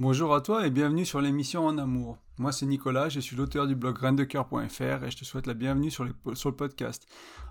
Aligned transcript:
Bonjour 0.00 0.34
à 0.34 0.40
toi 0.40 0.66
et 0.66 0.70
bienvenue 0.70 1.06
sur 1.06 1.20
l'émission 1.20 1.64
En 1.64 1.78
Amour. 1.78 2.18
Moi 2.38 2.50
c'est 2.50 2.66
Nicolas, 2.66 3.08
je 3.08 3.20
suis 3.20 3.36
l'auteur 3.36 3.68
du 3.68 3.76
blog 3.76 3.94
graindecoeur.fr 3.94 5.04
et 5.04 5.10
je 5.12 5.16
te 5.16 5.24
souhaite 5.24 5.46
la 5.46 5.54
bienvenue 5.54 5.88
sur, 5.88 6.02
le 6.02 6.50
podcast. 6.50 7.06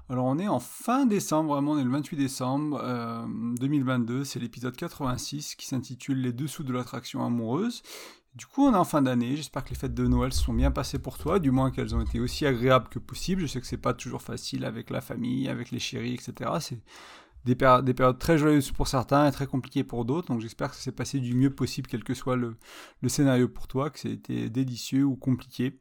Alors 0.10 0.26
on 0.26 0.38
est 0.38 0.50
en 0.50 0.60
fin 0.60 1.06
décembre, 1.06 1.54
vraiment 1.54 1.72
on 1.72 1.78
est 1.78 1.86
le 1.86 1.90
28 1.90 2.18
décembre 2.18 3.26
2022, 3.62 4.14
euh, 4.14 4.24
c'est 4.26 4.42
l'épisode 4.42 4.76
86 4.76 5.56
qui 5.56 5.68
s'intitule 5.68 6.20
Les 6.20 6.34
dessous 6.34 6.64
de 6.64 6.74
l'attraction 6.74 7.26
amoureuse. 7.26 7.82
Du 8.36 8.46
coup 8.46 8.66
on 8.66 8.74
est 8.74 8.78
en 8.78 8.84
fin 8.84 9.02
d'année, 9.02 9.38
j'espère 9.38 9.64
que 9.64 9.70
les 9.70 9.78
fêtes 9.78 9.94
de 9.94 10.06
Noël 10.06 10.34
se 10.34 10.44
sont 10.44 10.54
bien 10.54 10.72
passées 10.72 11.00
pour 11.00 11.18
toi, 11.18 11.40
du 11.40 11.52
moins 11.52 11.72
qu'elles 11.72 11.96
ont 11.96 12.02
été 12.02 12.20
aussi 12.20 12.46
agréables 12.46 12.90
que 12.90 13.00
possible. 13.00 13.44
Je 13.44 13.48
sais 13.48 13.62
que 13.62 13.68
c'est 13.68 13.78
pas 13.78 13.94
toujours 13.94 14.22
facile 14.22 14.66
avec 14.66 14.90
la 14.90 15.00
famille, 15.00 15.48
avec 15.48 15.72
les 15.72 15.80
chéris, 15.80 16.16
etc. 16.16 16.52
C'est 16.60 16.82
des, 17.46 17.56
périodes 17.56 18.20
très 18.20 18.38
joyeuses 18.38 18.72
pour 18.72 18.88
certains 18.88 19.28
et 19.28 19.32
très 19.32 19.48
compliquées 19.48 19.84
pour 19.84 20.06
d'autres. 20.06 20.28
Donc 20.28 20.42
j'espère 20.42 20.70
que 20.70 20.76
ça 20.76 20.82
s'est 20.82 20.92
passé 20.92 21.20
du 21.20 21.36
mieux 21.36 21.54
possible, 21.54 21.88
quel 21.88 22.04
que 22.04 22.14
soit 22.14 22.36
le, 22.36 22.56
scénario 23.08 23.48
pour 23.48 23.68
toi, 23.68 23.90
que 23.90 24.00
c'était 24.00 24.50
délicieux 24.50 25.04
ou 25.04 25.16
compliqué. 25.16 25.80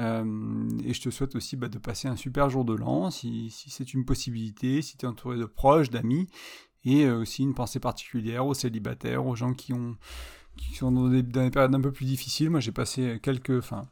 Euh, 0.00 0.68
et 0.84 0.92
je 0.92 1.00
te 1.00 1.10
souhaite 1.10 1.36
aussi 1.36 1.56
bah, 1.56 1.68
de 1.68 1.78
passer 1.78 2.08
un 2.08 2.16
super 2.16 2.50
jour 2.50 2.64
de 2.64 2.74
l'an, 2.74 3.10
si, 3.10 3.50
c'est 3.50 3.94
une 3.94 4.04
possibilité, 4.04 4.82
si 4.82 4.96
tu 4.96 5.06
es 5.06 5.08
entouré 5.08 5.36
de 5.38 5.44
proches, 5.44 5.90
d'amis, 5.90 6.28
et 6.84 7.04
euh, 7.04 7.20
aussi 7.20 7.42
une 7.42 7.54
pensée 7.54 7.78
particulière 7.78 8.44
aux 8.46 8.54
célibataires, 8.54 9.24
aux 9.24 9.36
gens 9.36 9.54
qui, 9.54 9.72
ont, 9.72 9.96
qui 10.56 10.74
sont 10.74 10.90
dans 10.90 11.08
des, 11.08 11.22
périodes 11.22 11.74
un 11.74 11.80
peu 11.80 11.92
plus 11.92 12.06
difficiles. 12.06 12.50
Moi 12.50 12.60
j'ai 12.60 12.72
passé 12.72 13.20
quelques, 13.22 13.58
enfin, 13.58 13.82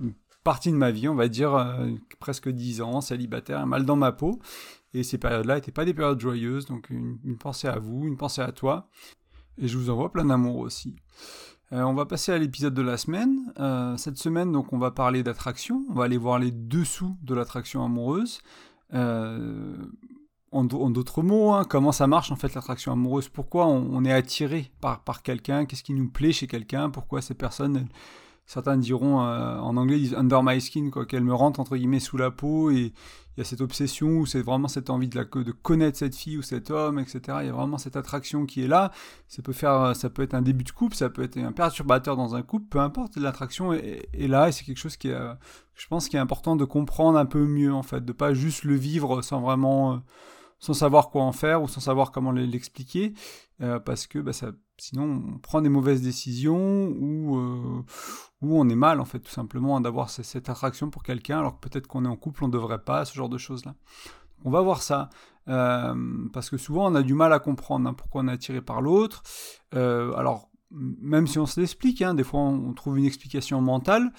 une 0.00 0.14
partie 0.42 0.70
de 0.70 0.76
ma 0.76 0.90
vie, 0.90 1.08
on 1.08 1.14
va 1.14 1.28
dire 1.28 1.54
euh, 1.54 1.90
presque 2.18 2.48
dix 2.48 2.80
ans, 2.80 3.00
célibataire, 3.00 3.66
mal 3.66 3.84
dans 3.84 3.96
ma 3.96 4.12
peau. 4.12 4.40
Et 4.94 5.02
ces 5.02 5.18
périodes-là 5.18 5.56
n'étaient 5.56 5.72
pas 5.72 5.84
des 5.84 5.94
périodes 5.94 6.20
joyeuses, 6.20 6.66
donc 6.66 6.90
une, 6.90 7.36
pensée 7.38 7.68
à 7.68 7.78
vous, 7.78 8.06
une 8.06 8.16
pensée 8.16 8.42
à 8.42 8.52
toi. 8.52 8.88
Et 9.58 9.68
je 9.68 9.78
vous 9.78 9.90
envoie 9.90 10.12
plein 10.12 10.24
d'amour 10.24 10.58
aussi. 10.58 10.96
Euh, 11.72 11.82
on 11.82 11.94
va 11.94 12.04
passer 12.04 12.32
à 12.32 12.38
l'épisode 12.38 12.74
de 12.74 12.82
la 12.82 12.98
semaine. 12.98 13.52
Euh, 13.58 13.96
cette 13.96 14.18
semaine, 14.18 14.52
donc, 14.52 14.72
on 14.72 14.78
va 14.78 14.90
parler 14.90 15.22
d'attraction. 15.22 15.84
On 15.88 15.94
va 15.94 16.04
aller 16.04 16.18
voir 16.18 16.38
les 16.38 16.50
dessous 16.50 17.16
de 17.22 17.34
l'attraction 17.34 17.84
amoureuse. 17.84 18.40
Euh, 18.92 19.76
en, 20.50 20.64
d'autres 20.64 21.22
mots, 21.22 21.52
hein, 21.52 21.64
comment 21.66 21.92
ça 21.92 22.06
marche 22.06 22.30
en 22.30 22.36
fait 22.36 22.52
l'attraction 22.52 22.92
amoureuse? 22.92 23.30
Pourquoi 23.30 23.66
on, 23.66 24.04
est 24.04 24.12
attiré 24.12 24.70
par, 24.82 25.02
par 25.02 25.22
quelqu'un? 25.22 25.64
Qu'est-ce 25.64 25.82
qui 25.82 25.94
nous 25.94 26.10
plaît 26.10 26.32
chez 26.32 26.46
quelqu'un? 26.46 26.90
Pourquoi 26.90 27.22
ces 27.22 27.32
personnes 27.32 27.88
certains 28.46 28.76
diront 28.76 29.18
en 29.18 29.76
anglais 29.76 29.98
disent 29.98 30.14
under 30.14 30.42
my 30.42 30.60
skin 30.60 30.90
quoi 30.90 31.06
qu'elle 31.06 31.24
me 31.24 31.34
rentre 31.34 31.60
entre 31.60 31.76
guillemets 31.76 32.00
sous 32.00 32.16
la 32.16 32.30
peau 32.30 32.70
et 32.70 32.92
il 33.36 33.40
y 33.40 33.40
a 33.40 33.44
cette 33.44 33.62
obsession 33.62 34.18
ou 34.18 34.26
c'est 34.26 34.42
vraiment 34.42 34.68
cette 34.68 34.90
envie 34.90 35.08
de, 35.08 35.22
connaître 35.62 35.98
cette 35.98 36.14
fille 36.14 36.36
ou 36.36 36.42
cet 36.42 36.70
homme, 36.70 36.98
etc. 36.98 37.20
Il 37.40 37.46
y 37.46 37.48
a 37.48 37.52
vraiment 37.52 37.78
cette 37.78 37.96
attraction 37.96 38.44
qui 38.44 38.62
est 38.62 38.68
là. 38.68 38.92
Ça 39.26 39.40
peut 39.40 39.54
faire, 39.54 39.96
ça 39.96 40.10
peut 40.10 40.22
être 40.22 40.34
un 40.34 40.42
début 40.42 40.64
de 40.64 40.70
couple, 40.70 40.94
ça 40.94 41.08
peut 41.08 41.22
être 41.22 41.38
un 41.38 41.52
perturbateur 41.52 42.16
dans 42.16 42.34
un 42.34 42.42
couple, 42.42 42.66
peu 42.68 42.78
importe. 42.80 43.16
L'attraction 43.16 43.72
est, 43.72 44.06
là 44.14 44.48
et 44.48 44.52
c'est 44.52 44.64
quelque 44.64 44.78
chose 44.78 44.98
qui 44.98 45.08
est, 45.08 45.18
je 45.74 45.86
pense, 45.86 46.10
qui 46.10 46.16
est 46.16 46.20
important 46.20 46.56
de 46.56 46.66
comprendre 46.66 47.18
un 47.18 47.24
peu 47.24 47.46
mieux 47.46 47.72
en 47.72 47.82
fait, 47.82 48.04
de 48.04 48.12
pas 48.12 48.34
juste 48.34 48.64
le 48.64 48.74
vivre 48.74 49.22
sans 49.22 49.40
vraiment, 49.40 49.94
euh, 49.94 49.96
sans 50.62 50.74
savoir 50.74 51.10
quoi 51.10 51.24
en 51.24 51.32
faire 51.32 51.60
ou 51.60 51.68
sans 51.68 51.80
savoir 51.80 52.12
comment 52.12 52.30
l'expliquer, 52.30 53.14
euh, 53.60 53.80
parce 53.80 54.06
que 54.06 54.20
bah, 54.20 54.30
sinon 54.78 55.24
on 55.34 55.38
prend 55.38 55.60
des 55.60 55.68
mauvaises 55.68 56.02
décisions 56.02 56.86
ou 56.86 57.36
euh, 57.36 57.84
où 58.42 58.60
on 58.60 58.68
est 58.68 58.76
mal 58.76 59.00
en 59.00 59.04
fait 59.04 59.18
tout 59.18 59.32
simplement 59.32 59.80
d'avoir 59.80 60.08
cette 60.08 60.48
attraction 60.48 60.88
pour 60.88 61.02
quelqu'un 61.02 61.40
alors 61.40 61.58
que 61.58 61.68
peut-être 61.68 61.88
qu'on 61.88 62.04
est 62.04 62.08
en 62.08 62.16
couple 62.16 62.44
on 62.44 62.46
ne 62.46 62.52
devrait 62.52 62.78
pas 62.78 63.04
ce 63.04 63.12
genre 63.12 63.28
de 63.28 63.38
choses 63.38 63.64
là 63.64 63.74
on 64.44 64.50
va 64.50 64.60
voir 64.60 64.82
ça 64.82 65.10
euh, 65.48 65.94
parce 66.32 66.48
que 66.48 66.56
souvent 66.56 66.90
on 66.90 66.94
a 66.94 67.02
du 67.02 67.14
mal 67.14 67.32
à 67.32 67.40
comprendre 67.40 67.88
hein, 67.88 67.94
pourquoi 67.94 68.22
on 68.22 68.28
est 68.28 68.32
attiré 68.32 68.62
par 68.62 68.80
l'autre. 68.82 69.24
Alors 69.72 70.48
même 70.70 71.26
si 71.26 71.40
on 71.40 71.46
se 71.46 71.60
l'explique 71.60 72.02
hein, 72.02 72.14
des 72.14 72.24
fois 72.24 72.40
on, 72.40 72.72
trouve 72.72 72.98
une 72.98 73.04
explication 73.04 73.60
mentale 73.60 74.12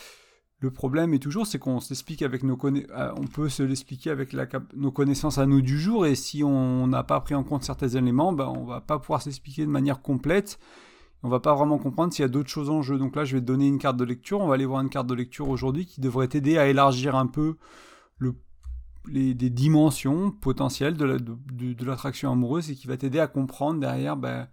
le 0.64 0.72
problème 0.72 1.14
est 1.14 1.20
toujours 1.20 1.46
c'est 1.46 1.60
qu'on 1.60 1.82
s'explique 1.82 2.22
avec 2.22 2.44
nos 2.44 2.58
euh, 2.64 3.12
peut 3.34 3.50
se 3.50 3.64
l'expliquer 3.64 4.12
avec 4.12 4.34
nos 4.74 4.92
connaissances 4.92 5.38
à 5.38 5.46
nous 5.46 5.62
du 5.62 5.78
jour 5.78 6.06
et 6.06 6.16
si 6.16 6.42
on 6.44 6.88
n'a 6.88 7.04
pas 7.04 7.20
pris 7.20 7.36
en 7.36 7.44
compte 7.44 7.64
certains 7.64 7.90
éléments 7.90 8.32
ben 8.32 8.48
on 8.48 8.64
va 8.64 8.80
pas 8.80 8.98
pouvoir 8.98 9.22
s'expliquer 9.22 9.66
de 9.66 9.70
manière 9.70 10.02
complète 10.02 10.60
on 11.24 11.30
va 11.30 11.40
pas 11.40 11.54
vraiment 11.54 11.78
comprendre 11.78 12.14
s'il 12.14 12.24
y 12.24 12.26
a 12.26 12.30
d'autres 12.30 12.50
choses 12.50 12.70
en 12.70 12.82
jeu. 12.82 12.98
Donc 12.98 13.16
là, 13.16 13.24
je 13.24 13.36
vais 13.36 13.42
te 13.42 13.46
donner 13.46 13.66
une 13.66 13.80
carte 13.80 13.96
de 13.96 14.04
lecture. 14.04 14.42
On 14.42 14.48
va 14.48 14.56
aller 14.56 14.66
voir 14.66 14.82
une 14.82 14.90
carte 14.90 15.08
de 15.08 15.14
lecture 15.14 15.48
aujourd'hui 15.48 15.86
qui 15.86 16.02
devrait 16.02 16.28
t'aider 16.28 16.58
à 16.58 16.68
élargir 16.68 17.16
un 17.16 17.28
peu 17.28 17.56
le, 18.18 18.36
les, 19.08 19.34
dimensions 19.34 20.32
potentielles 20.32 20.98
de 20.98 21.86
l'attraction 21.86 22.30
amoureuse 22.30 22.70
et 22.70 22.76
qui 22.76 22.88
va 22.88 22.98
t'aider 22.98 23.20
à 23.20 23.28
comprendre 23.28 23.80
derrière 23.80 24.18
ben, 24.18 24.50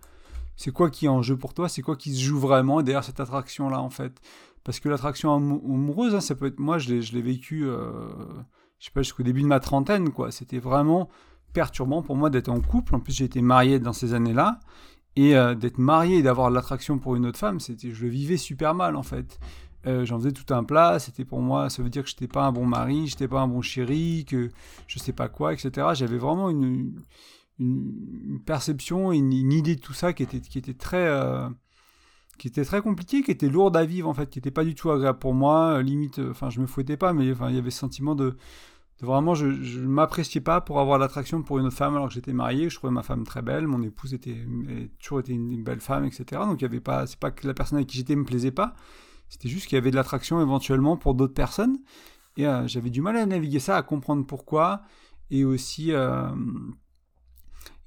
c'est 0.60 0.72
quoi 0.72 0.91
qui 0.91 1.06
est 1.06 1.09
en 1.09 1.22
jeu 1.22 1.38
pour 1.38 1.54
toi, 1.54 1.71
c'est 1.71 1.81
quoi 1.81 1.97
qui 1.97 2.15
se 2.15 2.21
joue 2.21 2.38
vraiment 2.38 2.82
derrière 2.82 3.03
cette 3.03 3.19
attraction-là 3.19 3.81
en 3.81 3.88
fait? 3.88 4.21
Parce 4.62 4.78
que 4.78 4.91
l'attraction 4.91 5.34
amoureuse, 5.34 6.15
hein, 6.15 6.21
ça 6.21 6.34
peut 6.34 6.44
être 6.44 6.59
moi, 6.59 6.76
je 6.76 6.91
l'ai 6.93 7.22
vécu, 7.22 7.65
euh, 7.65 8.10
je 8.78 8.84
sais 8.84 8.91
pas, 8.91 9.00
jusqu'au 9.00 9.22
début 9.22 9.41
de 9.41 9.47
ma 9.47 9.59
trentaine, 9.59 10.10
quoi. 10.10 10.31
C'était 10.31 10.59
vraiment 10.59 11.09
perturbant 11.54 12.03
pour 12.03 12.15
moi 12.15 12.28
d'être 12.28 12.50
en 12.50 12.60
couple. 12.60 12.94
En 12.94 13.00
plus, 13.00 13.15
j'ai 13.15 13.25
été 13.25 13.41
marié 13.41 13.78
dans 13.78 13.94
ces 13.94 14.12
années-là. 14.12 14.60
Et 15.16 15.34
euh, 15.34 15.54
d'être 15.54 15.78
marié 15.78 16.19
et 16.19 16.22
d'avoir 16.22 16.50
l'attraction 16.50 16.99
pour 16.99 17.16
une 17.16 17.25
autre 17.25 17.38
femme, 17.38 17.59
c'était, 17.59 17.93
je 17.93 18.04
le 18.04 18.10
vivais 18.10 18.37
super 18.37 18.75
mal 18.75 18.97
en 18.97 19.03
fait. 19.03 19.41
Euh, 19.87 20.04
j'en 20.04 20.19
faisais 20.19 20.32
tout 20.32 20.53
un 20.53 20.62
plat, 20.62 20.99
c'était 20.99 21.25
pour 21.25 21.41
moi, 21.41 21.70
ça 21.70 21.82
veut 21.82 21.88
dire 21.88 22.03
que 22.03 22.10
j'étais 22.10 22.28
pas 22.28 22.44
un 22.44 22.53
bon 22.53 22.66
mari, 22.66 23.06
j'étais 23.06 23.28
pas 23.28 23.41
un 23.41 23.49
bon 23.49 23.62
chéri, 23.62 24.26
que 24.28 24.50
je 24.87 24.99
sais 24.99 25.15
pas 25.15 25.31
quoi, 25.31 25.54
etc. 25.54 25.88
J'avais 25.94 26.19
vraiment 26.19 26.50
une, 26.50 27.00
une, 27.60 28.41
perception, 28.44 29.12
une, 29.12 29.32
une, 29.32 29.53
idée 29.53 29.76
de 29.76 29.81
tout 29.81 29.93
ça 29.93 30.12
qui 30.12 30.25
était, 30.25 30.41
qui 30.41 30.59
était 30.59 30.75
très, 30.75 31.06
euh, 31.06 31.48
très 32.65 32.82
compliquée, 32.82 33.22
qui 33.22 33.31
était 33.31 33.48
lourde 33.48 33.76
à 33.76 33.84
vivre 33.84 34.09
en 34.09 34.15
fait, 34.15 34.28
qui 34.31 34.41
était 34.41 34.50
pas 34.50 34.65
du 34.65 34.75
tout 34.75 34.91
agréable 34.91 35.19
pour 35.19 35.34
moi. 35.34 35.82
limite, 35.82 36.19
enfin, 36.31 36.50
je 36.50 36.60
me 36.60 36.66
fouettais 36.66 36.97
pas, 36.97 37.12
mais 37.12 37.31
enfin, 37.32 37.50
il 37.50 37.56
y 37.56 37.59
avait 37.59 37.70
ce 37.70 37.78
sentiment 37.78 38.15
de 38.15 38.37
Vraiment, 39.03 39.34
je 39.34 39.47
ne 39.47 39.87
m'appréciais 39.87 40.43
pas 40.43 40.60
pour 40.60 40.78
avoir 40.78 40.99
l'attraction 40.99 41.43
pour 41.43 41.59
une 41.59 41.66
autre 41.66 41.76
femme 41.76 41.97
alors 41.97 42.09
que 42.09 42.15
j'étais 42.15 42.34
marié. 42.34 42.69
Je 42.69 42.76
trouvais 42.76 42.93
ma 42.93 43.03
femme 43.03 43.25
très 43.25 43.41
belle, 43.41 43.66
mon 43.66 43.82
épouse 43.82 44.12
était, 44.12 44.37
toujours 45.00 45.20
été 45.20 45.32
une, 45.32 45.62
belle 45.62 45.81
femme, 45.81 46.04
etc. 46.04 46.25
Donc 46.44 46.60
il 46.60 46.62
y 46.62 46.66
avait 46.66 46.81
pas, 46.81 47.06
c'est 47.06 47.19
pas 47.19 47.31
que 47.31 47.47
la 47.47 47.54
personne 47.54 47.78
avec 47.78 47.88
qui 47.88 47.97
j'étais 47.97 48.15
me 48.15 48.25
plaisait 48.25 48.50
pas, 48.50 48.75
c'était 49.28 49.49
juste 49.49 49.69
qu'il 49.69 49.76
y 49.76 49.78
avait 49.78 49.91
de 49.91 49.97
l'attraction 49.97 50.43
éventuellement 50.43 50.99
pour 50.99 51.15
d'autres 51.15 51.34
personnes. 51.34 51.78
Et 52.37 52.47
euh, 52.47 52.66
j'avais 52.69 52.91
du 52.91 53.00
mal 53.00 53.16
à 53.16 53.25
naviguer 53.25 53.59
ça, 53.59 53.76
à 53.76 53.82
comprendre 53.82 54.26
pourquoi, 54.26 54.82
et 55.31 55.44
aussi, 55.44 55.93
euh, 55.93 56.28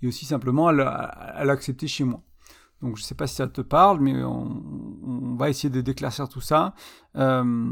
et 0.04 0.08
aussi 0.08 0.26
simplement 0.26 0.68
à 0.68 1.44
l'accepter 1.46 1.88
chez 1.88 2.04
moi. 2.04 2.22
Donc 2.84 2.98
je 2.98 3.02
ne 3.02 3.06
sais 3.06 3.16
pas 3.16 3.28
si 3.28 3.36
ça 3.36 3.48
te 3.48 3.62
parle, 3.62 4.02
mais 4.02 4.24
on, 4.24 5.36
va 5.36 5.50
essayer 5.50 5.70
de 5.70 5.82
d'éclaircir 5.82 6.28
tout 6.28 6.42
ça. 6.42 6.76
Euh, 7.16 7.72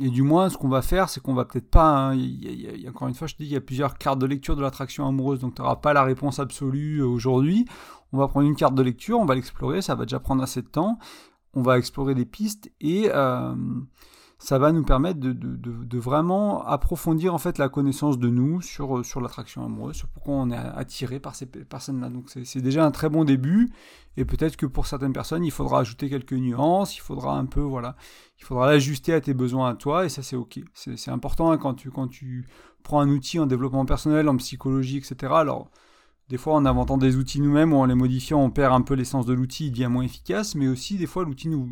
et 0.00 0.10
du 0.10 0.22
moins, 0.22 0.50
ce 0.50 0.58
qu'on 0.58 0.68
va 0.68 0.82
faire, 0.82 1.08
c'est 1.08 1.22
qu'on 1.22 1.32
va 1.32 1.44
peut-être 1.44 1.70
pas. 1.70 2.08
Hein, 2.08 2.16
y 2.16 2.86
encore 2.88 3.06
une 3.06 3.14
fois, 3.14 3.28
je 3.28 3.34
te 3.34 3.42
dis, 3.42 3.48
il 3.48 3.52
y 3.52 3.56
a 3.56 3.60
plusieurs 3.60 3.96
cartes 3.96 4.18
de 4.18 4.26
lecture 4.26 4.56
de 4.56 4.60
l'attraction 4.60 5.06
amoureuse, 5.06 5.38
donc 5.38 5.54
tu 5.54 5.62
n'auras 5.62 5.76
pas 5.76 5.92
la 5.92 6.02
réponse 6.02 6.40
absolue 6.40 6.98
euh, 6.98 7.06
aujourd'hui. 7.06 7.66
On 8.12 8.18
va 8.18 8.26
prendre 8.26 8.46
une 8.46 8.56
carte 8.56 8.74
de 8.74 8.82
lecture, 8.82 9.20
on 9.20 9.24
va 9.24 9.36
l'explorer, 9.36 9.80
ça 9.80 9.94
va 9.94 10.04
déjà 10.04 10.18
prendre 10.18 10.42
assez 10.42 10.60
de 10.60 10.66
temps. 10.66 10.98
On 11.54 11.62
va 11.62 11.78
explorer 11.78 12.14
des 12.14 12.26
pistes 12.26 12.70
et 12.80 13.10
euh, 13.14 13.54
ça 14.42 14.58
va 14.58 14.72
nous 14.72 14.82
permettre 14.82 15.20
de, 15.20 15.98
vraiment 15.98 16.66
approfondir 16.66 17.32
en 17.32 17.38
fait 17.38 17.58
la 17.58 17.68
connaissance 17.68 18.18
de 18.18 18.28
nous 18.28 18.60
sur, 18.60 18.98
euh, 18.98 19.04
sur 19.04 19.20
l'attraction 19.20 19.64
amoureuse, 19.64 19.94
sur 19.94 20.08
pourquoi 20.08 20.34
on 20.34 20.50
est 20.50 20.56
attiré 20.56 21.20
par 21.20 21.36
ces 21.36 21.46
personnes-là. 21.46 22.08
Donc 22.08 22.28
c'est 22.28 22.60
déjà 22.60 22.84
un 22.84 22.90
très 22.90 23.08
bon 23.08 23.24
début, 23.24 23.70
et 24.16 24.24
peut-être 24.24 24.56
que 24.56 24.66
pour 24.66 24.88
certaines 24.88 25.12
personnes, 25.12 25.44
il 25.44 25.52
faudra 25.52 25.78
ajouter 25.78 26.10
quelques 26.10 26.32
nuances, 26.32 26.96
il 26.96 27.00
faudra 27.00 27.38
un 27.38 27.46
peu, 27.46 27.60
voilà, 27.60 27.94
il 28.40 28.44
faudra 28.44 28.66
l'ajuster 28.66 29.14
à 29.14 29.20
tes 29.20 29.32
besoins 29.32 29.70
à 29.70 29.74
toi, 29.76 30.06
et 30.06 30.08
ça 30.08 30.24
c'est 30.24 30.34
ok. 30.34 30.58
C'est 30.74 31.12
important 31.12 31.52
hein, 31.52 31.56
quand, 31.56 31.74
tu, 31.74 31.92
quand 31.92 32.08
tu 32.08 32.48
prends 32.82 32.98
un 32.98 33.08
outil 33.10 33.38
en 33.38 33.46
développement 33.46 33.86
personnel, 33.86 34.28
en 34.28 34.36
psychologie, 34.38 34.96
etc. 34.96 35.32
Alors, 35.36 35.70
des 36.28 36.38
fois, 36.38 36.54
en 36.54 36.66
inventant 36.66 36.98
des 36.98 37.16
outils 37.16 37.40
nous-mêmes 37.40 37.72
ou 37.72 37.76
en 37.76 37.84
les 37.84 37.94
modifiant, 37.94 38.40
on 38.40 38.50
perd 38.50 38.72
un 38.72 38.80
peu 38.80 38.94
l'essence 38.94 39.26
de 39.26 39.34
l'outil, 39.34 39.66
il 39.66 39.70
devient 39.70 39.88
moins 39.88 40.02
efficace, 40.02 40.56
mais 40.56 40.66
aussi, 40.66 40.96
des 40.96 41.06
fois, 41.06 41.24
l'outil 41.24 41.48
nous, 41.48 41.68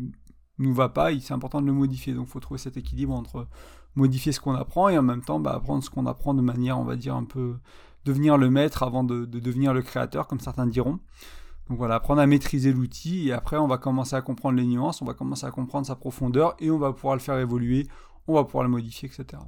nous 0.61 0.73
va 0.73 0.89
pas, 0.89 1.17
c'est 1.19 1.33
important 1.33 1.61
de 1.61 1.65
le 1.65 1.73
modifier. 1.73 2.13
Donc 2.13 2.27
il 2.27 2.31
faut 2.31 2.39
trouver 2.39 2.59
cet 2.59 2.77
équilibre 2.77 3.13
entre 3.13 3.47
modifier 3.95 4.31
ce 4.31 4.39
qu'on 4.39 4.53
apprend 4.53 4.89
et 4.89 4.97
en 4.97 5.03
même 5.03 5.21
temps 5.21 5.39
bah, 5.39 5.53
apprendre 5.53 5.83
ce 5.83 5.89
qu'on 5.89 6.05
apprend 6.05 6.33
de 6.33 6.41
manière, 6.41 6.79
on 6.79 6.83
va 6.83 6.95
dire, 6.95 7.15
un 7.15 7.23
peu 7.23 7.55
devenir 8.05 8.37
le 8.37 8.49
maître 8.49 8.83
avant 8.83 9.03
de, 9.03 9.25
devenir 9.25 9.73
le 9.73 9.81
créateur, 9.81 10.27
comme 10.27 10.39
certains 10.39 10.67
diront. 10.67 10.99
Donc 11.69 11.77
voilà, 11.77 11.95
apprendre 11.95 12.21
à 12.21 12.27
maîtriser 12.27 12.73
l'outil 12.73 13.29
et 13.29 13.31
après 13.31 13.57
on 13.57 13.67
va 13.67 13.77
commencer 13.77 14.15
à 14.15 14.21
comprendre 14.21 14.57
les 14.57 14.65
nuances, 14.65 15.01
on 15.01 15.05
va 15.05 15.13
commencer 15.13 15.45
à 15.45 15.51
comprendre 15.51 15.87
sa 15.87 15.95
profondeur 15.95 16.55
et 16.59 16.69
on 16.69 16.77
va 16.77 16.91
pouvoir 16.91 17.15
le 17.15 17.21
faire 17.21 17.37
évoluer, 17.37 17.87
on 18.27 18.33
va 18.33 18.43
pouvoir 18.43 18.63
le 18.63 18.69
modifier, 18.69 19.09
etc. 19.09 19.41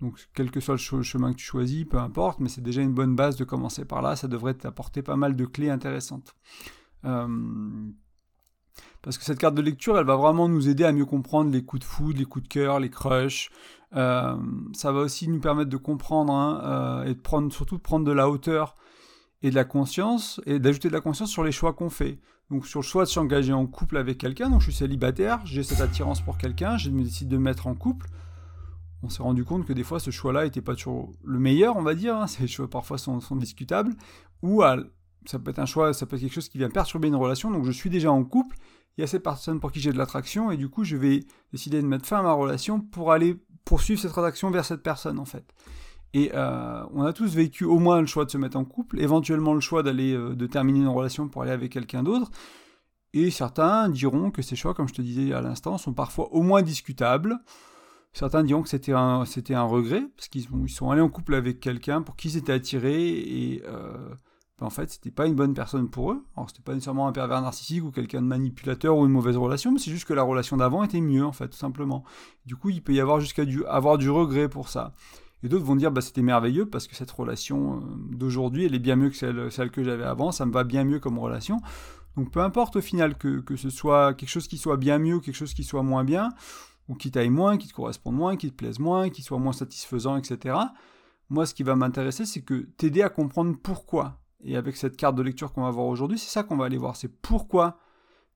Donc 0.00 0.28
quel 0.34 0.50
que 0.50 0.60
soit 0.60 0.76
le 0.92 1.02
chemin 1.02 1.32
que 1.32 1.38
tu 1.38 1.44
choisis, 1.44 1.84
peu 1.84 1.98
importe, 1.98 2.40
mais 2.40 2.48
c'est 2.48 2.60
déjà 2.60 2.82
une 2.82 2.94
bonne 2.94 3.16
base 3.16 3.36
de 3.36 3.44
commencer 3.44 3.84
par 3.84 4.00
là, 4.00 4.16
ça 4.16 4.28
devrait 4.28 4.54
t'apporter 4.54 5.02
pas 5.02 5.16
mal 5.16 5.34
de 5.34 5.44
clés 5.44 5.70
intéressantes. 5.70 6.36
Parce 9.02 9.18
que 9.18 9.24
cette 9.24 9.38
carte 9.38 9.54
de 9.54 9.62
lecture, 9.62 9.98
elle 9.98 10.06
va 10.06 10.16
vraiment 10.16 10.48
nous 10.48 10.68
aider 10.68 10.84
à 10.84 10.92
mieux 10.92 11.06
comprendre 11.06 11.50
les 11.50 11.64
coups 11.64 11.80
de 11.80 11.86
foudre, 11.86 12.18
les 12.18 12.24
coups 12.24 12.44
de 12.44 12.48
cœur, 12.48 12.80
les 12.80 12.90
crushs. 12.90 13.50
Euh, 13.96 14.36
ça 14.72 14.92
va 14.92 15.00
aussi 15.00 15.28
nous 15.28 15.40
permettre 15.40 15.70
de 15.70 15.76
comprendre 15.76 16.32
hein, 16.32 16.60
euh, 16.64 17.04
et 17.04 17.14
de 17.14 17.20
prendre, 17.20 17.52
surtout 17.52 17.76
de 17.76 17.82
prendre 17.82 18.04
de 18.04 18.12
la 18.12 18.28
hauteur 18.28 18.76
et 19.42 19.50
de 19.50 19.54
la 19.54 19.64
conscience, 19.64 20.40
et 20.46 20.58
d'ajouter 20.58 20.88
de 20.88 20.92
la 20.92 21.00
conscience 21.00 21.30
sur 21.30 21.42
les 21.42 21.52
choix 21.52 21.72
qu'on 21.72 21.90
fait. 21.90 22.18
Donc 22.50 22.66
sur 22.66 22.80
le 22.80 22.84
choix 22.84 23.04
de 23.04 23.08
s'engager 23.08 23.52
en 23.52 23.66
couple 23.66 23.96
avec 23.96 24.18
quelqu'un, 24.18 24.50
donc 24.50 24.60
je 24.60 24.70
suis 24.70 24.78
célibataire, 24.78 25.40
j'ai 25.44 25.62
cette 25.62 25.80
attirance 25.80 26.20
pour 26.20 26.36
quelqu'un, 26.36 26.76
je 26.76 26.90
décide 26.90 27.28
de 27.28 27.36
me 27.36 27.44
mettre 27.44 27.66
en 27.66 27.74
couple. 27.74 28.08
On 29.02 29.08
s'est 29.08 29.22
rendu 29.22 29.44
compte 29.44 29.64
que 29.64 29.72
des 29.72 29.84
fois 29.84 29.98
ce 29.98 30.10
choix-là 30.10 30.44
n'était 30.44 30.60
pas 30.60 30.74
toujours 30.74 31.12
le 31.24 31.38
meilleur, 31.38 31.76
on 31.76 31.82
va 31.82 31.94
dire, 31.94 32.16
hein. 32.16 32.26
ces 32.26 32.46
choix 32.48 32.68
parfois 32.68 32.98
sont, 32.98 33.20
discutables, 33.36 33.94
ou 34.42 34.62
ça 35.26 35.38
peut 35.38 35.50
être 35.50 35.58
un 35.58 35.66
choix, 35.66 35.92
ça 35.92 36.06
peut 36.06 36.16
être 36.16 36.22
quelque 36.22 36.34
chose 36.34 36.48
qui 36.48 36.58
vient 36.58 36.70
perturber 36.70 37.08
une 37.08 37.16
relation, 37.16 37.50
donc 37.50 37.64
je 37.64 37.70
suis 37.72 37.90
déjà 37.90 38.10
en 38.10 38.24
couple, 38.24 38.56
il 38.96 39.00
y 39.00 39.04
a 39.04 39.06
cette 39.06 39.22
personne 39.22 39.60
pour 39.60 39.72
qui 39.72 39.80
j'ai 39.80 39.92
de 39.92 39.98
l'attraction, 39.98 40.50
et 40.50 40.56
du 40.56 40.68
coup 40.68 40.84
je 40.84 40.96
vais 40.96 41.24
décider 41.52 41.80
de 41.80 41.86
mettre 41.86 42.06
fin 42.06 42.18
à 42.18 42.22
ma 42.22 42.32
relation 42.32 42.80
pour 42.80 43.12
aller 43.12 43.36
poursuivre 43.64 44.00
cette 44.00 44.12
attraction 44.12 44.50
vers 44.50 44.64
cette 44.64 44.82
personne 44.82 45.18
en 45.18 45.24
fait. 45.24 45.54
Et 46.12 46.32
euh, 46.34 46.82
on 46.92 47.02
a 47.02 47.12
tous 47.12 47.34
vécu 47.34 47.64
au 47.64 47.78
moins 47.78 48.00
le 48.00 48.06
choix 48.06 48.24
de 48.24 48.30
se 48.30 48.38
mettre 48.38 48.56
en 48.56 48.64
couple, 48.64 49.00
éventuellement 49.00 49.54
le 49.54 49.60
choix 49.60 49.82
d'aller 49.82 50.12
euh, 50.12 50.34
de 50.34 50.46
terminer 50.46 50.80
une 50.80 50.88
relation 50.88 51.28
pour 51.28 51.42
aller 51.42 51.52
avec 51.52 51.70
quelqu'un 51.72 52.02
d'autre. 52.02 52.30
Et 53.12 53.30
certains 53.30 53.88
diront 53.88 54.30
que 54.30 54.42
ces 54.42 54.56
choix, 54.56 54.74
comme 54.74 54.88
je 54.88 54.94
te 54.94 55.02
disais 55.02 55.32
à 55.32 55.40
l'instant, 55.40 55.78
sont 55.78 55.94
parfois 55.94 56.32
au 56.32 56.42
moins 56.42 56.62
discutables. 56.62 57.38
Certains 58.12 58.42
diront 58.42 58.62
que 58.62 58.68
c'était 58.68 58.92
un, 58.92 59.24
c'était 59.24 59.54
un 59.54 59.64
regret, 59.64 60.02
parce 60.16 60.28
qu'ils 60.28 60.46
ils 60.64 60.68
sont 60.68 60.90
allés 60.90 61.00
en 61.00 61.08
couple 61.08 61.34
avec 61.34 61.60
quelqu'un 61.60 62.02
pour 62.02 62.16
qui 62.16 62.28
ils 62.28 62.36
étaient 62.36 62.52
attirés, 62.52 63.08
et 63.08 63.62
euh, 63.66 64.14
ben, 64.60 64.66
en 64.66 64.70
fait, 64.70 64.90
c'était 64.90 65.10
pas 65.10 65.26
une 65.26 65.34
bonne 65.34 65.54
personne 65.54 65.88
pour 65.88 66.12
eux. 66.12 66.24
Alors, 66.36 66.50
c'était 66.50 66.62
pas 66.62 66.74
nécessairement 66.74 67.08
un 67.08 67.12
pervers 67.12 67.40
narcissique 67.40 67.82
ou 67.82 67.90
quelqu'un 67.90 68.20
de 68.20 68.26
manipulateur 68.26 68.96
ou 68.96 69.06
une 69.06 69.12
mauvaise 69.12 69.36
relation, 69.36 69.72
mais 69.72 69.78
c'est 69.78 69.90
juste 69.90 70.06
que 70.06 70.12
la 70.12 70.22
relation 70.22 70.58
d'avant 70.58 70.84
était 70.84 71.00
mieux, 71.00 71.24
en 71.24 71.32
fait, 71.32 71.48
tout 71.48 71.56
simplement. 71.56 72.04
Du 72.44 72.56
coup, 72.56 72.68
il 72.70 72.82
peut 72.82 72.92
y 72.92 73.00
avoir 73.00 73.20
jusqu'à 73.20 73.44
du, 73.44 73.64
avoir 73.64 73.96
du 73.96 74.10
regret 74.10 74.48
pour 74.48 74.68
ça. 74.68 74.92
Et 75.42 75.48
d'autres 75.48 75.64
vont 75.64 75.76
dire, 75.76 75.90
bah, 75.90 76.02
c'était 76.02 76.22
merveilleux 76.22 76.66
parce 76.66 76.86
que 76.86 76.94
cette 76.94 77.10
relation 77.10 77.76
euh, 77.76 77.80
d'aujourd'hui, 78.10 78.66
elle 78.66 78.74
est 78.74 78.80
bien 78.80 78.96
mieux 78.96 79.08
que 79.08 79.16
celle, 79.16 79.50
celle 79.50 79.70
que 79.70 79.82
j'avais 79.82 80.04
avant, 80.04 80.32
ça 80.32 80.44
me 80.44 80.52
va 80.52 80.64
bien 80.64 80.84
mieux 80.84 81.00
comme 81.00 81.18
relation. 81.18 81.60
Donc 82.16 82.30
peu 82.30 82.40
importe 82.40 82.76
au 82.76 82.80
final 82.80 83.16
que, 83.16 83.40
que, 83.40 83.56
ce 83.56 83.70
soit 83.70 84.14
quelque 84.14 84.28
chose 84.28 84.48
qui 84.48 84.58
soit 84.58 84.76
bien 84.76 84.98
mieux 84.98 85.14
ou 85.14 85.20
quelque 85.20 85.36
chose 85.36 85.54
qui 85.54 85.64
soit 85.64 85.82
moins 85.82 86.04
bien, 86.04 86.30
ou 86.88 86.94
qui 86.94 87.10
t'aille 87.10 87.30
moins, 87.30 87.56
qui 87.56 87.68
te 87.68 87.72
corresponde 87.72 88.16
moins, 88.16 88.36
qui 88.36 88.50
te 88.50 88.56
plaise 88.56 88.78
moins, 88.78 89.08
qui 89.08 89.22
soit 89.22 89.38
moins 89.38 89.52
satisfaisant, 89.52 90.16
etc. 90.16 90.56
Moi, 91.30 91.46
ce 91.46 91.54
qui 91.54 91.62
va 91.62 91.76
m'intéresser, 91.76 92.26
c'est 92.26 92.42
que 92.42 92.66
t'aider 92.76 93.02
à 93.02 93.08
comprendre 93.08 93.56
pourquoi. 93.62 94.19
Et 94.44 94.56
avec 94.56 94.76
cette 94.76 94.96
carte 94.96 95.16
de 95.16 95.22
lecture 95.22 95.52
qu'on 95.52 95.62
va 95.62 95.70
voir 95.70 95.86
aujourd'hui, 95.86 96.18
c'est 96.18 96.30
ça 96.30 96.42
qu'on 96.42 96.56
va 96.56 96.64
aller 96.64 96.78
voir. 96.78 96.96
C'est 96.96 97.08
pourquoi 97.08 97.78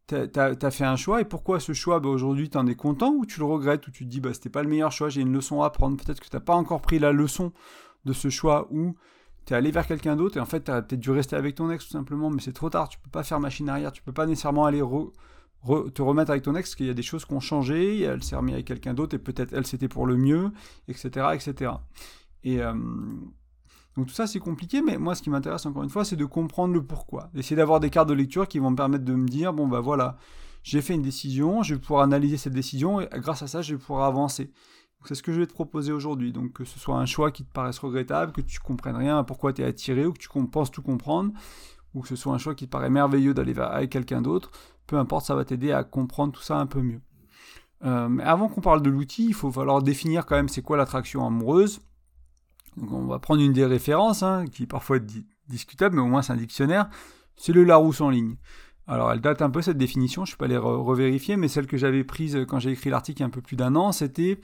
t'as 0.07 0.27
as, 0.61 0.71
fait 0.71 0.85
un 0.85 0.97
choix 0.97 1.21
et 1.21 1.25
pourquoi 1.25 1.61
ce 1.61 1.73
choix, 1.73 2.01
bah, 2.01 2.09
aujourd'hui, 2.09 2.51
t'en 2.51 2.67
es 2.67 2.75
content 2.75 3.13
ou 3.13 3.25
tu 3.25 3.41
le 3.41 3.47
regrettes 3.47 3.87
ou 3.87 3.91
tu 3.91 4.05
te 4.05 4.11
dis, 4.11 4.21
bah, 4.21 4.35
c'était 4.35 4.51
pas 4.51 4.63
le 4.63 4.69
meilleur 4.69 4.93
choix, 4.93 5.09
j'ai 5.09 5.23
une 5.23 5.33
leçon 5.33 5.63
à 5.63 5.67
apprendre. 5.67 5.97
Peut-être 5.97 6.21
que 6.21 6.29
t'as 6.29 6.41
pas 6.41 6.55
encore 6.55 6.83
pris 6.83 6.99
la 6.99 7.13
leçon 7.13 7.53
de 8.05 8.13
ce 8.13 8.29
choix 8.29 8.69
ou 8.71 8.95
t'es 9.47 9.55
allé 9.55 9.71
vers 9.71 9.87
quelqu'un 9.87 10.17
d'autre 10.17 10.37
et 10.37 10.41
en 10.41 10.47
fait, 10.47 10.61
t'as 10.61 10.83
peut-être 10.83 11.01
dû 11.01 11.11
rester 11.11 11.37
avec 11.37 11.55
ton 11.55 11.71
ex 11.71 11.85
tout 11.85 11.93
simplement, 11.93 12.31
mais 12.31 12.41
c'est 12.41 12.53
trop 12.53 12.71
tard, 12.71 12.89
tu 12.89 12.99
peux 12.99 13.11
pas 13.11 13.23
faire 13.23 13.41
machine 13.41 13.69
arrière, 13.69 13.93
tu 13.93 14.03
peux 14.03 14.13
pas 14.13 14.27
nécessairement 14.27 14.65
aller 14.65 14.81
te 14.81 16.03
remettre 16.03 16.31
avec 16.31 16.43
ton 16.43 16.55
ex 16.55 16.69
parce 16.69 16.77
qu'il 16.77 16.87
y 16.87 16.91
a 16.91 16.95
des 16.95 17.03
choses 17.03 17.25
qui 17.25 17.33
ont 17.33 17.41
changé, 17.41 18.03
elle 18.03 18.23
s'est 18.23 18.37
remise 18.37 18.55
avec 18.55 18.67
quelqu'un 18.67 18.95
d'autre 18.95 19.15
et 19.15 19.19
peut-être 19.19 19.53
elle 19.53 19.67
c'était 19.67 19.89
pour 19.89 20.07
le 20.07 20.17
mieux, 20.17 20.51
etc. 20.89 21.29
etc. 21.35 21.73
Et. 22.43 22.63
Euh, 22.63 22.75
donc 23.97 24.09
tout 24.09 24.15
ça 24.15 24.27
c'est 24.27 24.41
compliqué, 24.41 24.83
mais 24.83 24.99
moi 24.99 25.15
ce 25.15 25.23
qui 25.23 25.31
m'intéresse 25.31 25.67
encore 25.67 25.83
une 25.83 25.91
fois 25.91 26.05
c'est 26.05 26.17
de 26.17 26.25
comprendre 26.25 26.75
le 26.75 26.83
pourquoi. 26.83 27.31
D'essayer 27.35 27.57
d'avoir 27.57 27.81
des 27.81 27.91
cartes 27.91 28.09
de 28.09 28.15
lecture 28.15 28.49
qui 28.49 28.59
vont 28.59 28.71
me 28.71 28.77
permettre 28.77 29.05
de 29.05 29.15
me 29.15 29.29
dire, 29.29 29.53
bon 29.53 29.69
bah 29.69 29.81
voilà, 29.81 30.17
j'ai 30.63 30.83
fait 30.83 30.95
une 30.95 31.03
décision, 31.03 31.63
je 31.63 31.75
vais 31.75 31.81
pouvoir 31.81 32.03
analyser 32.03 32.37
cette 32.37 32.55
décision 32.55 33.01
et 33.01 33.09
grâce 33.15 33.43
à 33.43 33.47
ça 33.47 33.63
je 33.63 33.75
vais 33.75 33.81
pouvoir 33.81 34.05
avancer. 34.05 34.51
C'est 35.07 35.15
ce 35.15 35.23
que 35.23 35.33
je 35.33 35.41
vais 35.41 35.47
te 35.47 35.53
proposer 35.53 35.93
aujourd'hui. 35.93 36.33
Donc 36.33 36.53
que 36.55 36.65
ce 36.65 36.79
soit 36.79 36.97
un 36.97 37.07
choix 37.07 37.31
qui 37.31 37.45
te 37.45 37.53
paraisse 37.53 37.79
regrettable, 37.79 38.33
que 38.33 38.41
tu 38.41 38.59
comprennes 38.59 38.97
rien 38.97 39.19
à 39.19 39.25
pourquoi 39.25 39.53
tu 39.53 39.63
es 39.63 39.65
attiré 39.65 40.07
ou 40.07 40.13
que 40.13 40.19
tu 40.19 40.29
penses 40.51 40.71
tout 40.71 40.83
comprendre, 40.83 41.33
ou 41.95 42.01
que 42.01 42.09
ce 42.09 42.17
soit 42.17 42.33
un 42.33 42.39
choix 42.39 42.55
qui 42.55 42.67
te 42.67 42.71
paraît 42.71 42.91
merveilleux 42.91 43.35
d'aller 43.35 43.59
avec 43.59 43.91
quelqu'un 43.91 44.23
d'autre, 44.23 44.51
peu 44.87 44.97
importe, 44.97 45.27
ça 45.27 45.35
va 45.35 45.45
t'aider 45.45 45.73
à 45.73 45.85
comprendre 45.85 46.33
tout 46.33 46.43
ça 46.43 46.57
un 46.57 46.67
peu 46.67 46.81
mieux. 46.81 47.01
Euh, 47.85 48.09
mais 48.09 48.23
avant 48.23 48.49
qu'on 48.49 48.63
parle 48.63 48.83
de 48.83 48.91
l'outil, 48.91 49.27
il 49.27 49.35
faut 49.35 49.51
falloir 49.51 49.83
définir 49.83 50.25
quand 50.25 50.37
même 50.37 50.49
c'est 50.49 50.63
quoi 50.63 50.77
l'attraction 50.77 51.27
amoureuse 51.27 51.81
on 52.77 53.07
va 53.07 53.19
prendre 53.19 53.43
une 53.43 53.53
des 53.53 53.67
références, 53.67 54.23
hein, 54.23 54.45
qui 54.51 54.67
parfois 54.67 54.97
est 54.97 55.25
discutable, 55.49 55.97
mais 55.97 56.03
au 56.03 56.07
moins 56.07 56.23
c'est 56.23 56.33
un 56.33 56.37
dictionnaire, 56.37 56.89
c'est 57.37 57.53
le 57.53 57.65
Larousse 57.65 58.01
en 58.01 58.11
ligne. 58.11 58.37
Alors 58.87 59.11
elle 59.13 59.21
date 59.21 59.43
un 59.43 59.51
peu 59.51 59.63
cette 59.63 59.79
définition, 59.79 60.25
je 60.25 60.33
ne 60.33 60.37
peux 60.37 60.45
pas 60.45 60.49
les 60.49 60.57
revérifier, 60.57 61.37
mais 61.37 61.49
celle 61.49 61.67
que 61.67 61.77
j'avais 61.77 62.05
prise 62.05 62.45
quand 62.49 62.59
j'ai 62.59 62.71
écrit 62.71 62.91
l'article 62.91 63.19
il 63.19 63.23
y 63.23 63.25
a 63.25 63.27
un 63.27 63.31
peu 63.31 63.41
plus 63.41 63.57
d'un 63.57 63.75
an, 63.77 63.93
c'était 63.93 64.41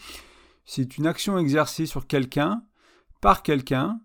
c'est 0.65 0.99
une 0.99 1.06
action 1.06 1.38
exercée 1.38 1.87
sur 1.87 2.06
quelqu'un, 2.06 2.62
par 3.21 3.43
quelqu'un, 3.43 4.00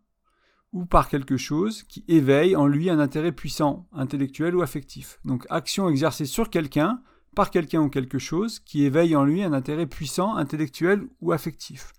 ou 0.76 0.86
par 0.86 1.08
quelque 1.08 1.38
chose 1.38 1.84
qui 1.84 2.04
éveille 2.10 2.56
en 2.56 2.68
lui 2.68 2.90
un 2.90 3.00
intérêt 3.00 3.32
puissant, 3.32 3.88
intellectuel 3.94 4.56
ou 4.56 4.62
affectif. 4.62 5.20
Donc 5.24 5.46
action 5.50 5.88
exercée 5.88 6.26
sur 6.26 6.50
quelqu'un, 6.50 7.02
par 7.34 7.50
quelqu'un 7.50 7.82
ou 7.82 7.90
quelque 7.90 8.20
chose 8.20 8.60
qui 8.60 8.84
éveille 8.84 9.16
en 9.16 9.24
lui 9.24 9.42
un 9.42 9.54
intérêt 9.54 9.88
puissant, 9.88 10.36
intellectuel 10.36 11.08
ou 11.22 11.32
affectif. 11.32 11.94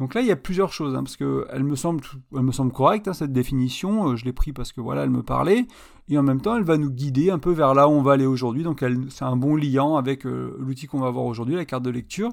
Donc 0.00 0.14
là, 0.14 0.22
il 0.22 0.26
y 0.26 0.30
a 0.30 0.36
plusieurs 0.36 0.72
choses, 0.72 0.96
hein, 0.96 1.04
parce 1.04 1.18
qu'elle 1.18 1.62
me 1.62 1.76
semble, 1.76 2.02
elle 2.34 2.40
me 2.40 2.52
semble 2.52 2.72
correcte, 2.72 3.06
hein, 3.06 3.12
cette 3.12 3.34
définition. 3.34 4.08
Euh, 4.08 4.16
je 4.16 4.24
l'ai 4.24 4.32
pris 4.32 4.54
parce 4.54 4.72
que 4.72 4.80
voilà, 4.80 5.02
elle 5.02 5.10
me 5.10 5.22
parlait. 5.22 5.66
Et 6.08 6.16
en 6.16 6.22
même 6.22 6.40
temps, 6.40 6.56
elle 6.56 6.64
va 6.64 6.78
nous 6.78 6.90
guider 6.90 7.30
un 7.30 7.38
peu 7.38 7.52
vers 7.52 7.74
là 7.74 7.86
où 7.86 7.92
on 7.92 8.00
va 8.00 8.12
aller 8.14 8.24
aujourd'hui. 8.24 8.62
Donc 8.62 8.82
c'est 9.10 9.24
un 9.24 9.36
bon 9.36 9.56
liant 9.56 9.96
avec 9.96 10.24
euh, 10.24 10.56
l'outil 10.58 10.86
qu'on 10.86 11.00
va 11.00 11.10
voir 11.10 11.26
aujourd'hui, 11.26 11.54
la 11.54 11.66
carte 11.66 11.82
de 11.82 11.90
lecture. 11.90 12.30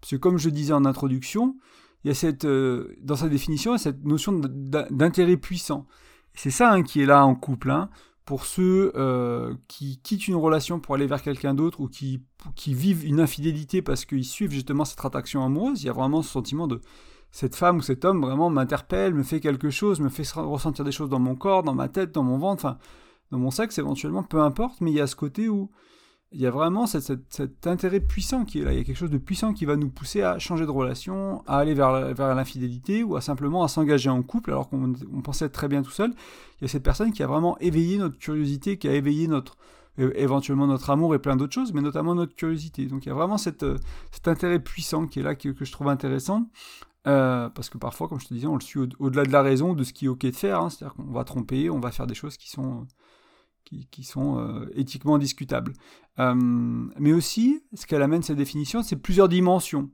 Parce 0.00 0.10
que 0.10 0.16
comme 0.16 0.38
je 0.38 0.50
disais 0.50 0.72
en 0.72 0.84
introduction, 0.84 1.56
il 2.02 2.08
y 2.08 2.10
a 2.10 2.14
cette, 2.14 2.44
euh, 2.44 2.96
dans 3.00 3.16
sa 3.16 3.28
définition, 3.28 3.70
il 3.70 3.74
y 3.74 3.76
a 3.76 3.78
cette 3.78 4.04
notion 4.04 4.32
d'intérêt 4.32 5.36
puissant. 5.36 5.86
C'est 6.34 6.50
ça 6.50 6.72
hein, 6.72 6.82
qui 6.82 7.00
est 7.00 7.06
là 7.06 7.24
en 7.24 7.36
couple 7.36 7.70
pour 8.28 8.44
ceux 8.44 8.92
euh, 8.94 9.54
qui 9.68 10.00
quittent 10.02 10.28
une 10.28 10.34
relation 10.34 10.80
pour 10.80 10.94
aller 10.94 11.06
vers 11.06 11.22
quelqu'un 11.22 11.54
d'autre 11.54 11.80
ou 11.80 11.88
qui, 11.88 12.20
qui 12.56 12.74
vivent 12.74 13.06
une 13.06 13.20
infidélité 13.20 13.80
parce 13.80 14.04
qu'ils 14.04 14.26
suivent 14.26 14.50
justement 14.50 14.84
cette 14.84 15.02
attraction 15.02 15.42
amoureuse, 15.42 15.82
il 15.82 15.86
y 15.86 15.88
a 15.88 15.94
vraiment 15.94 16.20
ce 16.20 16.28
sentiment 16.28 16.66
de 16.66 16.82
cette 17.32 17.56
femme 17.56 17.78
ou 17.78 17.80
cet 17.80 18.04
homme 18.04 18.20
vraiment 18.20 18.50
m'interpelle, 18.50 19.14
me 19.14 19.22
fait 19.22 19.40
quelque 19.40 19.70
chose, 19.70 20.00
me 20.00 20.10
fait 20.10 20.30
ressentir 20.34 20.84
des 20.84 20.92
choses 20.92 21.08
dans 21.08 21.18
mon 21.18 21.36
corps, 21.36 21.62
dans 21.62 21.72
ma 21.72 21.88
tête, 21.88 22.12
dans 22.12 22.22
mon 22.22 22.36
ventre, 22.36 22.66
enfin, 22.66 22.76
dans 23.30 23.38
mon 23.38 23.50
sexe 23.50 23.78
éventuellement, 23.78 24.22
peu 24.22 24.42
importe, 24.42 24.82
mais 24.82 24.90
il 24.90 24.98
y 24.98 25.00
a 25.00 25.06
ce 25.06 25.16
côté 25.16 25.48
où 25.48 25.70
il 26.30 26.40
y 26.40 26.46
a 26.46 26.50
vraiment 26.50 26.86
cet 26.86 27.66
intérêt 27.66 28.00
puissant 28.00 28.44
qui 28.44 28.60
est 28.60 28.64
là. 28.64 28.72
Il 28.72 28.78
y 28.78 28.80
a 28.80 28.84
quelque 28.84 28.98
chose 28.98 29.10
de 29.10 29.18
puissant 29.18 29.54
qui 29.54 29.64
va 29.64 29.76
nous 29.76 29.88
pousser 29.88 30.22
à 30.22 30.38
changer 30.38 30.66
de 30.66 30.70
relation, 30.70 31.42
à 31.46 31.58
aller 31.58 31.72
vers, 31.72 32.34
l'infidélité 32.34 33.02
ou 33.02 33.16
à 33.16 33.22
simplement 33.22 33.64
à 33.64 33.68
s'engager 33.68 34.10
en 34.10 34.22
couple 34.22 34.50
alors 34.50 34.68
qu'on 34.68 34.92
pensait 35.22 35.46
être 35.46 35.52
très 35.52 35.68
bien 35.68 35.82
tout 35.82 35.90
seul. 35.90 36.10
Il 36.60 36.62
y 36.62 36.66
a 36.66 36.68
cette 36.68 36.82
personne 36.82 37.12
qui 37.12 37.22
a 37.22 37.26
vraiment 37.26 37.58
éveillé 37.60 37.96
notre 37.96 38.18
curiosité, 38.18 38.76
qui 38.76 38.88
a 38.88 38.94
éveillé 38.94 39.26
notre 39.26 39.56
éventuellement 39.96 40.68
notre 40.68 40.90
amour 40.90 41.14
et 41.14 41.18
plein 41.18 41.34
d'autres 41.34 41.54
choses, 41.54 41.72
mais 41.72 41.80
notamment 41.80 42.14
notre 42.14 42.36
curiosité. 42.36 42.86
Donc 42.86 43.06
il 43.06 43.08
y 43.08 43.12
a 43.12 43.14
vraiment 43.14 43.38
cette, 43.38 43.64
cet 44.12 44.28
intérêt 44.28 44.60
puissant 44.60 45.06
qui 45.06 45.20
est 45.20 45.22
là, 45.22 45.34
que, 45.34 45.52
je 45.58 45.72
trouve 45.72 45.88
intéressant. 45.88 46.48
Euh, 47.06 47.48
parce 47.48 47.70
que 47.70 47.78
parfois, 47.78 48.06
comme 48.06 48.20
je 48.20 48.26
te 48.26 48.34
disais, 48.34 48.46
on 48.46 48.54
le 48.54 48.60
suit 48.60 48.80
au-delà 48.98 49.24
de 49.24 49.32
la 49.32 49.40
raison, 49.40 49.72
de 49.72 49.82
ce 49.82 49.92
qui 49.92 50.04
est 50.04 50.08
ok 50.08 50.26
de 50.26 50.30
faire. 50.32 50.60
Hein. 50.60 50.68
C'est-à-dire 50.68 50.94
qu'on 50.94 51.10
va 51.10 51.24
tromper, 51.24 51.70
on 51.70 51.80
va 51.80 51.90
faire 51.90 52.06
des 52.06 52.14
choses 52.14 52.36
qui 52.36 52.50
sont 52.50 52.86
qui, 53.90 54.04
sont 54.04 54.38
euh, 54.38 54.70
éthiquement 54.74 55.18
discutables. 55.18 55.72
Euh, 56.18 56.34
mais 56.34 57.12
aussi, 57.12 57.62
ce 57.74 57.86
qu'elle 57.86 58.02
amène 58.02 58.22
cette 58.22 58.36
définition, 58.36 58.82
c'est 58.82 58.96
plusieurs 58.96 59.28
dimensions. 59.28 59.90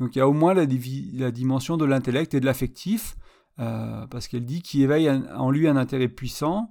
Donc 0.00 0.16
il 0.16 0.18
y 0.18 0.22
a 0.22 0.28
au 0.28 0.32
moins 0.32 0.54
la, 0.54 0.66
dimension 0.66 1.76
de 1.76 1.84
l'intellect 1.84 2.34
et 2.34 2.40
de 2.40 2.46
l'affectif, 2.46 3.16
euh, 3.58 4.06
parce 4.08 4.28
qu'elle 4.28 4.44
dit 4.44 4.62
qu'il 4.62 4.82
éveille 4.82 5.08
en 5.10 5.50
lui 5.50 5.68
un 5.68 5.76
intérêt 5.76 6.08
puissant, 6.08 6.70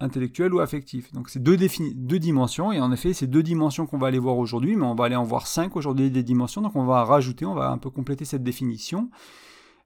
intellectuel 0.00 0.54
ou 0.54 0.60
affectif. 0.60 1.12
Donc 1.12 1.28
c'est 1.28 1.42
deux 1.42 1.56
dimensions, 2.18 2.70
et 2.70 2.80
en 2.80 2.92
effet, 2.92 3.12
c'est 3.12 3.26
deux 3.26 3.42
dimensions 3.42 3.86
qu'on 3.86 3.98
va 3.98 4.08
aller 4.08 4.18
voir 4.18 4.38
aujourd'hui, 4.38 4.76
mais 4.76 4.84
on 4.84 4.94
va 4.94 5.06
aller 5.06 5.16
en 5.16 5.24
voir 5.24 5.46
cinq 5.46 5.76
aujourd'hui 5.76 6.10
des 6.10 6.22
dimensions, 6.22 6.62
donc 6.62 6.76
on 6.76 6.84
va 6.84 7.04
rajouter, 7.04 7.46
on 7.46 7.54
va 7.54 7.70
un 7.70 7.78
peu 7.78 7.90
compléter 7.90 8.24
cette 8.24 8.44
définition. 8.44 9.10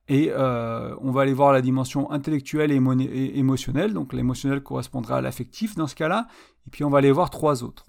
Et 0.09 0.31
euh, 0.31 0.95
on 1.01 1.11
va 1.13 1.23
aller 1.23 1.33
voir 1.33 1.53
la 1.53 1.63
dimension 1.63 2.11
intellectuelle 2.11 2.73
et, 2.73 3.39
émotionnelle. 3.39 3.93
Donc 3.93 4.13
l'émotionnel 4.13 4.63
correspondra 4.63 5.19
à 5.19 5.21
l'affectif 5.21 5.75
dans 5.75 5.87
ce 5.87 5.95
cas-là. 5.95 6.27
Et 6.67 6.71
puis 6.71 6.85
on 6.85 6.91
va 6.91 6.99
aller 6.99 7.13
voir 7.13 7.31
trois 7.31 7.63
autres. 7.63 7.87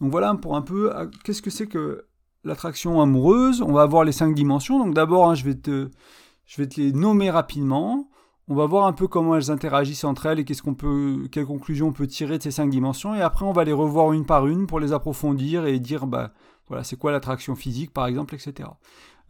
Donc 0.00 0.10
voilà 0.10 0.34
pour 0.34 0.56
un 0.56 0.62
peu 0.62 0.94
euh, 0.94 1.06
qu'est-ce 1.24 1.42
que 1.42 1.50
c'est 1.50 1.66
que 1.66 2.06
l'attraction 2.44 3.00
amoureuse? 3.00 3.60
On 3.62 3.72
va 3.72 3.84
voir 3.86 4.04
les 4.04 4.12
cinq 4.12 4.34
dimensions. 4.34 4.78
Donc 4.78 4.94
d'abord, 4.94 5.30
hein, 5.30 5.34
je, 5.34 5.44
vais 5.44 5.54
te, 5.54 5.90
je 6.46 6.62
vais 6.62 6.66
te 6.66 6.80
les 6.80 6.92
nommer 6.92 7.30
rapidement. 7.30 8.08
On 8.48 8.56
va 8.56 8.66
voir 8.66 8.86
un 8.86 8.92
peu 8.92 9.06
comment 9.06 9.36
elles 9.36 9.52
interagissent 9.52 10.02
entre 10.02 10.26
elles 10.26 10.40
et 10.40 10.44
qu'est-ce 10.44 10.62
qu'on 10.62 10.74
peut, 10.74 11.28
quelles 11.30 11.46
conclusions 11.46 11.88
on 11.88 11.92
peut 11.92 12.08
tirer 12.08 12.38
de 12.38 12.42
ces 12.42 12.50
cinq 12.50 12.68
dimensions. 12.68 13.14
Et 13.14 13.20
après, 13.20 13.44
on 13.44 13.52
va 13.52 13.62
les 13.62 13.72
revoir 13.72 14.12
une 14.12 14.26
par 14.26 14.48
une 14.48 14.66
pour 14.66 14.80
les 14.80 14.92
approfondir 14.92 15.66
et 15.66 15.78
dire, 15.78 16.08
bah, 16.08 16.32
voilà, 16.66 16.82
c'est 16.82 16.96
quoi 16.96 17.12
l'attraction 17.12 17.54
physique, 17.54 17.92
par 17.92 18.08
exemple, 18.08 18.34
etc. 18.34 18.68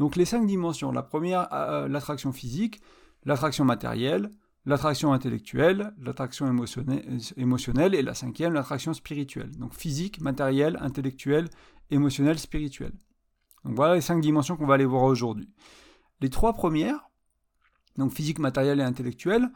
Donc 0.01 0.17
les 0.17 0.25
cinq 0.25 0.47
dimensions. 0.47 0.93
La 0.93 1.03
première, 1.03 1.53
euh, 1.53 1.87
l'attraction 1.87 2.33
physique, 2.33 2.81
l'attraction 3.27 3.67
matérielle, 3.67 4.31
l'attraction 4.65 5.13
intellectuelle, 5.13 5.93
l'attraction 6.01 6.47
émotionnelle, 7.37 7.95
et 7.95 8.01
la 8.01 8.15
cinquième, 8.15 8.55
l'attraction 8.55 8.95
spirituelle. 8.95 9.51
Donc 9.59 9.75
physique, 9.75 10.23
matériel, 10.23 10.79
intellectuel, 10.81 11.51
émotionnel, 11.91 12.39
spirituel. 12.39 12.93
Donc 13.67 13.75
voilà 13.77 13.95
les 13.95 14.01
cinq 14.01 14.23
dimensions 14.23 14.57
qu'on 14.57 14.67
va 14.67 14.75
aller 14.75 14.87
voir 14.87 15.03
aujourd'hui. 15.03 15.51
Les 16.23 16.31
trois 16.31 16.55
premières, 16.55 17.11
donc 17.99 18.15
physique, 18.15 18.39
matériel 18.39 18.81
et 18.81 18.85
intellectuel, 18.85 19.51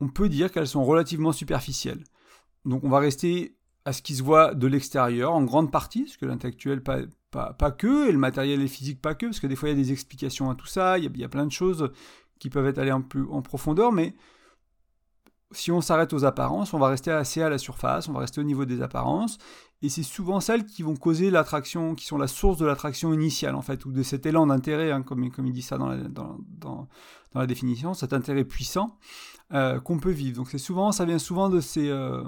on 0.00 0.08
peut 0.08 0.28
dire 0.28 0.50
qu'elles 0.50 0.66
sont 0.66 0.84
relativement 0.84 1.30
superficielles. 1.30 2.02
Donc 2.64 2.82
on 2.82 2.88
va 2.88 2.98
rester 2.98 3.56
à 3.84 3.92
ce 3.92 4.02
qui 4.02 4.16
se 4.16 4.24
voit 4.24 4.54
de 4.54 4.66
l'extérieur 4.66 5.34
en 5.34 5.44
grande 5.44 5.70
partie, 5.70 6.02
parce 6.02 6.16
que 6.16 6.26
l'intellectuel 6.26 6.82
pas, 7.34 7.70
que, 7.70 8.08
et 8.08 8.12
le 8.12 8.18
matériel 8.18 8.60
et 8.60 8.62
le 8.62 8.68
physique 8.68 9.00
pas 9.00 9.14
que, 9.14 9.26
parce 9.26 9.40
que 9.40 9.46
des 9.46 9.56
fois 9.56 9.68
il 9.68 9.72
y 9.72 9.80
a 9.80 9.82
des 9.82 9.92
explications 9.92 10.50
à 10.50 10.54
tout 10.54 10.66
ça, 10.66 10.98
il 10.98 11.16
y 11.16 11.24
a, 11.24 11.28
plein 11.28 11.46
de 11.46 11.52
choses 11.52 11.90
qui 12.38 12.50
peuvent 12.50 12.66
être 12.66 12.78
allées 12.78 12.92
en, 12.92 13.04
en 13.30 13.42
profondeur, 13.42 13.92
mais 13.92 14.14
si 15.50 15.70
on 15.70 15.80
s'arrête 15.80 16.12
aux 16.12 16.24
apparences, 16.24 16.74
on 16.74 16.78
va 16.78 16.88
rester 16.88 17.10
assez 17.10 17.40
à 17.42 17.48
la 17.48 17.58
surface, 17.58 18.08
on 18.08 18.12
va 18.12 18.20
rester 18.20 18.40
au 18.40 18.44
niveau 18.44 18.64
des 18.64 18.82
apparences, 18.82 19.38
et 19.82 19.88
c'est 19.88 20.02
souvent 20.02 20.40
celles 20.40 20.64
qui 20.64 20.82
vont 20.82 20.96
causer 20.96 21.30
l'attraction, 21.30 21.94
qui 21.94 22.06
sont 22.06 22.18
la 22.18 22.26
source 22.26 22.58
de 22.58 22.66
l'attraction 22.66 23.12
initiale, 23.12 23.54
en 23.54 23.62
fait, 23.62 23.84
ou 23.84 23.92
de 23.92 24.02
cet 24.02 24.26
élan 24.26 24.46
d'intérêt, 24.46 24.90
hein, 24.90 25.02
comme, 25.02 25.30
comme 25.30 25.46
il 25.46 25.52
dit 25.52 25.62
ça 25.62 25.78
dans 25.78 25.88
la, 25.88 25.96
dans, 25.96 26.38
dans, 26.48 26.88
la 27.34 27.46
définition, 27.46 27.94
cet 27.94 28.12
intérêt 28.12 28.44
puissant 28.44 28.96
euh, 29.52 29.80
qu'on 29.80 29.98
peut 29.98 30.10
vivre. 30.10 30.36
Donc 30.36 30.50
c'est 30.50 30.58
souvent, 30.58 30.92
ça 30.92 31.04
vient 31.04 31.18
souvent 31.18 31.48
de 31.48 31.60
ces, 31.60 31.88
euh, 31.88 32.22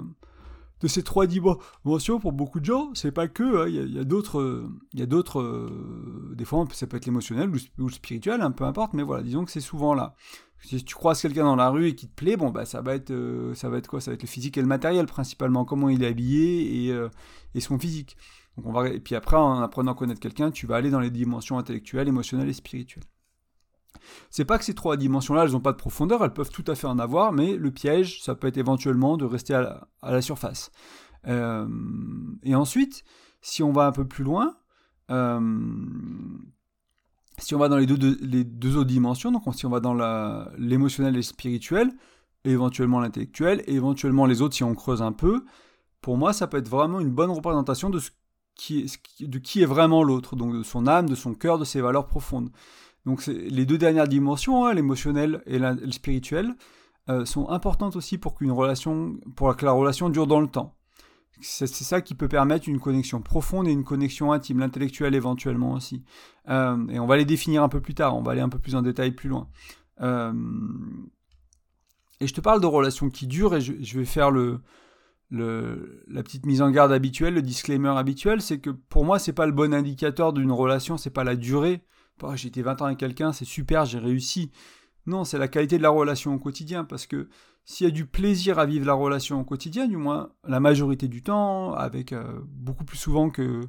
de 0.81 0.87
ces 0.87 1.03
trois 1.03 1.27
dimensions 1.27 2.19
pour 2.19 2.31
beaucoup 2.31 2.59
de 2.59 2.65
gens. 2.65 2.91
C'est 2.93 3.11
pas 3.11 3.27
que, 3.27 3.63
hein, 3.63 3.67
il 3.67 3.93
y 3.93 3.99
a, 3.99 4.03
d'autres, 4.03 4.67
il 4.93 4.99
y 4.99 5.03
a 5.03 5.05
d'autres, 5.05 5.39
euh, 5.39 6.33
des 6.35 6.45
fois 6.45 6.65
ça 6.71 6.87
peut 6.87 6.97
être 6.97 7.05
l'émotionnel 7.05 7.49
ou, 7.49 7.85
le 7.85 7.91
spirituel, 7.91 8.41
hein, 8.41 8.51
peu 8.51 8.63
importe, 8.63 8.93
mais 8.93 9.03
voilà, 9.03 9.23
disons 9.23 9.45
que 9.45 9.51
c'est 9.51 9.59
souvent 9.59 9.93
là. 9.93 10.15
Si 10.59 10.83
tu 10.83 10.95
croises 10.95 11.21
quelqu'un 11.21 11.43
dans 11.43 11.55
la 11.55 11.69
rue 11.69 11.87
et 11.87 11.95
qui 11.95 12.07
te 12.07 12.15
plaît, 12.15 12.35
bon 12.35 12.49
bah 12.49 12.65
ça 12.65 12.81
va 12.81 12.95
être 12.95 13.11
euh, 13.11 13.53
ça 13.53 13.69
va 13.69 13.77
être 13.77 13.87
quoi? 13.87 14.01
Ça 14.01 14.09
va 14.09 14.15
être 14.15 14.23
le 14.23 14.27
physique 14.27 14.57
et 14.57 14.61
le 14.61 14.67
matériel 14.67 15.05
principalement, 15.05 15.65
comment 15.65 15.87
il 15.89 16.03
est 16.03 16.07
habillé 16.07 16.85
et, 16.85 16.91
euh, 16.91 17.09
et 17.53 17.59
son 17.59 17.77
physique. 17.77 18.17
Donc 18.57 18.65
on 18.65 18.71
va 18.71 18.89
et 18.89 18.99
puis 18.99 19.13
après 19.13 19.37
en 19.37 19.61
apprenant 19.61 19.91
à 19.91 19.95
connaître 19.95 20.19
quelqu'un, 20.19 20.49
tu 20.49 20.65
vas 20.65 20.77
aller 20.77 20.89
dans 20.89 20.99
les 20.99 21.11
dimensions 21.11 21.59
intellectuelles, 21.59 22.07
émotionnelles 22.07 22.49
et 22.49 22.53
spirituelles. 22.53 23.03
C'est 24.29 24.45
pas 24.45 24.57
que 24.57 24.65
ces 24.65 24.73
trois 24.73 24.97
dimensions-là, 24.97 25.43
elles 25.43 25.51
n'ont 25.51 25.59
pas 25.59 25.71
de 25.71 25.77
profondeur, 25.77 26.23
elles 26.23 26.33
peuvent 26.33 26.51
tout 26.51 26.63
à 26.67 26.75
fait 26.75 26.87
en 26.87 26.99
avoir, 26.99 27.33
mais 27.33 27.55
le 27.55 27.71
piège, 27.71 28.21
ça 28.23 28.35
peut 28.35 28.47
être 28.47 28.57
éventuellement 28.57 29.17
de 29.17 29.25
rester 29.25 29.53
à 29.53 29.87
la, 30.03 30.21
surface. 30.21 30.71
Euh, 31.27 31.67
et 32.43 32.55
ensuite, 32.55 33.03
si 33.41 33.63
on 33.63 33.71
va 33.71 33.85
un 33.87 33.91
peu 33.91 34.05
plus 34.07 34.23
loin, 34.23 34.55
si 37.39 37.53
on 37.53 37.59
va 37.59 37.69
dans 37.69 37.77
les 37.77 37.85
deux, 37.85 38.77
autres 38.77 38.87
dimensions, 38.87 39.31
donc 39.31 39.43
si 39.55 39.65
on 39.65 39.69
va 39.69 39.79
dans 39.79 39.93
l'émotionnel 40.57 41.13
et 41.13 41.17
le 41.17 41.23
spirituel, 41.23 41.91
et 42.45 42.51
éventuellement 42.51 42.99
l'intellectuel, 42.99 43.63
et 43.67 43.75
éventuellement 43.75 44.25
les 44.25 44.41
autres 44.41 44.55
si 44.55 44.63
on 44.63 44.73
creuse 44.73 45.01
un 45.01 45.11
peu, 45.11 45.43
pour 46.01 46.17
moi 46.17 46.33
ça 46.33 46.47
peut 46.47 46.57
être 46.57 46.69
vraiment 46.69 46.99
une 46.99 47.11
bonne 47.11 47.31
représentation 47.31 47.89
de 47.89 48.01
qui 48.55 48.81
est 49.61 49.65
vraiment 49.65 50.03
l'autre, 50.03 50.35
donc 50.35 50.53
de 50.53 50.63
son 50.63 50.87
âme, 50.87 51.07
de 51.07 51.15
son 51.15 51.35
cœur, 51.35 51.59
de 51.59 51.65
ses 51.65 51.79
valeurs 51.79 52.07
profondes. 52.07 52.49
Donc 53.07 53.25
les 53.25 53.65
deux 53.65 53.77
dernières 53.77 54.09
dimensions, 54.09 54.65
hein, 54.65 54.73
l'émotionnel 54.73 55.41
et, 55.45 55.59
le 55.59 55.91
spirituel, 55.93 56.53
euh, 57.07 57.23
sont 57.23 57.47
importantes 57.47 57.95
aussi 57.95 58.17
pour 58.17 58.35
relation, 58.37 59.17
pour 59.33 59.55
que 59.55 59.63
la 59.63 59.71
relation 59.71 60.09
dure 60.09 60.27
dans 60.27 60.41
le 60.41 60.49
temps. 60.49 60.75
C'est 61.39 61.67
ça 61.67 62.01
qui 62.01 62.15
peut 62.15 62.27
permettre 62.27 62.67
une 62.67 62.81
connexion 62.81 63.21
profonde 63.21 63.65
et 63.69 63.71
une 63.71 63.85
connexion 63.85 64.33
intime, 64.33 64.59
l'intellectuel 64.59 65.15
éventuellement 65.15 65.71
aussi. 65.71 66.03
Euh, 66.49 66.85
et 66.89 66.99
on 66.99 67.07
va 67.07 67.15
les 67.15 67.23
définir 67.23 67.63
un 67.63 67.69
peu 67.69 67.79
plus 67.79 67.93
tard, 67.93 68.13
on 68.13 68.21
va 68.21 68.33
aller 68.33 68.41
un 68.41 68.49
peu 68.49 68.59
plus 68.59 68.75
en 68.75 68.81
détail 68.81 69.11
plus 69.11 69.29
loin. 69.29 69.47
Euh, 70.01 70.33
et 72.19 72.27
je 72.27 72.33
te 72.33 72.41
parle 72.41 72.59
de 72.59 72.65
relations 72.65 73.09
qui 73.09 73.25
durent 73.25 73.55
et 73.55 73.61
je, 73.61 73.97
vais 73.97 74.03
faire 74.03 74.31
la 75.31 76.23
petite 76.23 76.45
mise 76.45 76.61
en 76.61 76.71
garde 76.71 76.91
habituelle, 76.91 77.35
le 77.35 77.41
disclaimer 77.41 77.97
habituel, 77.97 78.41
c'est 78.41 78.59
que 78.59 78.71
pour 78.71 79.05
moi, 79.05 79.17
c'est 79.17 79.31
pas 79.31 79.45
le 79.45 79.53
bon 79.53 79.73
indicateur 79.73 80.33
d'une 80.33 80.51
relation, 80.51 80.97
c'est 80.97 81.09
pas 81.09 81.23
la 81.23 81.37
durée. 81.37 81.85
J'ai 82.35 82.47
été 82.47 82.61
20 82.61 82.81
ans 82.81 82.85
avec 82.85 82.97
quelqu'un, 82.97 83.31
c'est 83.31 83.45
super, 83.45 83.85
j'ai 83.85 83.99
réussi. 83.99 84.51
Non, 85.05 85.23
c'est 85.23 85.37
la 85.37 85.47
qualité 85.47 85.77
de 85.77 85.83
la 85.83 85.89
relation 85.89 86.33
au 86.33 86.39
quotidien, 86.39 86.83
parce 86.83 87.05
que 87.05 87.29
s'il 87.65 87.85
y 87.85 87.89
a 87.89 87.91
du 87.91 88.05
plaisir 88.05 88.59
à 88.59 88.65
vivre 88.65 88.85
la 88.85 88.93
relation 88.93 89.39
au 89.39 89.43
quotidien, 89.43 89.87
du 89.87 89.97
moins 89.97 90.29
la 90.45 90.59
majorité 90.59 91.07
du 91.07 91.21
temps, 91.21 91.73
avec 91.73 92.13
euh, 92.13 92.39
beaucoup 92.45 92.85
plus 92.85 92.97
souvent 92.97 93.29
que 93.29 93.61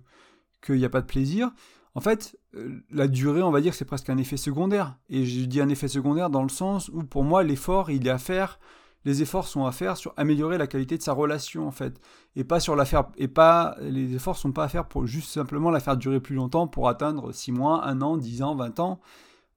qu'il 0.64 0.76
n'y 0.76 0.84
a 0.84 0.88
pas 0.88 1.00
de 1.00 1.06
plaisir, 1.06 1.52
en 1.94 2.00
fait, 2.00 2.38
euh, 2.54 2.80
la 2.90 3.08
durée, 3.08 3.42
on 3.42 3.50
va 3.50 3.60
dire, 3.60 3.74
c'est 3.74 3.84
presque 3.84 4.10
un 4.10 4.18
effet 4.18 4.36
secondaire. 4.36 4.96
Et 5.08 5.24
je 5.24 5.44
dis 5.46 5.60
un 5.60 5.68
effet 5.68 5.88
secondaire 5.88 6.30
dans 6.30 6.42
le 6.44 6.48
sens 6.48 6.90
où, 6.90 7.02
pour 7.02 7.24
moi, 7.24 7.42
l'effort, 7.42 7.90
il 7.90 8.06
est 8.06 8.10
à 8.10 8.18
faire. 8.18 8.60
Les 9.08 9.22
efforts 9.22 9.48
sont 9.48 9.64
à 9.64 9.72
faire 9.72 9.96
sur 9.96 10.12
améliorer 10.18 10.58
la 10.58 10.66
qualité 10.66 10.98
de 10.98 11.02
sa 11.02 11.14
relation, 11.14 11.66
en 11.66 11.70
fait, 11.70 11.98
et 12.36 12.44
pas 12.44 12.60
sur 12.60 12.76
la 12.76 12.84
faire. 12.84 13.04
Et 13.16 13.26
pas 13.26 13.74
les 13.80 14.14
efforts 14.14 14.36
sont 14.36 14.52
pas 14.52 14.64
à 14.64 14.68
faire 14.68 14.86
pour 14.86 15.06
juste 15.06 15.30
simplement 15.30 15.70
la 15.70 15.80
faire 15.80 15.96
durer 15.96 16.20
plus 16.20 16.34
longtemps 16.34 16.68
pour 16.68 16.90
atteindre 16.90 17.32
6 17.32 17.52
mois, 17.52 17.86
1 17.88 18.02
an, 18.02 18.18
10 18.18 18.42
ans, 18.42 18.54
20 18.54 18.80
ans. 18.80 19.00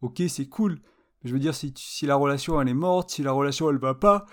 Ok, 0.02 0.24
c'est 0.30 0.48
cool. 0.48 0.80
Je 1.26 1.34
veux 1.34 1.40
dire, 1.40 1.54
si, 1.54 2.06
la 2.06 2.16
relation 2.16 2.62
elle 2.62 2.70
est 2.70 2.74
morte, 2.74 3.10
si 3.10 3.24
la 3.24 3.34
relation 3.34 3.70
elle 3.70 3.78
va 3.78 3.94
pas, 3.94 4.26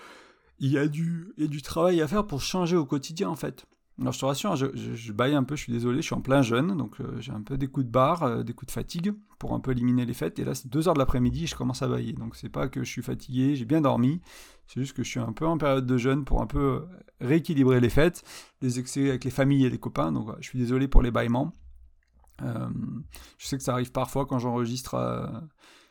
il 0.57 0.77
a 0.77 0.87
du, 0.87 1.33
il 1.35 1.43
y 1.43 1.47
a 1.47 1.49
du 1.49 1.61
travail 1.61 2.01
à 2.01 2.07
faire 2.07 2.25
pour 2.25 2.39
changer 2.39 2.77
au 2.77 2.85
quotidien 2.85 3.27
en 3.27 3.35
fait. 3.35 3.65
Alors 3.99 4.13
je 4.13 4.19
te 4.19 4.25
rassure, 4.25 4.55
je, 4.55 5.11
baille 5.11 5.35
un 5.35 5.43
peu, 5.43 5.57
je 5.57 5.63
suis 5.63 5.73
désolé, 5.73 5.97
je 5.97 6.05
suis 6.05 6.15
en 6.15 6.21
plein 6.21 6.41
jeûne, 6.41 6.77
donc 6.77 7.01
euh, 7.01 7.19
j'ai 7.19 7.33
un 7.33 7.41
peu 7.41 7.57
des 7.57 7.67
coups 7.67 7.85
de 7.85 7.91
barre, 7.91 8.23
euh, 8.23 8.43
des 8.43 8.53
coups 8.53 8.67
de 8.67 8.71
fatigue 8.71 9.13
pour 9.39 9.53
un 9.53 9.59
peu 9.59 9.71
éliminer 9.71 10.05
les 10.05 10.13
fêtes. 10.13 10.39
Et 10.39 10.45
là, 10.45 10.55
c'est 10.55 10.69
2h 10.69 10.93
de 10.93 10.99
l'après-midi, 10.99 11.47
je 11.47 11.55
commence 11.55 11.81
à 11.81 11.87
bailler. 11.87 12.13
Donc 12.13 12.35
c'est 12.37 12.49
pas 12.49 12.69
que 12.69 12.83
je 12.83 12.89
suis 12.89 13.01
fatigué, 13.01 13.55
j'ai 13.55 13.65
bien 13.65 13.81
dormi, 13.81 14.21
c'est 14.67 14.79
juste 14.79 14.95
que 14.95 15.03
je 15.03 15.09
suis 15.09 15.19
un 15.19 15.33
peu 15.33 15.45
en 15.45 15.57
période 15.57 15.85
de 15.85 15.97
jeûne 15.97 16.23
pour 16.23 16.41
un 16.41 16.47
peu 16.47 16.59
euh, 16.59 16.79
rééquilibrer 17.19 17.81
les 17.81 17.89
fêtes, 17.89 18.23
les 18.61 18.79
excès 18.79 19.09
avec 19.09 19.25
les 19.25 19.31
familles 19.31 19.65
et 19.65 19.69
les 19.69 19.79
copains. 19.79 20.13
Donc 20.13 20.29
je 20.39 20.47
suis 20.47 20.59
désolé 20.59 20.87
pour 20.87 21.01
les 21.01 21.11
bâillements. 21.11 21.53
je 22.41 23.45
sais 23.45 23.57
que 23.57 23.63
ça 23.63 23.73
arrive 23.73 23.91
parfois 23.91 24.25
quand 24.25 24.39
j'enregistre 24.39 24.95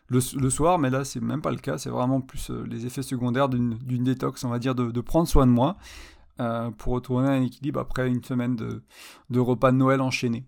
le, 0.09 0.49
soir, 0.49 0.79
mais 0.79 0.89
là 0.89 1.05
c'est 1.05 1.21
même 1.21 1.43
pas 1.43 1.51
le 1.51 1.59
cas, 1.59 1.77
c'est 1.77 1.91
vraiment 1.91 2.23
plus 2.23 2.49
les 2.49 2.87
effets 2.87 3.03
secondaires 3.03 3.51
d'une 3.51 4.05
détox, 4.05 4.45
on 4.45 4.49
va 4.49 4.59
dire, 4.59 4.75
de, 4.75 5.01
prendre 5.03 5.29
soin 5.29 5.47
de 5.47 5.53
moi 5.53 5.77
euh, 6.41 6.71
pour 6.71 6.93
retourner 6.95 7.29
à 7.29 7.33
un 7.33 7.43
équilibre 7.43 7.81
après 7.81 8.09
une 8.09 8.23
semaine 8.23 8.57
de, 8.57 9.41
repas 9.41 9.73
de 9.73 9.77
Noël 9.77 10.01
enchaînés. 10.01 10.47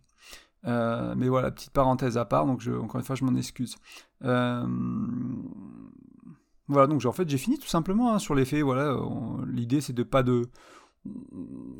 Euh, 0.66 1.14
mais 1.16 1.28
voilà, 1.28 1.50
petite 1.50 1.70
parenthèse 1.70 2.18
à 2.18 2.25
part, 2.25 2.47
donc 2.47 2.62
encore 2.66 3.00
une 3.00 3.06
fois 3.06 3.16
je 3.16 3.25
m'en 3.25 3.35
excuse. 3.35 3.76
voilà, 4.20 4.66
donc 6.68 7.04
en 7.04 7.12
fait 7.12 7.28
j'ai 7.28 7.38
fini 7.38 7.59
tout 7.59 7.68
simplement 7.68 8.12
hein, 8.12 8.18
sur 8.18 8.35
les 8.35 8.44
faits. 8.44 8.62
Voilà, 8.62 8.97
l'idée 9.47 9.80
c'est 9.80 9.94
de 9.94 10.02
pas 10.02 10.23
de, 10.23 10.50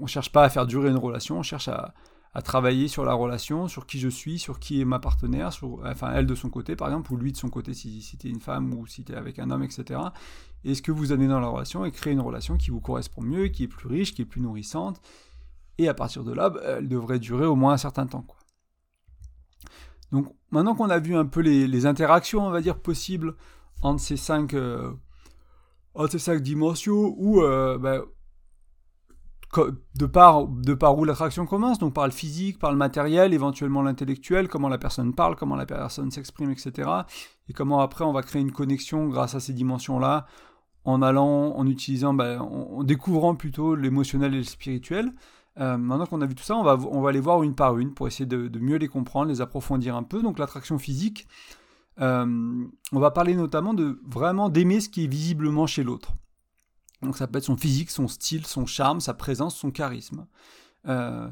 on 0.01 0.07
cherche 0.07 0.33
pas 0.33 0.45
à 0.45 0.49
faire 0.49 0.67
durer 0.67 0.89
une 0.91 0.97
relation, 0.97 1.39
on 1.39 1.43
cherche 1.43 1.69
à, 1.69 1.95
à 2.33 2.43
travailler 2.43 2.87
sur 2.87 3.05
la 3.05 3.13
relation, 3.13 3.67
sur 3.67 3.87
qui 3.87 3.99
je 3.99 4.09
suis, 4.09 4.39
sur 4.39 4.61
qui 4.61 4.81
est 4.81 4.85
ma 4.85 5.01
partenaire, 5.01 5.53
sur, 5.53 5.81
enfin 5.85 6.13
elle 6.15 6.27
de 6.27 6.35
son 6.35 6.49
côté 6.49 6.77
par 6.77 6.89
exemple, 6.89 7.13
ou 7.13 7.17
lui 7.17 7.33
de 7.33 7.37
son 7.37 7.49
côté 7.49 7.75
si, 7.75 8.03
si 8.03 8.17
tu 8.17 8.29
es 8.29 8.31
une 8.31 8.41
femme 8.41 8.73
ou 8.75 8.87
si 8.87 9.03
tu 9.03 9.13
es 9.13 9.17
avec 9.17 9.39
un 9.39 9.51
homme, 9.51 9.65
etc. 9.65 10.01
Et 10.63 10.75
ce 10.75 10.83
que 10.83 10.93
vous 10.93 11.11
amenez 11.13 11.29
dans 11.29 11.41
la 11.41 11.49
relation 11.49 11.85
et 11.85 11.91
créer 11.91 12.13
une 12.13 12.21
relation 12.21 12.57
qui 12.57 12.71
vous 12.71 12.81
correspond 12.81 13.23
mieux, 13.23 13.49
qui 13.49 13.65
est 13.65 13.69
plus 13.69 13.89
riche, 13.89 14.15
qui 14.15 14.23
est 14.23 14.27
plus 14.27 14.41
nourrissante. 14.41 15.01
Et 15.79 15.89
à 15.89 15.95
partir 15.95 16.23
de 16.23 16.33
là, 16.33 16.51
bah, 16.51 16.61
elle 16.65 16.89
devrait 16.89 17.19
durer 17.19 17.47
au 17.47 17.57
moins 17.57 17.73
un 17.73 17.79
certain 17.79 18.07
temps. 18.07 18.23
Quoi. 18.23 18.39
Donc 20.13 20.33
maintenant 20.51 20.75
qu'on 20.75 20.91
a 20.91 20.99
vu 20.99 21.17
un 21.17 21.27
peu 21.27 21.41
les, 21.41 21.87
interactions, 21.87 22.47
on 22.47 22.51
va 22.51 22.61
dire, 22.61 22.79
possibles 22.79 23.35
entre 23.83 24.01
ces 24.01 24.17
cinq, 24.17 24.55
euh, 24.55 24.93
ces 26.11 26.19
cinq 26.19 26.43
dimensions, 26.43 27.15
où 27.17 27.43
euh, 27.43 27.79
bah, 27.79 28.03
de 29.53 30.07
par, 30.07 30.47
de 30.47 30.75
par 30.75 30.97
où 30.97 31.05
l'attraction 31.05 31.45
commence, 31.45 31.79
donc 31.79 31.93
par 31.93 32.05
le 32.05 32.13
physique, 32.13 32.59
par 32.59 32.71
le 32.71 32.77
matériel, 32.77 33.35
éventuellement 33.35 33.83
l'intellectuel, 33.83 34.49
comment 34.49 34.69
la 34.69 34.79
personne 34.79 35.13
parle, 35.13 35.35
comment 35.35 35.57
la 35.57 35.67
personne 35.67 36.11
s'exprime, 36.11 36.51
etc. 36.51 36.89
Et 37.49 37.53
comment 37.53 37.81
après 37.81 38.05
on 38.05 38.13
va 38.13 38.23
créer 38.23 38.43
une 38.43 38.53
connexion 38.53 39.09
grâce 39.09 39.35
à 39.35 39.41
ces 39.41 39.53
dimensions-là, 39.53 40.27
en 40.85 41.03
allant, 41.03 41.57
en 41.57 41.67
utilisant, 41.67 42.15
ben, 42.15 42.41
en, 42.41 42.85
découvrant 42.85 43.35
plutôt 43.35 43.75
l'émotionnel 43.75 44.35
et 44.35 44.39
le 44.39 44.45
spirituel. 44.45 45.13
Euh, 45.59 45.77
maintenant 45.77 46.07
qu'on 46.07 46.21
a 46.21 46.27
vu 46.27 46.37
tout 46.37 46.45
ça, 46.45 46.57
on 46.57 46.63
va, 46.63 46.79
on 46.91 47.01
va 47.01 47.11
les 47.11 47.21
voir 47.21 47.43
une 47.43 47.55
par 47.57 47.77
une 47.77 47.93
pour 47.93 48.07
essayer 48.07 48.27
de, 48.27 48.59
mieux 48.59 48.77
les 48.77 48.89
comprendre, 48.89 49.31
les 49.31 49.41
approfondir 49.41 49.97
un 49.97 50.05
peu. 50.05 50.23
Donc 50.23 50.39
l'attraction 50.39 50.79
physique, 50.79 51.27
euh, 52.01 52.65
on 52.93 53.01
va 53.01 53.11
parler 53.11 53.35
notamment 53.35 53.75
de 53.75 54.01
vraiment 54.07 54.49
d'aimer 54.49 54.81
ce 54.81 54.89
qui 54.89 55.05
est 55.05 55.09
visiblement 55.09 55.67
chez 55.67 55.83
l'autre. 55.83 56.13
Donc 57.03 57.17
ça 57.17 57.27
peut 57.27 57.39
être 57.39 57.45
son 57.45 57.57
physique, 57.57 57.91
son 57.91 58.09
style, 58.09 58.47
son 58.47 58.67
charme, 58.67 59.01
sa 59.01 59.15
présence, 59.15 59.57
son 59.57 59.71
charisme. 59.71 60.27
Euh, 60.87 61.29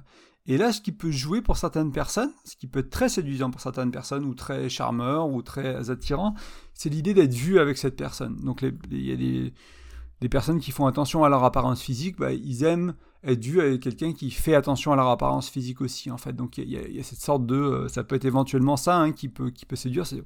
et 0.47 0.57
là, 0.57 0.73
ce 0.73 0.81
qui 0.81 0.93
peut 0.93 1.11
jouer 1.11 1.43
pour 1.43 1.59
certaines 1.59 1.93
personnes, 1.93 2.33
ce 2.45 2.57
qui 2.57 2.67
peut 2.67 2.79
être 2.81 2.89
très 2.89 3.11
séduisant 3.11 3.51
pour 3.51 3.61
certaines 3.61 3.91
personnes, 3.91 4.25
ou 4.25 4.35
très 4.35 4.71
charmeur, 4.71 5.29
ou 5.29 5.43
très 5.43 5.91
attirant, 5.91 6.35
c'est 6.73 6.89
l'idée 6.89 7.13
d'être 7.13 7.35
vu 7.35 7.59
avec 7.59 7.77
cette 7.77 7.97
personne. 7.97 8.37
Donc 8.37 8.63
il 8.91 9.07
y 9.07 9.13
a 9.13 9.17
des, 9.17 10.29
personnes 10.31 10.59
qui 10.59 10.71
font 10.71 10.87
attention 10.87 11.23
à 11.23 11.29
leur 11.29 11.45
apparence 11.45 11.83
physique, 11.83 12.17
bah, 12.19 12.33
ils 12.33 12.65
aiment 12.65 12.95
être 13.25 13.45
vus 13.45 13.61
avec 13.61 13.83
quelqu'un 13.83 14.15
qui 14.15 14.31
fait 14.31 14.55
attention 14.55 14.93
à 14.93 14.97
leur 14.97 15.09
apparence 15.09 15.51
physique 15.51 15.83
aussi, 15.83 16.11
en 16.11 16.17
fait. 16.17 16.33
Donc 16.33 16.57
il 16.57 16.71
y, 16.71 16.99
a 16.99 17.03
cette 17.03 17.21
sorte 17.21 17.45
de... 17.45 17.57
Euh, 17.57 17.89
ça 17.89 18.03
peut 18.03 18.17
être 18.17 18.25
éventuellement 18.25 18.79
ça 18.79 18.97
hein, 18.97 19.13
qui, 19.13 19.29
peut, 19.29 19.51
qui 19.51 19.67
peut 19.67 19.77
séduire, 19.77 20.07
c'est 20.07 20.23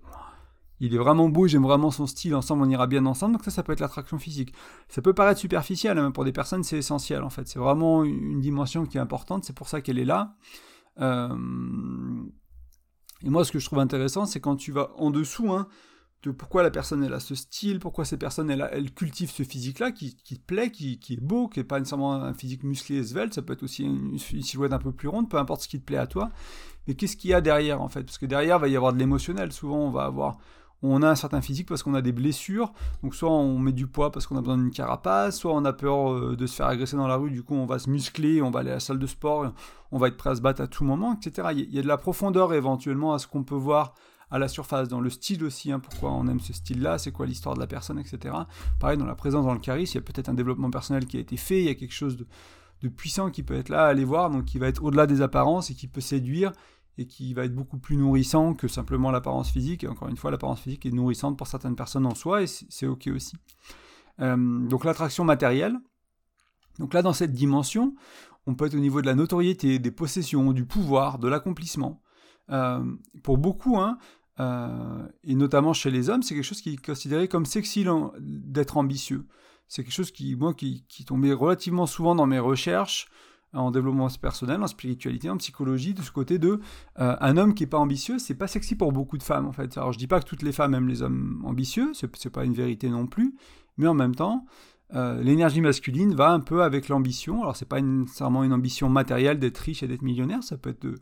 il 0.83 0.95
est 0.95 0.99
vraiment 0.99 1.29
beau, 1.29 1.47
j'aime 1.47 1.63
vraiment 1.63 1.93
son 1.93 2.09
style, 2.09 2.35
ensemble 2.35 2.65
on 2.65 2.69
ira 2.69 2.89
bien 2.89 3.07
ensemble, 3.07 3.35
donc 3.35 3.45
ça, 3.45 3.53
ça 3.53 3.63
peut 3.63 3.73
être 3.73 3.81
l'attraction 3.81 4.19
physique. 4.19 4.53
Ça 4.89 5.01
peut 5.01 5.15
paraître 5.15 5.39
superficiel, 5.39 5.95
mais 5.95 6.01
hein, 6.01 6.11
pour 6.11 6.25
des 6.25 6.33
personnes 6.33 6.65
c'est 6.65 6.77
essentiel 6.77 7.23
en 7.23 7.31
fait, 7.31 7.47
c'est 7.47 7.61
vraiment 7.61 8.03
une 8.03 8.41
dimension 8.41 8.85
qui 8.85 8.99
est 8.99 9.01
importante, 9.01 9.45
c'est 9.45 9.55
pour 9.55 9.69
ça 9.69 9.81
qu'elle 9.81 10.01
est 10.01 10.05
là. 10.05 10.35
Euh, 11.01 11.37
et 13.23 13.31
moi 13.31 13.45
ce 13.45 13.53
que 13.53 13.61
je 13.61 13.67
trouve 13.67 13.79
intéressant, 13.79 14.27
c'est 14.27 14.41
quand 14.41 14.57
tu 14.57 14.73
vas 14.73 14.91
en 14.97 15.11
dessous, 15.11 15.53
hein, 15.53 15.69
de 16.25 16.33
pourquoi 16.33 16.65
la 16.65 16.71
personne 16.73 17.05
a 17.05 17.21
ce 17.21 17.37
style, 17.37 17.79
pourquoi 17.79 18.05
cette 18.05 18.19
personne 18.21 18.51
elle, 18.51 18.69
elle 18.73 18.93
cultive 18.93 19.31
ce 19.31 19.45
physique-là 19.45 19.93
qui, 19.93 20.17
te 20.17 20.35
plaît, 20.45 20.73
qui, 20.73 20.99
qui, 20.99 21.15
est 21.15 21.21
beau, 21.21 21.49
qui 21.49 21.61
n'est 21.61 21.65
pas 21.65 21.79
nécessairement 21.79 22.15
un 22.15 22.35
physique 22.35 22.65
musclé 22.65 22.97
et 22.97 23.05
svelte, 23.05 23.35
ça 23.35 23.43
peut 23.43 23.53
être 23.53 23.63
aussi 23.63 23.85
une, 23.85 24.19
silhouette 24.19 24.73
un 24.73 24.79
peu 24.79 24.93
plus 24.93 25.09
ronde, 25.09 25.29
peu 25.29 25.37
importe 25.37 25.63
ce 25.63 25.69
qui 25.69 25.81
te 25.81 25.85
plaît 25.85 25.97
à 25.97 26.07
toi. 26.07 26.31
Mais 26.87 26.95
qu'est-ce 26.95 27.17
qu'il 27.17 27.31
y 27.31 27.35
a 27.35 27.41
derrière 27.41 27.81
en 27.83 27.89
fait? 27.89 28.03
Parce 28.03 28.19
que 28.19 28.27
derrière, 28.27 28.59
il 28.59 28.61
va 28.61 28.69
y 28.69 28.77
avoir 28.77 28.93
de 28.93 28.99
l'émotionnel. 28.99 29.53
Souvent, 29.53 29.79
on 29.79 29.91
va 29.91 30.05
avoir 30.05 30.39
on 30.83 31.03
a 31.03 31.09
un 31.09 31.15
certain 31.15 31.41
physique 31.41 31.69
parce 31.69 31.83
qu'on 31.83 31.95
a 31.95 32.03
des 32.03 32.13
blessures. 32.13 32.73
Donc 33.03 33.15
soit 33.15 33.31
on 33.31 33.59
met 33.59 33.73
du 33.73 33.87
poids 33.87 34.11
parce 34.11 34.27
qu'on 34.27 34.37
a 34.37 34.41
besoin 34.41 34.59
d'une 34.59 34.71
carapace, 34.71 35.39
soit 35.39 35.53
on 35.53 35.65
a 35.65 35.73
peur 35.73 36.13
euh, 36.13 36.37
de 36.37 36.47
se 36.47 36.57
faire 36.57 36.67
agresser 36.67 36.97
dans 36.97 37.09
la 37.09 37.17
rue, 37.17 37.31
du 37.31 37.43
coup 37.43 37.55
on 37.55 37.67
va 37.67 37.79
se 37.79 37.89
muscler, 37.89 38.43
on 38.43 38.51
va 38.51 38.61
aller 38.61 38.71
à 38.71 38.75
la 38.75 38.81
salle 38.81 38.99
de 38.99 39.07
sport, 39.07 39.53
on 39.91 39.99
va 39.99 40.09
être 40.09 40.17
prêt 40.17 40.31
à 40.31 40.35
se 40.35 40.41
battre 40.41 40.61
à 40.61 40.67
tout 40.67 40.85
moment, 40.85 41.15
etc. 41.15 41.49
Il 41.53 41.75
y 41.75 41.79
a 41.79 41.83
de 41.83 41.89
la 41.89 41.99
profondeur 41.99 42.53
éventuellement 42.55 43.15
à 43.15 43.19
ce 43.19 43.27
qu'on 43.27 43.45
peut 43.45 43.55
voir 43.55 43.95
à 44.33 44.39
la 44.39 44.49
surface, 44.49 44.89
dans 44.89 45.01
le 45.01 45.11
style 45.11 45.45
aussi, 45.45 45.71
hein, 45.71 45.79
pourquoi 45.79 46.11
on 46.11 46.27
aime 46.27 46.41
ce 46.41 46.55
style-là, 46.55 46.97
c'est 46.97 47.13
quoi 47.13 47.27
l'histoire 47.27 47.55
de 47.55 47.61
la 47.61 47.67
personne, 47.67 47.99
etc. 47.99 48.35
Pareil, 48.81 48.97
dans 48.97 49.05
la 49.05 49.15
présence, 49.15 49.45
dans 49.45 49.53
le 49.53 49.61
charisme, 49.61 49.93
il 49.93 50.01
y 50.01 50.03
a 50.03 50.05
peut-être 50.05 50.31
un 50.31 50.35
développement 50.35 50.71
personnel 50.71 51.05
qui 51.05 51.19
a 51.19 51.21
été 51.21 51.37
fait, 51.37 51.59
il 51.59 51.67
y 51.67 51.69
a 51.69 51.75
quelque 51.75 51.93
chose 51.93 52.17
de, 52.17 52.89
puissant 52.89 53.31
qui 53.31 53.43
peut 53.43 53.55
être 53.55 53.69
là 53.69 53.85
à 53.85 53.89
aller 53.89 54.07
voir, 54.07 54.31
donc 54.31 54.47
qui 54.47 54.59
va 54.59 54.69
être 54.69 54.83
au-delà 54.83 55.07
des 55.07 55.21
apparences 55.21 55.71
et 55.71 55.75
qui 55.75 55.87
peut 55.87 56.01
séduire 56.01 56.53
et 56.99 57.07
qui 57.07 57.33
va 57.35 57.45
être 57.45 57.55
beaucoup 57.55 57.79
plus 57.79 57.97
nourrissant 57.97 58.55
que 58.55 58.69
simplement 58.69 59.11
l'apparence 59.11 59.51
physique. 59.51 59.85
Et 59.85 59.89
encore 59.89 60.09
une 60.09 60.17
fois, 60.17 60.31
l'apparence 60.31 60.61
physique 60.61 60.87
est 60.87 60.91
nourrissante 60.91 61.39
pour 61.39 61.47
certaines 61.47 61.77
personnes 61.77 62.07
en 62.07 62.15
soi 62.15 62.43
et 62.43 62.47
c'est 62.47 62.87
ok 62.87 63.09
aussi. 63.15 63.37
Euh, 64.21 64.37
donc 64.69 64.85
l'attraction 64.85 65.25
matérielle. 65.25 65.77
Donc 66.79 66.95
là, 66.95 67.03
dans 67.03 67.13
cette 67.13 67.33
dimension, 67.33 67.95
on 68.47 68.55
peut 68.55 68.67
être 68.67 68.75
au 68.75 68.81
niveau 68.81 69.01
de 69.01 69.07
la 69.07 69.15
notoriété, 69.15 69.79
des 69.79 69.91
possessions, 69.91 70.53
du 70.53 70.65
pouvoir, 70.65 71.19
de 71.19 71.29
l'accomplissement. 71.29 72.03
Euh, 72.51 72.85
pour 73.23 73.39
beaucoup, 73.39 73.79
hein, 73.79 73.99
euh, 74.41 75.07
et 75.23 75.35
notamment 75.35 75.73
chez 75.73 75.91
les 75.91 76.11
hommes, 76.11 76.23
c'est 76.23 76.35
quelque 76.35 76.45
chose 76.45 76.61
qui 76.61 76.75
est 76.75 76.85
considéré 76.85 77.29
comme 77.29 77.47
sexy 77.47 77.87
d'être 78.19 78.77
ambitieux. 78.77 79.27
C'est 79.69 79.85
quelque 79.85 79.95
chose 79.95 80.11
qui, 80.11 80.35
moi, 80.37 80.55
qui, 80.55 80.85
qui, 80.89 81.05
tombait 81.05 81.33
relativement 81.33 81.87
souvent 81.87 82.15
dans 82.15 82.27
mes 82.27 82.39
recherches 82.39 83.09
en 83.55 83.71
développement 83.71 84.09
personnel, 84.21 84.63
en 84.63 84.67
spiritualité, 84.67 85.29
en 85.29 85.37
psychologie, 85.37 85.95
de 85.95 86.03
ce 86.03 86.11
côté 86.11 86.39
de 86.39 86.61
euh, 86.99 87.17
un 87.21 87.37
homme 87.37 87.55
qui 87.55 87.65
est 87.65 87.69
pas 87.69 87.79
ambitieux, 87.79 88.19
c'est 88.19 88.35
pas 88.35 88.47
sexy 88.47 88.77
pour 88.77 88.93
beaucoup 88.93 89.19
de 89.19 89.23
femmes 89.23 89.47
en 89.47 89.53
fait. 89.53 89.77
Alors 89.77 89.93
je 89.93 89.99
dis 89.99 90.07
pas 90.07 90.21
que 90.21 90.27
toutes 90.27 90.43
les 90.43 90.53
femmes 90.53 90.75
aiment 90.75 90.89
les 90.89 91.03
hommes 91.03 91.43
ambitieux, 91.45 91.93
c'est 91.95 92.31
pas 92.31 92.45
une 92.45 92.55
vérité 92.55 92.89
non 92.89 93.07
plus, 93.07 93.35
mais 93.77 93.87
en 93.87 93.95
même 93.95 94.15
temps, 94.15 94.47
euh, 94.95 95.23
l'énergie 95.23 95.61
masculine 95.61 96.15
va 96.15 96.31
un 96.31 96.41
peu 96.41 96.63
avec 96.63 96.89
l'ambition. 96.89 97.43
Alors 97.43 97.57
c'est 97.57 97.69
pas 97.69 97.81
nécessairement 97.81 98.45
une 98.45 98.53
ambition 98.53 98.89
matérielle 98.89 99.39
d'être 99.39 99.59
riche 99.59 99.83
et 99.83 99.89
d'être 99.89 100.03
millionnaire, 100.03 100.43
ça 100.43 100.57
peut 100.57 100.71
être 100.71 100.83
de, 100.83 100.95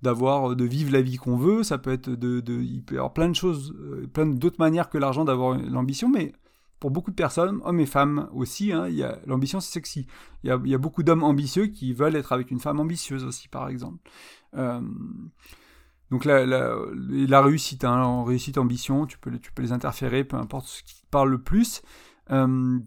d'avoir 0.00 0.52
euh, 0.52 0.56
de 0.56 0.64
vivre 0.64 0.92
la 0.92 1.02
vie 1.02 1.16
qu'on 1.16 1.36
veut, 1.36 1.62
ça 1.62 1.76
peut 1.76 1.92
être 1.92 2.08
de, 2.08 2.40
de, 2.40 2.54
il 2.54 2.82
peut 2.82 2.94
y 2.94 2.98
avoir 2.98 3.12
plein 3.12 3.28
de 3.28 3.36
choses, 3.36 3.74
plein 4.14 4.26
d'autres 4.26 4.58
manières 4.58 4.88
que 4.88 4.98
l'argent 4.98 5.26
d'avoir 5.26 5.58
l'ambition, 5.58 6.08
mais 6.08 6.32
pour 6.82 6.90
beaucoup 6.90 7.12
de 7.12 7.16
personnes, 7.16 7.60
hommes 7.62 7.78
et 7.78 7.86
femmes 7.86 8.28
aussi, 8.32 8.72
hein, 8.72 8.88
l'ambition 9.24 9.60
c'est 9.60 9.70
sexy. 9.70 10.08
Il 10.42 10.48
y, 10.48 10.50
a, 10.50 10.60
y 10.64 10.76
beaucoup 10.76 11.04
d'hommes 11.04 11.22
ambitieux 11.22 11.66
qui 11.66 11.92
veulent 11.92 12.16
être 12.16 12.32
avec 12.32 12.50
une 12.50 12.58
femme 12.58 12.80
ambitieuse 12.80 13.22
aussi, 13.22 13.46
par 13.46 13.68
exemple. 13.68 13.98
Euh, 14.56 14.80
donc 16.10 16.24
la, 16.24 17.40
réussite, 17.40 17.84
hein, 17.84 18.02
en 18.02 18.24
réussite, 18.24 18.58
ambition, 18.58 19.06
tu 19.06 19.16
peux, 19.16 19.38
tu 19.38 19.52
peux 19.52 19.62
les 19.62 19.70
interférer, 19.70 20.24
peu 20.24 20.36
importe 20.36 20.66
ce 20.66 20.82
qui 20.82 21.02
te 21.02 21.06
parle 21.08 21.30
le 21.30 21.40
plus. 21.40 21.82
Euh, 22.32 22.80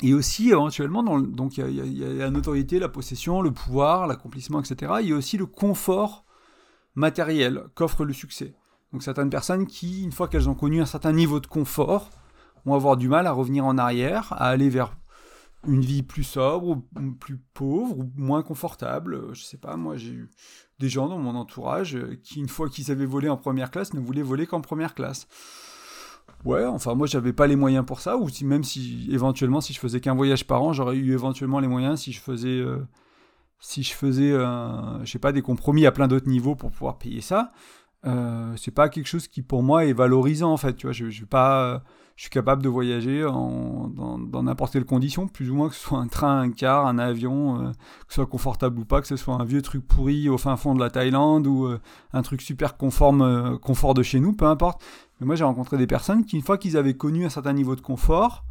et 0.00 0.14
aussi, 0.14 0.48
éventuellement, 0.48 1.02
donc 1.20 1.58
il 1.58 1.98
y, 1.98 2.02
a 2.02 2.14
la 2.14 2.30
notoriété, 2.30 2.78
la 2.78 2.88
possession, 2.88 3.42
le 3.42 3.50
pouvoir, 3.50 4.06
l'accomplissement, 4.06 4.60
etc. 4.60 4.94
Il 5.02 5.10
y 5.10 5.12
a 5.12 5.16
aussi 5.16 5.36
le 5.36 5.44
confort 5.44 6.24
matériel 6.94 7.64
qu'offre 7.74 8.06
le 8.06 8.14
succès. 8.14 8.54
Donc 8.94 9.02
certaines 9.02 9.28
personnes 9.28 9.66
qui, 9.66 10.02
une 10.02 10.12
fois 10.12 10.28
qu'elles 10.28 10.48
ont 10.48 10.54
connu 10.54 10.80
un 10.80 10.86
certain 10.86 11.12
niveau 11.12 11.40
de 11.40 11.46
confort, 11.46 12.08
vont 12.66 12.74
avoir 12.74 12.96
du 12.96 13.08
mal 13.08 13.26
à 13.26 13.32
revenir 13.32 13.64
en 13.64 13.78
arrière, 13.78 14.32
à 14.34 14.48
aller 14.48 14.68
vers 14.68 14.94
une 15.66 15.80
vie 15.80 16.02
plus 16.02 16.24
sobre, 16.24 16.82
plus 17.18 17.38
pauvre, 17.54 18.06
moins 18.16 18.42
confortable. 18.42 19.34
Je 19.34 19.42
sais 19.42 19.56
pas, 19.56 19.76
moi 19.76 19.96
j'ai 19.96 20.12
eu 20.12 20.30
des 20.78 20.88
gens 20.88 21.08
dans 21.08 21.18
mon 21.18 21.34
entourage 21.34 21.98
qui, 22.22 22.40
une 22.40 22.48
fois 22.48 22.68
qu'ils 22.68 22.90
avaient 22.90 23.06
volé 23.06 23.28
en 23.28 23.36
première 23.36 23.70
classe, 23.70 23.94
ne 23.94 24.00
voulaient 24.00 24.22
voler 24.22 24.46
qu'en 24.46 24.60
première 24.60 24.94
classe. 24.94 25.26
Ouais, 26.44 26.64
enfin 26.64 26.94
moi 26.94 27.06
j'avais 27.06 27.32
pas 27.32 27.46
les 27.46 27.56
moyens 27.56 27.84
pour 27.84 28.00
ça, 28.00 28.16
ou 28.16 28.28
si, 28.28 28.44
même 28.44 28.62
si 28.62 29.08
éventuellement 29.10 29.60
si 29.60 29.72
je 29.72 29.80
faisais 29.80 30.00
qu'un 30.00 30.14
voyage 30.14 30.46
par 30.46 30.62
an, 30.62 30.72
j'aurais 30.72 30.96
eu 30.96 31.12
éventuellement 31.12 31.60
les 31.60 31.68
moyens 31.68 32.00
si 32.00 32.12
je 32.12 32.20
faisais, 32.20 32.58
euh, 32.60 32.86
si 33.58 33.82
je 33.82 33.94
faisais, 33.94 34.32
euh, 34.32 35.04
je 35.04 35.10
sais 35.10 35.18
pas, 35.18 35.32
des 35.32 35.42
compromis 35.42 35.86
à 35.86 35.92
plein 35.92 36.08
d'autres 36.08 36.28
niveaux 36.28 36.54
pour 36.54 36.70
pouvoir 36.70 36.98
payer 36.98 37.20
ça. 37.20 37.52
Euh, 38.04 38.54
c'est 38.56 38.70
pas 38.70 38.88
quelque 38.88 39.06
chose 39.06 39.26
qui 39.26 39.42
pour 39.42 39.62
moi 39.62 39.86
est 39.86 39.92
valorisant 39.92 40.52
en 40.52 40.56
fait, 40.56 40.74
tu 40.74 40.86
vois, 40.86 40.92
je, 40.92 41.10
je 41.10 41.24
pas, 41.24 41.82
je 42.16 42.22
suis 42.22 42.30
capable 42.30 42.62
de 42.62 42.68
voyager 42.68 43.22
dans 43.22 44.42
n'importe 44.42 44.72
quelle 44.72 44.84
condition, 44.84 45.28
plus 45.28 45.50
ou 45.50 45.54
moins 45.54 45.68
que 45.68 45.74
ce 45.74 45.82
soit 45.82 45.98
un 45.98 46.08
train, 46.08 46.40
un 46.40 46.50
car, 46.50 46.86
un 46.86 46.98
avion, 46.98 47.60
euh, 47.60 47.70
que 47.70 48.08
ce 48.08 48.14
soit 48.16 48.26
confortable 48.26 48.80
ou 48.80 48.84
pas, 48.84 49.00
que 49.00 49.06
ce 49.06 49.16
soit 49.16 49.34
un 49.34 49.44
vieux 49.44 49.62
truc 49.62 49.86
pourri 49.86 50.28
au 50.28 50.38
fin 50.38 50.56
fond 50.56 50.74
de 50.74 50.80
la 50.80 50.90
Thaïlande 50.90 51.46
ou 51.46 51.68
un 52.12 52.22
truc 52.22 52.40
super 52.40 52.76
conforme, 52.76 53.58
confort 53.58 53.94
de 53.94 54.02
chez 54.02 54.18
nous, 54.18 54.32
peu 54.32 54.46
importe. 54.46 54.82
Mais 55.20 55.26
moi, 55.26 55.36
j'ai 55.36 55.44
rencontré 55.44 55.76
des 55.76 55.86
personnes 55.86 56.24
qui, 56.24 56.36
une 56.36 56.42
fois 56.42 56.58
qu'ils 56.58 56.76
avaient 56.76 56.94
connu 56.94 57.24
un 57.24 57.30
certain 57.30 57.52
niveau 57.52 57.76
de 57.76 57.80
confort, 57.80 58.44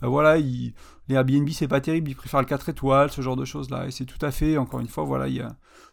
ben 0.00 0.08
voilà, 0.08 0.36
les 0.36 0.72
Airbnb, 1.08 1.48
c'est 1.50 1.68
pas 1.68 1.80
terrible, 1.80 2.10
ils 2.10 2.16
préfèrent 2.16 2.40
le 2.40 2.46
4 2.46 2.68
étoiles, 2.68 3.10
ce 3.10 3.20
genre 3.20 3.36
de 3.36 3.44
choses-là. 3.44 3.86
Et 3.86 3.90
c'est 3.90 4.04
tout 4.04 4.24
à 4.24 4.30
fait, 4.30 4.56
encore 4.58 4.80
une 4.80 4.88
fois, 4.88 5.04
voilà, 5.04 5.28
il 5.28 5.46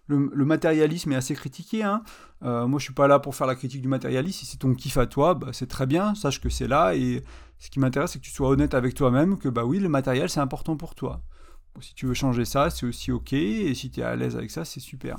le, 0.07 0.45
matérialisme 0.45 1.11
est 1.11 1.15
assez 1.15 1.35
critiqué. 1.35 1.83
Hein. 1.83 2.03
Euh, 2.43 2.67
moi, 2.67 2.79
je 2.79 2.85
suis 2.85 2.93
pas 2.93 3.07
là 3.07 3.19
pour 3.19 3.35
faire 3.35 3.47
la 3.47 3.55
critique 3.55 3.81
du 3.81 3.87
matérialisme. 3.87 4.39
Si 4.39 4.45
c'est 4.45 4.57
ton 4.57 4.73
kiff 4.73 4.97
à 4.97 5.05
toi, 5.05 5.33
bah, 5.33 5.47
c'est 5.53 5.67
très 5.67 5.85
bien, 5.85 6.15
sache 6.15 6.41
que 6.41 6.49
c'est 6.49 6.67
là. 6.67 6.95
Et 6.95 7.23
ce 7.59 7.69
qui 7.69 7.79
m'intéresse, 7.79 8.11
c'est 8.11 8.19
que 8.19 8.23
tu 8.25 8.31
sois 8.31 8.49
honnête 8.49 8.73
avec 8.73 8.93
toi-même, 8.93 9.37
que 9.37 9.49
bah 9.49 9.65
oui, 9.65 9.79
le 9.79 9.89
matériel, 9.89 10.29
c'est 10.29 10.39
important 10.39 10.75
pour 10.75 10.95
toi. 10.95 11.21
si 11.79 11.93
tu 11.95 12.05
veux 12.05 12.13
changer 12.13 12.45
ça, 12.45 12.69
c'est 12.69 12.85
aussi 12.85 13.11
OK. 13.11 13.33
Et 13.33 13.73
si 13.73 13.89
tu 13.91 14.01
es 14.01 14.03
à 14.03 14.15
l'aise 14.15 14.35
avec 14.35 14.51
ça, 14.51 14.65
c'est 14.65 14.79
super. 14.79 15.17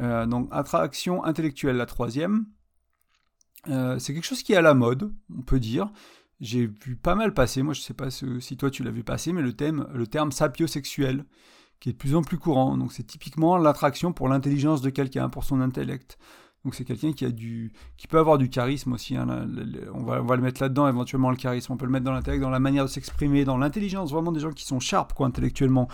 Euh, 0.00 0.26
donc, 0.26 0.48
attraction 0.50 1.24
intellectuelle, 1.24 1.76
la 1.76 1.86
troisième. 1.86 2.46
Euh, 3.68 3.98
c'est 3.98 4.12
quelque 4.12 4.24
chose 4.24 4.42
qui 4.42 4.54
est 4.54 4.56
à 4.56 4.62
la 4.62 4.74
mode, 4.74 5.12
on 5.36 5.42
peut 5.42 5.60
dire. 5.60 5.90
J'ai 6.42 6.66
vu 6.66 6.96
pas 6.96 7.14
mal 7.14 7.32
passer, 7.32 7.62
moi 7.62 7.72
je 7.72 7.80
sais 7.80 7.94
pas 7.94 8.10
si 8.10 8.56
toi 8.56 8.68
tu 8.68 8.82
l'as 8.82 8.90
vu 8.90 9.04
passer, 9.04 9.32
mais 9.32 9.42
le, 9.42 9.52
thème, 9.52 9.86
le 9.94 10.08
terme 10.08 10.32
sapiosexuel, 10.32 11.24
qui 11.78 11.88
est 11.88 11.92
de 11.92 11.98
plus 11.98 12.16
en 12.16 12.22
plus 12.22 12.36
courant. 12.36 12.76
Donc 12.76 12.92
c'est 12.92 13.06
typiquement 13.06 13.56
l'attraction 13.56 14.12
pour 14.12 14.28
l'intelligence 14.28 14.82
de 14.82 14.90
quelqu'un, 14.90 15.28
pour 15.28 15.44
son 15.44 15.60
intellect. 15.60 16.18
Donc 16.64 16.74
c'est 16.74 16.84
quelqu'un 16.84 17.12
qui 17.12 17.24
a 17.24 17.30
du, 17.30 17.72
qui 17.96 18.08
peut 18.08 18.18
avoir 18.18 18.38
du 18.38 18.48
charisme 18.48 18.92
aussi. 18.92 19.16
Hein, 19.16 19.48
on, 19.94 20.02
va, 20.02 20.20
on, 20.20 20.26
va, 20.26 20.34
le 20.34 20.42
mettre 20.42 20.60
là-dedans 20.60 20.88
éventuellement 20.88 21.30
le 21.30 21.36
charisme. 21.36 21.72
On 21.72 21.76
peut 21.76 21.86
le 21.86 21.92
mettre 21.92 22.04
dans 22.04 22.12
l'intellect, 22.12 22.42
dans 22.42 22.50
la 22.50 22.58
manière 22.58 22.84
de 22.84 22.90
s'exprimer, 22.90 23.44
dans 23.44 23.56
l'intelligence. 23.56 24.10
Vraiment 24.10 24.32
des 24.32 24.40
gens 24.40 24.50
qui 24.50 24.64
sont 24.64 24.80
sharp 24.80 25.12
quoi 25.12 25.28
intellectuellement, 25.28 25.86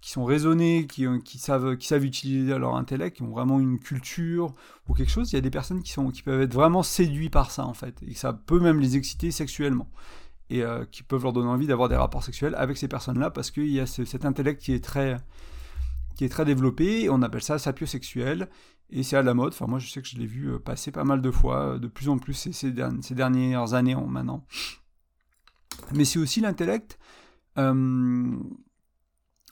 qui 0.00 0.10
sont 0.10 0.24
raisonnés, 0.24 0.86
qui, 0.86 1.06
euh, 1.06 1.18
qui, 1.18 1.38
savent, 1.38 1.76
qui 1.76 1.86
savent 1.86 2.04
utiliser 2.04 2.56
leur 2.58 2.76
intellect, 2.76 3.16
qui 3.16 3.22
ont 3.22 3.30
vraiment 3.30 3.60
une 3.60 3.78
culture 3.78 4.54
ou 4.88 4.94
quelque 4.94 5.10
chose. 5.10 5.32
Il 5.32 5.36
y 5.36 5.38
a 5.38 5.42
des 5.42 5.50
personnes 5.50 5.82
qui, 5.82 5.92
sont, 5.92 6.10
qui 6.10 6.22
peuvent 6.22 6.42
être 6.42 6.54
vraiment 6.54 6.82
séduits 6.82 7.30
par 7.30 7.50
ça, 7.50 7.66
en 7.66 7.74
fait, 7.74 8.02
et 8.06 8.14
ça 8.14 8.32
peut 8.32 8.60
même 8.60 8.80
les 8.80 8.96
exciter 8.96 9.30
sexuellement, 9.30 9.90
et 10.50 10.62
euh, 10.62 10.84
qui 10.84 11.02
peuvent 11.02 11.22
leur 11.22 11.32
donner 11.32 11.48
envie 11.48 11.66
d'avoir 11.66 11.88
des 11.88 11.96
rapports 11.96 12.22
sexuels 12.22 12.54
avec 12.56 12.76
ces 12.76 12.88
personnes-là, 12.88 13.30
parce 13.30 13.50
qu'il 13.50 13.70
y 13.70 13.80
a 13.80 13.86
cet 13.86 14.24
intellect 14.24 14.62
qui 14.62 14.72
est 14.72 14.84
très 14.84 15.16
qui 16.16 16.24
est 16.24 16.30
très 16.30 16.46
développé, 16.46 17.10
on 17.10 17.20
appelle 17.20 17.42
ça 17.42 17.58
sapiosexuel, 17.58 18.48
et 18.88 19.02
c'est 19.02 19.16
à 19.16 19.22
la 19.22 19.34
mode, 19.34 19.52
enfin 19.52 19.66
moi 19.66 19.78
je 19.78 19.90
sais 19.90 20.00
que 20.00 20.08
je 20.08 20.16
l'ai 20.16 20.24
vu 20.24 20.46
euh, 20.50 20.58
passer 20.58 20.90
pas 20.90 21.04
mal 21.04 21.20
de 21.20 21.30
fois, 21.30 21.78
de 21.78 21.88
plus 21.88 22.08
en 22.08 22.16
plus 22.16 22.32
ces, 22.32 22.72
dernières 22.72 23.74
années 23.74 23.94
maintenant. 23.94 24.46
Mais 25.92 26.06
c'est 26.06 26.18
aussi 26.18 26.40
l'intellect 26.40 26.98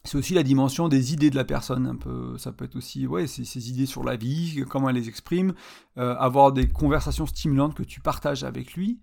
c'est 0.05 0.19
aussi 0.19 0.35
la 0.35 0.43
dimension 0.43 0.89
des 0.89 1.15
idées 1.15 1.31
de 1.31 1.37
la 1.37 1.45
personne 1.45 1.87
un 1.87 1.97
peu. 1.97 2.37
Ça 2.39 2.53
peut 2.53 2.67
être 2.67 2.77
aussi 2.77 3.07
ouais 3.07 3.27
ses, 3.27 3.71
idées 3.71 3.87
sur 3.87 4.05
la 4.05 4.17
vie 4.17 4.65
comment 4.69 4.91
elle 4.91 4.97
les 4.97 5.09
exprime 5.09 5.55
euh, 5.99 6.15
avoir 6.17 6.53
des 6.53 6.69
conversations 6.69 7.27
stimulantes 7.27 7.75
que 7.75 7.83
tu 7.83 8.01
partages 8.01 8.45
avec 8.45 8.75
lui 8.75 9.01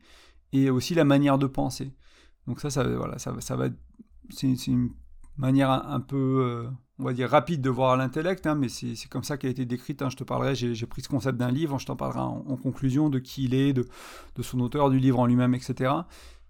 et 0.54 0.70
aussi 0.70 0.94
la 0.94 1.04
manière 1.04 1.38
de 1.40 1.48
penser. 1.48 1.92
Donc 2.48 2.62
ça 2.62 2.70
ça 2.70 2.84
voilà 2.84 3.18
ça, 3.18 3.34
ça 3.40 3.56
va 3.56 3.70
c'est 4.30 4.68
une 4.68 4.92
manière 5.38 5.72
un, 5.72 6.00
peu 6.02 6.18
euh, 6.18 6.70
on 7.00 7.06
va 7.06 7.14
dire 7.14 7.30
rapide 7.30 7.62
de 7.62 7.70
voir 7.70 7.98
l'intellect 7.98 8.46
hein, 8.46 8.56
mais 8.56 8.70
c'est 8.70 9.08
comme 9.10 9.24
ça 9.24 9.38
qu'elle 9.38 9.48
a 9.48 9.52
été 9.52 9.66
décrite 9.66 10.02
hein. 10.02 10.10
je 10.10 10.18
te 10.18 10.24
parlerai 10.24 10.56
j'ai 10.56 10.86
pris 10.86 11.02
ce 11.02 11.10
concept 11.10 11.38
d'un 11.38 11.52
livre 11.52 11.80
je 11.80 11.86
t'en 11.86 11.96
parlerai 11.96 12.20
en, 12.20 12.58
conclusion 12.58 13.10
de 13.10 13.18
qui 13.18 13.46
il 13.46 13.56
est 13.56 13.74
de 13.74 13.86
son 14.42 14.60
auteur 14.60 14.90
du 14.90 15.00
livre 15.00 15.20
en 15.20 15.26
lui-même 15.26 15.56
etc 15.56 15.94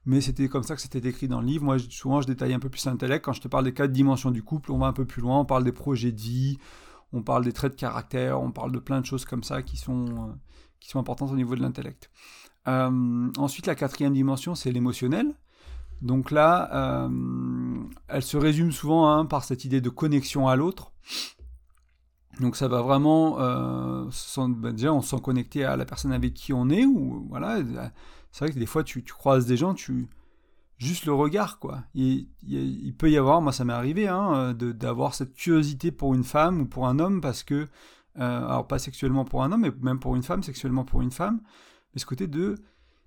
mais 0.06 0.22
c'était 0.22 0.48
comme 0.50 0.64
ça 0.64 0.76
que 0.76 0.82
c'était 0.82 1.08
écrit 1.08 1.28
dans 1.28 1.42
le 1.42 1.48
livre. 1.48 1.64
Moi, 1.64 1.78
souvent, 1.90 2.22
je 2.22 2.28
détaille 2.28 2.54
un 2.54 2.60
peu 2.60 2.70
plus 2.70 2.86
l'intellect. 2.86 3.24
Quand 3.24 3.34
je 3.34 3.42
te 3.42 3.48
parle 3.48 3.66
des 3.66 3.74
quatre 3.74 3.92
dimensions 3.92 4.32
du 4.32 4.44
couple, 4.44 4.72
on 4.72 4.78
va 4.78 4.88
un 4.88 4.94
peu 4.94 5.06
plus 5.06 5.22
loin, 5.22 5.40
on 5.40 5.46
parle 5.46 5.64
des 5.64 5.72
projets 5.72 6.12
vie, 6.12 6.58
on 7.14 7.22
parle 7.22 7.44
des 7.44 7.54
traits 7.54 7.74
de 7.74 7.80
caractère, 7.80 8.42
on 8.42 8.52
parle 8.52 8.72
de 8.72 8.80
plein 8.80 9.02
de 9.02 9.06
choses 9.06 9.26
comme 9.26 9.44
ça 9.44 9.62
qui 9.62 9.78
sont, 9.78 10.06
euh, 10.06 10.34
qui 10.80 10.90
sont 10.90 11.00
importantes 11.00 11.32
au 11.32 11.36
niveau 11.36 11.56
de 11.56 11.62
l'intellect. 11.62 12.10
Euh, 12.68 13.32
ensuite, 13.38 13.68
la 13.68 13.76
quatrième 13.76 14.14
dimension, 14.14 14.56
c'est 14.56 14.72
l'émotionnel. 14.72 15.34
Donc 16.02 16.32
là, 16.32 16.70
euh, 16.74 17.84
elle 18.08 18.24
se 18.24 18.38
résume 18.38 18.72
souvent 18.72 19.08
hein, 19.10 19.26
par 19.26 19.44
cette 19.44 19.66
idée 19.66 19.82
de 19.82 19.90
connexion 19.90 20.48
à 20.48 20.56
l'autre. 20.56 20.92
Donc 22.40 22.56
ça 22.56 22.68
va 22.68 22.82
vraiment, 22.82 23.40
euh, 23.40 24.06
ben, 24.38 24.72
déjà 24.72 24.94
on 24.94 25.02
se 25.02 25.10
sent 25.10 25.22
connecté 25.22 25.64
à 25.64 25.76
la 25.76 25.86
personne 25.86 26.12
avec 26.12 26.34
qui 26.34 26.54
on 26.54 26.70
est, 26.70 26.86
ou 26.86 27.28
voilà, 27.30 27.60
c'est 28.32 28.46
vrai 28.46 28.54
que 28.54 28.60
des 28.60 28.66
fois 28.66 28.84
tu, 28.84 29.04
croises 29.04 29.46
des 29.46 29.58
gens, 29.58 29.74
tu 29.74 30.08
juste 30.78 31.06
le 31.06 31.14
regard 31.14 31.60
quoi. 31.60 31.84
Il, 31.94 32.28
peut 32.98 33.12
y 33.12 33.18
avoir, 33.18 33.42
moi 33.42 33.52
ça 33.52 33.66
m'est 33.66 33.74
arrivé, 33.74 34.08
hein, 34.08 34.54
d'avoir 34.54 35.14
cette 35.14 35.34
curiosité 35.34 35.92
pour 35.92 36.14
une 36.14 36.24
femme 36.24 36.62
ou 36.62 36.66
pour 36.66 36.88
un 36.88 37.00
homme 37.00 37.22
parce 37.22 37.44
que, 37.44 37.68
euh, 38.20 38.46
alors 38.46 38.68
pas 38.68 38.80
sexuellement 38.80 39.26
pour 39.26 39.44
un 39.44 39.52
homme, 39.52 39.62
mais 39.62 39.72
même 39.82 40.00
pour 40.00 40.16
une 40.16 40.24
femme, 40.24 40.44
sexuellement 40.44 40.84
pour 40.84 41.02
une 41.02 41.12
femme, 41.12 41.42
mais 41.94 42.00
ce 42.00 42.06
côté 42.06 42.28
de, 42.28 42.56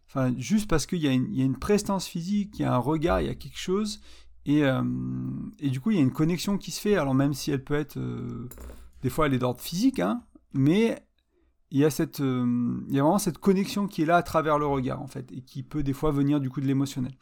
enfin 0.08 0.32
juste 0.36 0.68
parce 0.68 0.86
qu'il 0.86 0.98
y, 0.98 1.06
y, 1.06 1.42
a 1.42 1.44
une 1.44 1.58
prestance 1.58 2.06
physique, 2.06 2.58
il 2.58 2.62
y 2.62 2.64
a 2.64 2.74
un 2.74 2.78
regard, 2.78 3.20
il 3.20 3.26
y 3.26 3.30
a 3.30 3.34
quelque 3.34 3.58
chose, 3.58 4.00
et, 4.46 4.64
euh, 4.64 4.82
et 5.58 5.70
du 5.70 5.80
coup 5.80 5.90
il 5.90 5.96
y 5.96 6.00
a 6.00 6.02
une 6.02 6.12
connexion 6.12 6.58
qui 6.58 6.70
se 6.70 6.80
fait, 6.80 6.96
alors 6.96 7.14
même 7.14 7.34
si 7.34 7.50
elle 7.50 7.64
peut 7.64 7.74
être 7.74 7.98
des 9.04 9.10
fois, 9.10 9.26
elle 9.26 9.34
est 9.34 9.38
d'ordre 9.38 9.60
physique, 9.60 10.00
hein, 10.00 10.22
mais 10.54 11.06
il 11.74 11.80
y, 11.80 11.84
a 11.84 11.90
cette, 11.90 12.20
euh, 12.20 12.80
il 12.88 12.94
y 12.94 13.00
a 13.00 13.02
vraiment 13.02 13.18
cette 13.18 13.38
connexion 13.38 13.88
qui 13.88 14.02
est 14.02 14.06
là 14.06 14.16
à 14.16 14.22
travers 14.22 14.60
le 14.60 14.66
regard, 14.66 15.02
en 15.02 15.08
fait, 15.08 15.32
et 15.32 15.40
qui 15.40 15.64
peut 15.64 15.82
des 15.82 15.92
fois 15.92 16.12
venir 16.12 16.38
du 16.38 16.48
coup 16.48 16.60
de 16.60 16.66
l'émotionnel. 16.66 17.12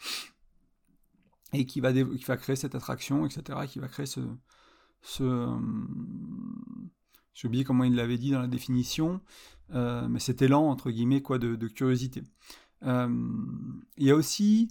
Et 1.54 1.64
qui 1.64 1.80
va, 1.80 1.90
qui 1.90 2.24
va 2.26 2.36
créer 2.36 2.54
cette 2.54 2.74
attraction, 2.74 3.24
etc., 3.24 3.60
qui 3.66 3.78
va 3.78 3.88
créer 3.88 4.04
ce... 4.04 4.20
euh, 5.22 5.56
j'ai 7.32 7.48
oublié 7.48 7.64
comment 7.64 7.84
il 7.84 7.94
l'avait 7.94 8.18
dit 8.18 8.30
dans 8.30 8.40
la 8.40 8.46
définition, 8.46 9.22
euh, 9.72 10.06
mais 10.06 10.18
cet 10.18 10.42
élan, 10.42 10.68
entre 10.68 10.90
guillemets, 10.90 11.22
quoi, 11.22 11.38
de, 11.38 11.56
curiosité. 11.68 12.22
il 12.82 13.78
y 13.96 14.10
a 14.10 14.14
aussi 14.14 14.68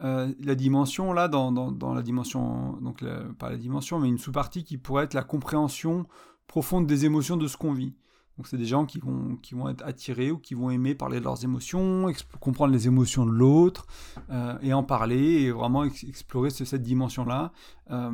la 0.00 0.54
dimension, 0.54 1.14
là, 1.14 1.28
dans, 1.28 1.52
dans, 1.52 1.94
la 1.94 2.02
dimension, 2.02 2.76
donc 2.82 3.02
pas 3.38 3.48
la 3.48 3.56
dimension, 3.56 3.98
mais 3.98 4.08
une 4.08 4.18
sous-partie 4.18 4.62
qui 4.62 4.76
pourrait 4.76 5.04
être 5.04 5.14
la 5.14 5.24
compréhension 5.24 6.06
profonde 6.48 6.86
des 6.86 7.06
émotions 7.06 7.38
de 7.38 7.46
ce 7.48 7.56
qu'on 7.56 7.72
vit. 7.72 7.94
Donc 8.36 8.46
c'est 8.46 8.56
des 8.56 8.66
gens 8.66 8.86
qui 8.86 8.98
vont, 8.98 9.36
qui 9.36 9.54
vont 9.54 9.68
être 9.68 9.84
attirés 9.84 10.30
ou 10.30 10.38
qui 10.38 10.54
vont 10.54 10.70
aimer 10.70 10.94
parler 10.94 11.18
de 11.18 11.24
leurs 11.24 11.44
émotions, 11.44 12.10
comprendre 12.40 12.72
les 12.72 12.86
émotions 12.86 13.26
de 13.26 13.30
l'autre, 13.30 13.86
euh, 14.30 14.56
et 14.62 14.72
en 14.72 14.82
parler, 14.82 15.42
et 15.42 15.50
vraiment 15.50 15.84
explorer 15.84 16.50
cette 16.50 16.82
dimension-là. 16.82 17.52
Euh, 17.90 18.10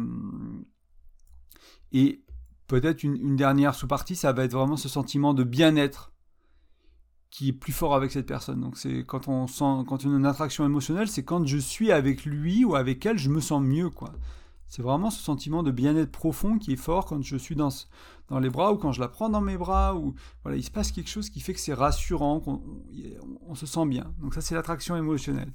et 1.92 2.24
peut-être 2.66 3.02
une, 3.02 3.37
dernière 3.37 3.74
sous-partie, 3.74 4.16
ça 4.16 4.33
va 4.33 4.44
être 4.44 4.52
vraiment 4.52 4.76
ce 4.76 4.88
sentiment 4.88 5.35
de 5.35 5.44
bien-être 5.44 6.12
qui 7.31 7.50
est 7.50 7.52
plus 7.52 7.72
fort 7.72 7.94
avec 7.94 8.11
cette 8.11 8.26
personne. 8.26 8.61
Donc 8.61 8.76
c'est 8.76 9.04
quand 9.04 9.28
on 9.28 9.46
sent, 9.46 9.85
quand 9.87 10.04
on 10.04 10.14
a 10.14 10.16
une 10.16 10.26
attraction 10.26 10.64
émotionnelle, 10.64 11.09
c'est 11.09 11.24
quand 11.24 11.46
je 11.46 11.59
suis 11.59 11.92
avec 11.92 12.24
lui 12.24 12.64
ou 12.64 12.74
avec 12.74 13.04
elle, 13.07 13.18
je 13.18 13.31
me 13.31 13.40
sens 13.40 13.62
mieux, 13.62 13.90
quoi. 13.90 14.12
C'est 14.68 14.83
vraiment 14.83 15.11
ce 15.11 15.22
sentiment 15.22 15.62
de 15.62 15.70
bien-être 15.70 16.12
profond 16.12 16.59
qui 16.59 16.72
est 16.72 16.76
fort 16.76 17.07
quand 17.07 17.22
je 17.22 17.37
suis 17.38 17.57
dans, 17.57 17.70
les 18.38 18.50
bras 18.50 18.72
ou 18.72 18.76
quand 18.76 18.92
je 18.92 19.00
la 19.00 19.09
prends 19.09 19.31
dans 19.31 19.40
mes 19.40 19.57
bras. 19.57 19.96
Ou 19.96 20.14
voilà, 20.42 20.59
il 20.59 20.62
se 20.62 20.70
passe 20.70 20.92
quelque 20.92 21.09
chose 21.09 21.31
qui 21.31 21.40
fait 21.40 21.54
que 21.54 21.61
c'est 21.61 21.72
rassurant, 21.72 22.40
qu'on 22.40 22.62
on, 23.46 23.54
se 23.54 23.64
sent 23.64 23.87
bien. 23.87 24.12
Donc 24.20 24.35
ça, 24.35 24.42
c'est 24.42 24.54
l'attraction 24.54 24.94
émotionnelle. 24.94 25.52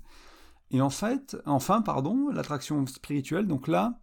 Et 0.72 0.82
en 0.82 0.90
fait, 0.90 1.38
enfin, 1.46 1.84
pardon, 1.84 2.30
l'attraction 2.30 2.86
spirituelle. 2.88 3.46
Donc 3.46 3.68
là, 3.68 4.00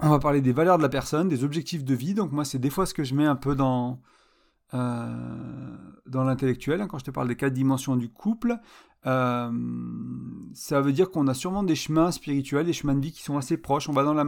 on 0.00 0.10
va 0.10 0.18
parler 0.18 0.42
des 0.42 0.52
valeurs 0.52 0.76
de 0.76 0.82
la 0.82 0.90
personne, 0.90 1.28
des 1.28 1.42
objectifs 1.42 1.82
de 1.82 1.94
vie. 1.94 2.12
Donc 2.12 2.30
moi, 2.30 2.44
c'est 2.44 2.58
des 2.58 2.70
fois 2.70 2.84
ce 2.84 2.92
que 2.92 3.04
je 3.04 3.14
mets 3.14 3.26
un 3.26 3.36
peu 3.36 3.54
dans 3.54 4.02
euh, 4.74 5.76
l'intellectuel. 6.12 6.86
Quand 6.86 6.98
je 6.98 7.04
te 7.04 7.10
parle 7.10 7.28
des 7.28 7.36
quatre 7.36 7.54
dimensions 7.54 7.96
du 7.96 8.10
couple, 8.10 8.58
euh, 9.06 9.50
ça 10.54 10.80
veut 10.80 10.92
dire 10.92 11.10
qu'on 11.10 11.28
a 11.28 11.34
sûrement 11.34 11.62
des 11.62 11.76
chemins 11.76 12.10
spirituels, 12.10 12.66
des 12.66 12.72
chemins 12.72 12.94
de 12.94 13.00
vie 13.00 13.12
qui 13.12 13.22
sont 13.22 13.36
assez 13.36 13.56
proches. 13.56 13.88
On 13.88 13.92
va 13.92 14.02
dans 14.02 14.14
la, 14.14 14.24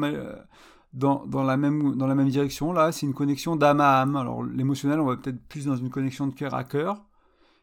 dans, 0.93 1.27
dans 1.27 1.43
la, 1.43 1.57
même, 1.57 1.97
dans 1.97 2.07
la 2.07 2.15
même 2.15 2.29
direction. 2.29 2.73
Là, 2.73 2.93
c'est 2.93 3.07
une 3.07 3.15
connexion 3.15 3.57
d'âme 3.57 3.81
à 3.81 4.01
âme. 4.01 4.17
Alors, 4.17 4.43
l'émotionnel, 4.43 5.01
on 5.01 5.07
va 5.07 5.17
peut-être 5.17 5.43
plus 5.49 5.67
dans 5.67 5.77
une 5.77 5.91
connexion 5.91 6.27
de 6.27 6.35
cœur 6.35 6.55
à 6.55 6.65
cœur. 6.65 7.03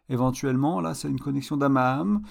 Éventuellement, 0.09 0.79
là, 0.81 0.93
c'est 0.93 1.09
une 1.09 1.19
connexion 1.19 1.57
d'âme 1.57 1.77
à 1.77 1.95
âme. 1.95 2.21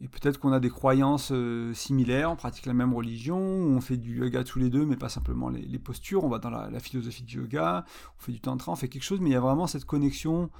Et 0.00 0.08
peut-être 0.08 0.38
qu'on 0.38 0.52
a 0.52 0.58
des 0.58 0.68
croyances 0.68 1.30
euh, 1.30 1.72
similaires, 1.74 2.32
on 2.32 2.34
pratique 2.34 2.66
la 2.66 2.74
même 2.74 2.92
religion, 2.92 3.38
on 3.38 3.80
fait 3.80 3.96
du 3.96 4.18
yoga 4.18 4.42
tous 4.42 4.58
les 4.58 4.68
deux, 4.68 4.84
mais 4.84 4.96
pas 4.96 5.08
simplement 5.08 5.48
les, 5.48 5.78
postures. 5.78 6.24
On 6.24 6.28
va 6.28 6.40
dans 6.40 6.50
la, 6.50 6.68
la, 6.70 6.80
philosophie 6.80 7.22
du 7.22 7.36
yoga, 7.36 7.84
on 8.18 8.20
fait 8.20 8.32
du 8.32 8.40
tantra, 8.40 8.72
on 8.72 8.74
fait 8.74 8.88
quelque 8.88 9.04
chose, 9.04 9.20
mais 9.20 9.30
il 9.30 9.32
y 9.32 9.36
a 9.36 9.40
vraiment 9.40 9.68
cette 9.68 9.84
connexion 9.84 10.50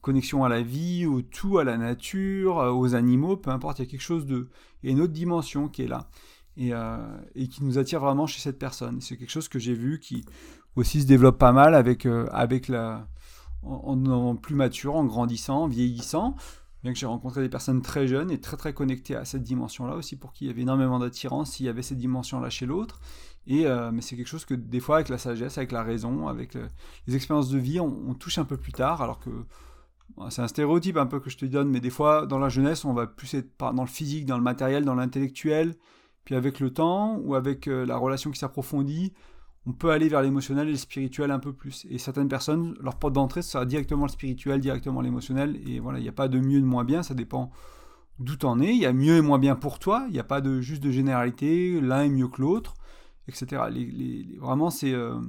connexion 0.00 0.44
à 0.44 0.48
la 0.48 0.62
vie, 0.62 1.06
au 1.06 1.22
tout, 1.22 1.58
à 1.58 1.64
la 1.64 1.76
nature, 1.76 2.58
euh, 2.58 2.70
aux 2.70 2.94
animaux, 2.94 3.36
peu 3.36 3.50
importe, 3.50 3.78
il 3.78 3.82
y 3.84 3.88
a 3.88 3.90
quelque 3.90 4.00
chose 4.00 4.26
de... 4.26 4.48
Il 4.82 4.90
y 4.90 4.92
a 4.92 4.96
une 4.96 5.02
autre 5.02 5.12
dimension 5.12 5.68
qui 5.68 5.82
est 5.82 5.88
là 5.88 6.08
et, 6.56 6.72
euh, 6.72 6.96
qui 7.34 7.64
nous 7.64 7.78
attire 7.78 8.00
vraiment 8.00 8.26
chez 8.26 8.40
cette 8.40 8.58
personne. 8.58 9.00
C'est 9.00 9.16
quelque 9.16 9.30
chose 9.30 9.48
que 9.48 9.58
j'ai 9.58 9.74
vu 9.74 9.98
qui 9.98 10.24
aussi 10.76 11.02
se 11.02 11.06
développe 11.06 11.38
pas 11.38 11.52
mal 11.52 11.74
avec, 11.74 12.06
euh, 12.06 12.26
avec 12.32 12.68
la... 12.68 13.08
En, 13.62 14.06
en, 14.06 14.36
plus 14.36 14.54
mature, 14.54 14.94
en 14.94 15.04
grandissant, 15.04 15.64
en 15.64 15.66
vieillissant. 15.66 16.36
Bien 16.84 16.92
que 16.92 16.98
j'ai 16.98 17.06
rencontré 17.06 17.42
des 17.42 17.48
personnes 17.48 17.82
très 17.82 18.06
jeunes 18.06 18.30
et 18.30 18.40
très 18.40 18.56
très 18.56 18.72
connectées 18.72 19.16
à 19.16 19.24
cette 19.24 19.42
dimension-là 19.42 19.96
aussi, 19.96 20.14
pour 20.14 20.32
qu'il 20.32 20.46
y 20.46 20.50
avait 20.50 20.62
énormément 20.62 21.00
d'attirance 21.00 21.52
s'il 21.52 21.66
y 21.66 21.68
avait 21.68 21.82
cette 21.82 21.98
dimension-là 21.98 22.48
chez 22.48 22.64
l'autre. 22.64 23.00
Mais 23.48 24.00
c'est 24.02 24.16
quelque 24.16 24.28
chose 24.28 24.44
que 24.44 24.54
des 24.54 24.78
fois 24.78 24.96
avec 24.96 25.08
la 25.08 25.18
sagesse, 25.18 25.58
avec 25.58 25.72
la 25.72 25.82
raison, 25.82 26.28
avec 26.28 26.56
les 27.06 27.16
expériences 27.16 27.48
de 27.48 27.58
vie, 27.58 27.80
on, 27.80 28.14
touche 28.14 28.38
un 28.38 28.44
peu 28.44 28.56
plus 28.56 28.72
tard, 28.72 29.02
alors 29.02 29.18
que 29.18 29.30
c'est 30.30 30.42
un 30.42 30.48
stéréotype 30.48 30.96
un 30.96 31.06
peu 31.06 31.20
que 31.20 31.30
je 31.30 31.36
te 31.36 31.44
donne, 31.44 31.68
mais 31.68 31.80
des 31.80 31.90
fois, 31.90 32.26
dans 32.26 32.38
la 32.38 32.48
jeunesse, 32.48 32.84
on 32.84 32.94
va 32.94 33.06
plus 33.06 33.34
être 33.34 33.50
dans 33.58 33.82
le 33.82 33.88
physique, 33.88 34.26
dans 34.26 34.36
le 34.36 34.42
matériel, 34.42 34.84
dans 34.84 34.94
l'intellectuel. 34.94 35.74
Puis 36.24 36.34
avec 36.34 36.58
le 36.58 36.72
temps, 36.72 37.18
ou 37.18 37.34
avec 37.34 37.68
euh, 37.68 37.86
la 37.86 37.96
relation 37.96 38.30
qui 38.30 38.38
s'approfondit, 38.38 39.12
on 39.66 39.72
peut 39.72 39.90
aller 39.90 40.08
vers 40.08 40.22
l'émotionnel 40.22 40.68
et 40.68 40.72
le 40.72 40.76
spirituel 40.76 41.30
un 41.30 41.38
peu 41.38 41.52
plus. 41.52 41.86
Et 41.90 41.98
certaines 41.98 42.28
personnes, 42.28 42.76
leur 42.80 42.96
porte 42.96 43.12
d'entrée, 43.12 43.42
ce 43.42 43.50
sera 43.50 43.64
directement 43.64 44.04
le 44.04 44.10
spirituel, 44.10 44.60
directement 44.60 45.00
l'émotionnel. 45.00 45.60
Et 45.68 45.80
voilà, 45.80 45.98
il 45.98 46.02
n'y 46.02 46.08
a 46.08 46.12
pas 46.12 46.28
de 46.28 46.38
mieux, 46.38 46.60
de 46.60 46.66
moins 46.66 46.84
bien, 46.84 47.02
ça 47.02 47.14
dépend 47.14 47.50
d'où 48.18 48.36
t'en 48.36 48.60
es. 48.60 48.70
Il 48.70 48.80
y 48.80 48.86
a 48.86 48.92
mieux 48.92 49.16
et 49.16 49.20
moins 49.20 49.38
bien 49.38 49.54
pour 49.54 49.78
toi. 49.78 50.04
Il 50.08 50.12
n'y 50.12 50.18
a 50.18 50.24
pas 50.24 50.40
de 50.40 50.60
juste 50.60 50.82
de 50.82 50.90
généralité, 50.90 51.80
l'un 51.80 52.04
est 52.04 52.08
mieux 52.08 52.28
que 52.28 52.40
l'autre, 52.40 52.74
etc. 53.28 53.62
vraiment, 54.40 54.70
c'est... 54.70 54.92
Euh, 54.92 55.20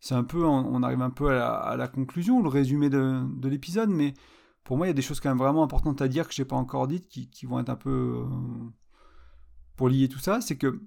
c'est 0.00 0.14
un 0.14 0.24
peu, 0.24 0.44
on, 0.44 0.82
arrive 0.82 1.02
un 1.02 1.10
peu 1.10 1.30
à 1.30 1.76
la, 1.76 1.86
conclusion, 1.86 2.42
le 2.42 2.48
résumé 2.48 2.88
de, 2.88 3.22
l'épisode, 3.48 3.90
mais 3.90 4.14
pour 4.64 4.78
moi, 4.78 4.86
il 4.86 4.90
y 4.90 4.92
a 4.92 4.94
des 4.94 5.02
choses 5.02 5.20
quand 5.20 5.28
même 5.28 5.38
vraiment 5.38 5.62
importantes 5.62 6.00
à 6.00 6.08
dire 6.08 6.26
que 6.26 6.34
je 6.34 6.40
n'ai 6.40 6.46
pas 6.46 6.56
encore 6.56 6.88
dites, 6.88 7.06
qui, 7.08 7.46
vont 7.46 7.60
être 7.60 7.68
un 7.68 7.76
peu 7.76 8.24
euh, 8.24 8.26
pour 9.76 9.90
lier 9.90 10.08
tout 10.08 10.18
ça. 10.18 10.40
C'est 10.40 10.56
que 10.56 10.80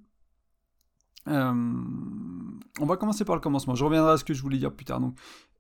euh, 1.28 1.54
on 2.80 2.86
va 2.86 2.97
commencer 2.97 3.23
par 3.23 3.36
le 3.36 3.41
commencement. 3.41 3.76
Je 3.76 3.86
reviendrai 3.86 4.13
à 4.13 4.17
ce 4.17 4.23
que 4.23 4.34
je 4.34 4.41
voulais 4.41 4.58
dire 4.58 4.73
plus 4.73 4.86
tard. 4.86 4.99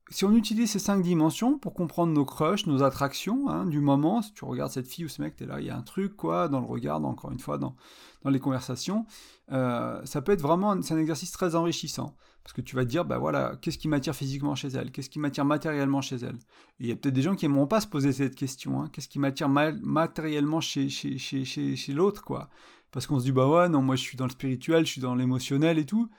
Si 0.09 0.25
on 0.25 0.33
utilise 0.35 0.71
ces 0.71 0.79
cinq 0.79 1.01
dimensions 1.01 1.57
pour 1.57 1.73
comprendre 1.73 2.13
nos 2.13 2.25
crushs, 2.25 2.65
nos 2.67 2.83
attractions 2.83 3.49
hein, 3.49 3.65
du 3.65 3.79
moment, 3.79 4.21
si 4.21 4.33
tu 4.33 4.45
regardes 4.45 4.71
cette 4.71 4.87
fille 4.87 5.05
ou 5.05 5.09
ce 5.09 5.21
mec, 5.21 5.41
es 5.41 5.45
là, 5.45 5.59
il 5.59 5.65
y 5.65 5.69
a 5.69 5.77
un 5.77 5.81
truc 5.81 6.15
quoi 6.15 6.47
dans 6.49 6.59
le 6.59 6.65
regard, 6.65 7.03
encore 7.03 7.31
une 7.31 7.39
fois 7.39 7.57
dans, 7.57 7.75
dans 8.23 8.29
les 8.29 8.39
conversations, 8.39 9.05
euh, 9.51 10.01
ça 10.05 10.21
peut 10.21 10.31
être 10.33 10.41
vraiment 10.41 10.71
un, 10.71 10.79
un 10.79 10.97
exercice 10.97 11.31
très 11.31 11.55
enrichissant. 11.55 12.15
Parce 12.43 12.51
que 12.51 12.59
tu 12.61 12.75
vas 12.75 12.83
te 12.83 12.89
dire, 12.89 13.05
bah 13.05 13.17
voilà, 13.19 13.55
qu'est-ce 13.61 13.77
qui 13.77 13.87
m'attire 13.87 14.13
physiquement 14.13 14.53
chez 14.53 14.67
elle? 14.67 14.91
Qu'est-ce 14.91 15.09
qui 15.09 15.17
m'attire 15.17 15.45
matériellement 15.45 16.01
chez 16.01 16.17
elle? 16.17 16.37
Il 16.79 16.87
y 16.87 16.91
a 16.91 16.95
peut-être 16.97 17.13
des 17.13 17.21
gens 17.21 17.35
qui 17.35 17.47
n'aimeront 17.47 17.67
pas 17.67 17.79
se 17.79 17.87
poser 17.87 18.11
cette 18.11 18.35
question. 18.35 18.81
Hein. 18.81 18.89
Qu'est-ce 18.91 19.07
qui 19.07 19.17
m'attire 19.17 19.47
matériellement 19.47 20.59
chez, 20.59 20.89
chez, 20.89 21.17
chez, 21.17 21.45
chez, 21.45 21.77
chez 21.77 21.93
l'autre, 21.93 22.21
quoi? 22.21 22.49
Parce 22.91 23.07
qu'on 23.07 23.17
se 23.17 23.23
dit, 23.23 23.31
bah 23.31 23.47
ouais, 23.47 23.69
non, 23.69 23.81
moi 23.81 23.95
je 23.95 24.01
suis 24.01 24.17
dans 24.17 24.25
le 24.25 24.31
spirituel, 24.31 24.85
je 24.85 24.91
suis 24.91 25.01
dans 25.01 25.15
l'émotionnel 25.15 25.79
et 25.79 25.85
tout. 25.85 26.09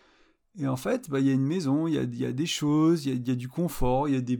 Et 0.58 0.68
en 0.68 0.76
fait, 0.76 1.10
bah, 1.10 1.20
il 1.20 1.26
y 1.26 1.30
a 1.30 1.32
une 1.32 1.46
maison, 1.46 1.88
il 1.88 1.94
y 1.94 2.24
a, 2.24 2.32
des 2.32 2.46
choses, 2.46 3.06
il 3.06 3.26
y, 3.26 3.30
a, 3.30 3.34
du 3.34 3.48
confort, 3.48 4.08
il 4.08 4.14
y 4.14 4.34
a 4.34 4.38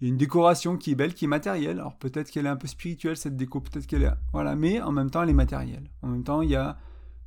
une 0.00 0.16
décoration 0.16 0.76
qui 0.76 0.92
est 0.92 0.94
belle, 0.94 1.14
qui 1.14 1.26
est 1.26 1.28
matérielle. 1.28 1.80
Alors 1.80 1.96
peut-être 1.98 2.30
qu'elle 2.30 2.46
est 2.46 2.50
un 2.50 2.56
peu 2.56 2.68
spirituelle 2.68 3.16
cette 3.16 3.36
déco, 3.36 3.60
peut-être 3.60 3.86
qu'elle 3.86 4.04
est 4.04 4.12
voilà, 4.32 4.56
mais 4.56 4.80
en 4.80 4.92
même 4.92 5.10
temps 5.10 5.22
elle 5.22 5.30
est 5.30 5.34
matérielle. 5.34 5.90
En 6.02 6.08
même 6.08 6.24
temps 6.24 6.40
il 6.40 6.50
y 6.50 6.56
a 6.56 6.78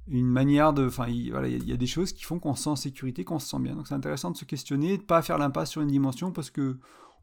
une 0.08 0.28
manière 0.28 0.74
de. 0.74 0.88
Enfin, 0.88 1.08
il, 1.08 1.28
y, 1.28 1.74
a 1.74 1.78
des 1.78 1.88
choses 1.88 2.12
qui 2.12 2.24
font 2.24 2.40
qu'on 2.40 2.56
se 2.56 2.64
sent 2.64 2.70
en 2.70 2.76
sécurité, 2.76 3.24
qu'on 3.24 3.40
se 3.40 3.48
sent 3.48 3.60
bien. 3.60 3.76
Donc 3.76 3.88
c'est 3.88 3.94
intéressant 3.94 4.32
de 4.32 4.38
se 4.38 4.46
questionner, 4.46 4.98
de 4.98 5.04
pas 5.04 5.22
faire 5.22 5.38
l'impasse 5.38 5.70
sur 5.70 5.82
une 5.82 5.90
dimension 5.90 6.32
parce 6.32 6.50
que 6.50 6.78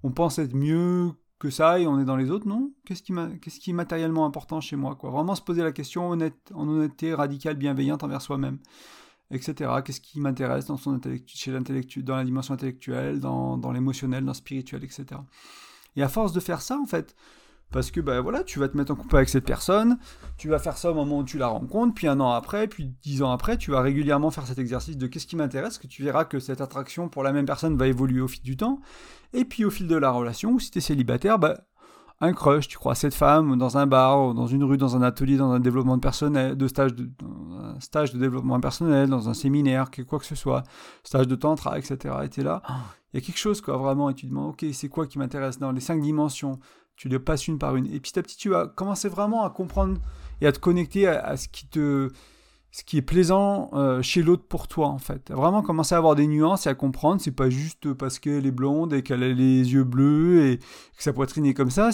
on 0.05 0.13
pense 0.13 0.39
être 0.39 0.55
mieux 0.55 1.11
que 1.39 1.51
ça 1.51 1.79
et 1.81 1.87
on 1.87 1.99
est 2.01 2.05
dans 2.05 2.17
les 2.17 2.31
autres. 2.31 2.47
Non 2.47 2.73
Qu'est-ce 2.85 3.03
qui, 3.03 3.71
est 3.71 3.75
matériellement 3.75 4.27
important 4.27 4.61
chez 4.61 4.77
moi 4.77 4.95
quoi 4.95 5.11
Vraiment 5.11 5.35
se 5.35 5.43
poser 5.43 5.63
la 5.63 5.73
question 5.73 6.11
en 6.11 6.69
honnêteté 6.69 7.15
radicale, 7.15 7.57
bienveillante 7.57 8.05
envers 8.05 8.23
soi-même, 8.23 8.59
etc. 9.31 9.71
Qu'est-ce 9.85 10.01
qui 10.01 10.21
m'intéresse 10.21 10.67
dans, 10.67 10.77
son 10.77 11.01
chez 11.27 11.53
dans 12.03 12.17
la 12.17 12.25
dimension 12.25 12.55
intellectuelle, 12.55 13.21
dans, 13.21 13.57
dans 13.57 13.73
l'émotionnel, 13.73 14.25
dans 14.25 14.33
le 14.33 14.37
spirituel, 14.37 14.85
etc. 14.85 15.07
Et 15.97 16.03
à 16.03 16.09
force 16.09 16.33
de 16.33 16.41
faire 16.41 16.61
ça, 16.61 16.79
en 16.79 16.87
fait, 16.87 17.15
parce 17.71 17.91
que 17.91 18.01
bah, 18.01 18.21
voilà, 18.21 18.45
tu 18.45 18.59
vas 18.59 18.69
te 18.69 18.77
mettre 18.77 18.93
en 18.93 18.95
couple 18.95 19.17
avec 19.17 19.29
cette 19.29 19.45
personne, 19.45 19.99
tu 20.39 20.49
vas 20.49 20.59
faire 20.59 20.79
ça 20.79 20.91
au 20.91 20.95
moment 20.95 21.19
où 21.19 21.25
tu 21.25 21.37
la 21.37 21.49
rencontres, 21.49 21.95
puis 21.95 22.07
un 22.07 22.19
an 22.21 22.31
après, 22.31 22.67
puis 22.67 22.95
dix 23.03 23.23
ans 23.23 23.31
après, 23.31 23.59
tu 23.59 23.71
vas 23.71 23.83
régulièrement 23.83 24.31
faire 24.31 24.47
cet 24.47 24.59
exercice 24.59 24.97
de 24.97 25.07
qu'est-ce 25.07 25.27
qui 25.27 25.37
m'intéresse, 25.37 25.77
que 25.79 25.87
tu 25.87 26.03
verras 26.03 26.25
que 26.25 26.41
cette 26.41 26.61
attraction 26.61 27.09
pour 27.09 27.23
la 27.23 27.33
même 27.33 27.47
personne 27.47 27.77
va 27.77 27.87
évoluer 27.87 28.21
au 28.21 28.29
fil 28.29 28.43
du 28.43 28.57
temps. 28.57 28.81
Et 29.35 29.45
puis 29.45 29.65
au 29.65 29.71
fil 29.71 29.87
de 29.87 29.97
la 29.97 30.11
relation, 30.11 30.53
ou 30.53 30.61
si 30.61 30.71
tu 30.71 30.79
es 30.79 30.81
célibataire, 30.81 31.39
bah, 31.39 31.61
un 32.21 32.33
crush, 32.33 32.69
tu 32.69 32.79
crois 32.79 32.95
cette 32.95 33.15
femme 33.15 33.57
dans 33.57 33.77
un 33.77 33.87
bar, 33.87 34.35
dans 34.35 34.47
une 34.47 34.65
rue, 34.65 34.77
dans 34.77 34.97
un 34.97 35.03
atelier, 35.03 35.37
dans 35.37 35.53
un 35.53 35.61
développement 35.61 35.99
personnel, 35.99 36.57
de 36.57 36.67
stage 36.67 36.95
de, 36.95 37.09
un 37.79 37.81
stage 37.81 38.13
de 38.13 38.19
développement 38.19 38.61
personnel, 38.61 39.09
dans 39.09 39.29
un 39.29 39.35
séminaire, 39.35 39.91
quoi 40.07 40.19
que 40.19 40.27
ce 40.27 40.35
soit, 40.35 40.65
stage 41.05 41.29
de 41.29 41.37
tantra, 41.37 41.79
etc. 41.79 42.15
Et 42.25 42.29
tu 42.29 42.41
es 42.41 42.45
là, 42.45 42.63
il 43.13 43.21
y 43.21 43.23
a 43.23 43.27
quelque 43.27 43.39
chose, 43.39 43.61
quoi, 43.61 43.77
vraiment, 43.77 44.11
et 44.11 44.15
tu 44.15 44.27
te 44.27 44.31
demandes, 44.31 44.51
ok, 44.51 44.67
c'est 44.73 44.89
quoi 44.89 45.07
qui 45.07 45.19
m'intéresse 45.19 45.59
dans 45.59 45.73
les 45.73 45.81
cinq 45.81 46.01
dimensions? 46.01 46.59
Tu 46.97 47.09
les 47.09 47.21
passes 47.21 47.47
une 47.47 47.59
par 47.59 47.77
une. 47.77 47.87
Et 47.87 48.01
petit 48.01 48.19
à 48.19 48.23
petit, 48.23 48.37
tu 48.37 48.49
vas 48.49 48.67
commencer 48.67 49.09
vraiment 49.09 49.45
à 49.45 49.51
comprendre 49.51 50.01
et 50.41 50.47
à 50.49 50.53
te 50.53 50.59
connecter 50.59 51.07
à 51.07 51.37
ce 51.37 51.49
qui 51.49 51.69
te 51.69 52.11
ce 52.71 52.85
qui 52.85 52.99
est 52.99 53.03
plaisant 53.03 53.71
euh, 53.73 54.03
chez 54.03 54.23
l'autre 54.23 54.45
pour 54.47 54.69
toi 54.69 54.89
en 54.89 54.99
fait. 54.99 55.31
Vraiment 55.31 55.63
commencer 55.63 55.95
à 55.95 55.99
avoir 55.99 56.15
des 56.15 56.27
nuances 56.27 56.67
et 56.67 56.69
à 56.69 56.75
comprendre, 56.75 57.21
c'est 57.21 57.33
pas 57.33 57.49
juste 57.49 57.95
parce 57.95 58.19
qu'elle 58.19 58.47
est 58.47 58.51
blonde 58.51 58.93
et 58.93 59.03
qu'elle 59.03 59.23
a 59.23 59.29
les 59.29 59.73
yeux 59.73 59.85
bleus 59.85 60.47
et 60.47 60.59
que 60.59 61.03
sa 61.03 61.13
poitrine 61.13 61.47
est 61.47 61.55
comme 61.55 61.71
ça, 61.71 61.93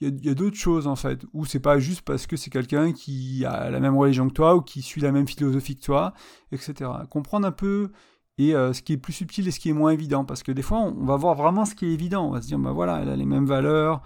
il 0.00 0.24
y 0.24 0.28
a, 0.28 0.34
d'autres 0.34 0.56
choses 0.56 0.86
en 0.86 0.96
fait, 0.96 1.24
ou 1.32 1.44
c'est 1.44 1.60
pas 1.60 1.78
juste 1.78 2.02
parce 2.02 2.26
que 2.26 2.36
c'est 2.36 2.50
quelqu'un 2.50 2.92
qui 2.92 3.44
a 3.44 3.68
la 3.70 3.80
même 3.80 3.96
religion 3.96 4.28
que 4.28 4.32
toi 4.34 4.54
ou 4.54 4.60
qui 4.60 4.82
suit 4.82 5.00
la 5.00 5.10
même 5.10 5.26
philosophie 5.26 5.76
que 5.76 5.84
toi, 5.84 6.14
etc. 6.52 6.90
Comprendre 7.10 7.46
un 7.46 7.52
peu 7.52 7.90
et 8.38 8.54
euh, 8.54 8.72
ce 8.72 8.82
qui 8.82 8.92
est 8.92 8.96
plus 8.96 9.12
subtil 9.12 9.48
et 9.48 9.50
ce 9.50 9.58
qui 9.58 9.70
est 9.70 9.72
moins 9.72 9.90
évident, 9.90 10.24
parce 10.24 10.44
que 10.44 10.52
des 10.52 10.62
fois 10.62 10.78
on, 10.78 11.04
va 11.04 11.16
voir 11.16 11.34
vraiment 11.34 11.64
ce 11.64 11.74
qui 11.74 11.86
est 11.86 11.92
évident, 11.92 12.28
on 12.28 12.30
va 12.30 12.40
se 12.40 12.46
dire 12.46 12.58
bah 12.58 12.70
voilà, 12.70 13.00
elle 13.02 13.08
a 13.08 13.16
les 13.16 13.26
mêmes 13.26 13.46
valeurs, 13.46 14.02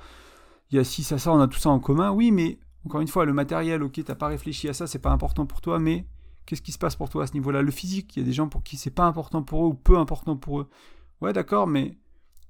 il 0.71 0.77
y 0.77 0.79
a 0.79 0.85
ci, 0.85 1.03
ça, 1.03 1.19
ça, 1.19 1.33
on 1.33 1.41
a 1.41 1.49
tout 1.49 1.59
ça 1.59 1.69
en 1.69 1.79
commun, 1.79 2.11
oui, 2.11 2.31
mais 2.31 2.59
encore 2.87 3.01
une 3.01 3.09
fois, 3.09 3.27
le 3.27 3.35
matériel, 3.35 3.83
ok, 3.83 4.03
t'as 4.05 4.15
pas 4.15 4.29
réfléchi 4.29 4.69
à 4.69 4.73
ça, 4.73 4.87
c'est 4.87 4.99
pas 4.99 5.11
important 5.11 5.45
pour 5.45 5.61
toi, 5.61 5.79
mais 5.79 6.07
qu'est-ce 6.47 6.63
qui 6.63 6.73
se 6.73 6.79
passe 6.79 6.97
pour 6.97 7.11
toi 7.11 7.25
à 7.25 7.27
ce 7.27 7.35
niveau-là? 7.35 7.63
Le 7.63 7.71
physique, 7.71 8.17
il 8.17 8.21
y 8.21 8.23
a 8.23 8.27
des 8.27 8.33
gens 8.33 8.49
pour 8.49 8.63
qui 8.63 8.77
c'est 8.79 8.91
pas 8.91 9.05
important 9.05 9.43
pour 9.43 9.65
eux 9.65 9.69
ou 9.69 9.75
peu 9.75 9.99
important 9.99 10.37
pour 10.37 10.61
eux. 10.61 10.69
Ouais, 11.21 11.33
d'accord, 11.33 11.67
mais 11.67 11.99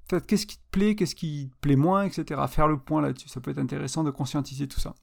qu'est-ce 0.09 0.47
qui 0.47 0.57
te 0.57 0.71
plaît, 0.71 0.95
qu'est-ce 0.95 1.15
qui 1.15 1.51
te 1.51 1.57
plaît 1.61 1.77
moins, 1.77 2.05
etc. 2.05 2.41
Faire 2.49 2.69
le 2.69 2.79
point 2.79 3.01
là-dessus, 3.01 3.29
ça 3.29 3.41
peut 3.41 3.51
être 3.51 3.59
intéressant 3.59 4.05
de 4.05 4.11
conscientiser 4.11 4.69
tout 4.69 4.81
ça. 4.81 4.95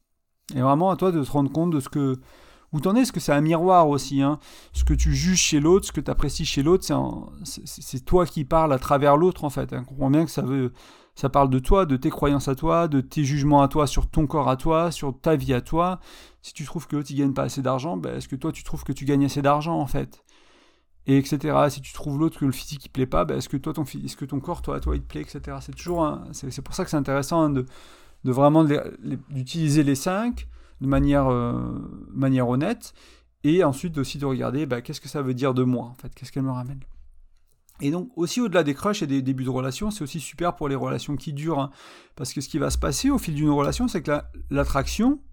Et 0.56 0.62
vraiment 0.62 0.90
à 0.90 0.96
toi 0.96 1.12
de 1.12 1.24
te 1.24 1.32
rendre 1.32 1.52
compte 1.52 1.72
de 1.72 1.80
ce 1.80 1.90
que 1.90 2.20
où 2.72 2.80
t'en 2.80 2.96
es, 2.96 3.06
ce 3.06 3.12
que 3.12 3.20
c'est 3.20 3.32
un 3.32 3.42
miroir 3.42 3.90
aussi. 3.90 4.22
Hein. 4.22 4.40
Ce 4.74 4.84
que 4.84 4.94
tu 4.94 5.14
juges 5.14 5.40
chez 5.40 5.60
l'autre, 5.60 5.88
ce 5.88 5.92
que 5.92 6.02
tu 6.02 6.12
apprécies 6.12 6.46
chez 6.46 6.62
l'autre, 6.64 6.86
c'est 7.44 8.06
toi 8.06 8.26
qui 8.26 8.46
parles 8.46 8.74
à 8.74 8.80
travers 8.80 9.18
l'autre 9.18 9.44
en 9.44 9.50
fait. 9.50 9.74
On 9.74 9.84
comprend 9.84 10.10
bien 10.12 10.26
que 10.26 10.32
ça 10.32 10.44
veut, 10.44 10.72
ça 11.16 11.30
parle 11.30 11.50
de 11.50 11.60
toi, 11.60 11.86
de 11.86 11.98
tes 11.98 12.10
croyances 12.10 12.48
à 12.48 12.56
toi, 12.56 12.88
de 12.88 13.02
tes 13.02 13.24
jugements 13.24 13.62
à 13.62 13.68
toi 13.68 13.88
sur 13.88 14.08
ton 14.08 14.28
corps 14.28 14.50
à 14.50 14.56
toi, 14.56 14.92
sur 14.92 15.20
ta 15.20 15.36
vie 15.36 15.54
à 15.54 15.62
toi. 15.62 16.00
Si 16.42 16.54
tu 16.54 16.64
trouves 16.64 16.88
que 16.88 16.96
l'autre 16.96 17.12
ne 17.12 17.18
gagne 17.18 17.34
pas 17.34 17.44
assez 17.44 17.62
d'argent, 17.62 17.98
ben, 17.98 18.16
est-ce 18.18 18.28
que 18.28 18.36
toi 18.36 18.52
tu 18.52 18.64
trouves 18.64 18.84
que 18.84 18.94
tu 18.94 19.06
gagnes 19.06 19.26
assez 19.26 19.42
d'argent 19.42 19.80
en 19.80 19.88
fait? 19.88 20.24
Et 21.10 21.18
etc. 21.18 21.58
Si 21.70 21.82
tu 21.82 21.92
trouves 21.92 22.20
l'autre 22.20 22.40
que 22.40 22.46
le 22.46 22.52
physique 22.52 22.86
ne 22.86 22.92
plaît 22.92 23.08
pas, 23.08 23.26
ben, 23.26 23.40
est-ce 23.40 23.50
que 23.50 23.58
toi 23.58 23.74
ton 23.74 23.84
est-ce 23.84 24.26
ton 24.26 24.40
corps 24.40 24.62
toi 24.62 24.80
toi 24.80 24.96
il 24.96 25.02
te 25.02 25.08
plaît, 25.08 25.22
etc. 25.22 25.58
C'est 25.60 25.76
toujours 25.76 26.20
c'est, 26.34 26.62
pour 26.62 26.76
ça 26.76 26.84
que 26.84 26.92
c'est 26.92 26.98
intéressant 26.98 27.42
hein, 27.42 27.50
de, 27.50 27.66
vraiment 28.24 28.64
d'utiliser 29.32 29.82
les 29.82 29.96
cinq 29.96 30.48
de 30.82 30.88
manière, 30.88 31.28
euh, 31.28 31.82
honnête 32.48 32.94
et 33.44 33.64
ensuite 33.64 33.98
aussi 33.98 34.20
de 34.20 34.26
regarder 34.28 34.68
ben, 34.68 34.82
qu'est-ce 34.82 35.02
que 35.02 35.10
ça 35.10 35.24
veut 35.24 35.34
dire 35.34 35.56
de 35.56 35.64
moi 35.64 35.86
en 35.86 35.96
fait, 35.96 36.14
qu'est-ce 36.14 36.32
qu'elle 36.32 36.44
me 36.44 36.52
ramène. 36.52 36.82
Et 37.82 37.90
donc 37.90 38.12
aussi 38.16 38.40
au-delà 38.40 38.62
des 38.62 38.76
crushs 38.76 39.02
et 39.02 39.08
des 39.08 39.24
débuts 39.24 39.46
de 39.46 39.50
relation, 39.50 39.90
c'est 39.90 40.04
aussi 40.04 40.20
super 40.20 40.56
pour 40.56 40.70
les 40.70 40.76
relations 40.76 41.16
qui 41.16 41.34
durent. 41.34 41.60
Hein. 41.60 41.72
parce 42.16 42.34
que 42.34 42.42
ce 42.42 42.50
qui 42.50 42.60
va 42.60 42.70
se 42.70 42.78
passer 42.78 43.10
au 43.10 43.18
fil 43.18 43.34
d'une 43.34 43.50
relation, 43.50 43.88
c'est 43.88 44.04
que 44.04 44.12
l'attraction, 44.52 45.14
euh, 45.14 45.29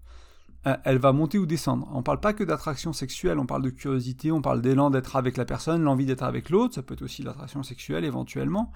elle 0.63 0.97
va 0.97 1.13
monter 1.13 1.37
ou 1.37 1.45
descendre. 1.45 1.87
On 1.93 1.99
ne 1.99 2.03
parle 2.03 2.19
pas 2.19 2.33
que 2.33 2.43
d'attraction 2.43 2.91
sexuelle, 2.91 3.39
on 3.39 3.45
parle 3.45 3.61
de 3.61 3.69
curiosité, 3.69 4.31
on 4.31 4.41
parle 4.41 4.61
d'élan 4.61 4.89
d'être 4.89 5.15
avec 5.15 5.37
la 5.37 5.45
personne, 5.45 5.81
l'envie 5.81 6.05
d'être 6.05 6.23
avec 6.23 6.49
l'autre, 6.49 6.75
ça 6.75 6.83
peut 6.83 6.93
être 6.93 7.03
aussi 7.03 7.23
l'attraction 7.23 7.63
sexuelle 7.63 8.03
éventuellement. 8.03 8.71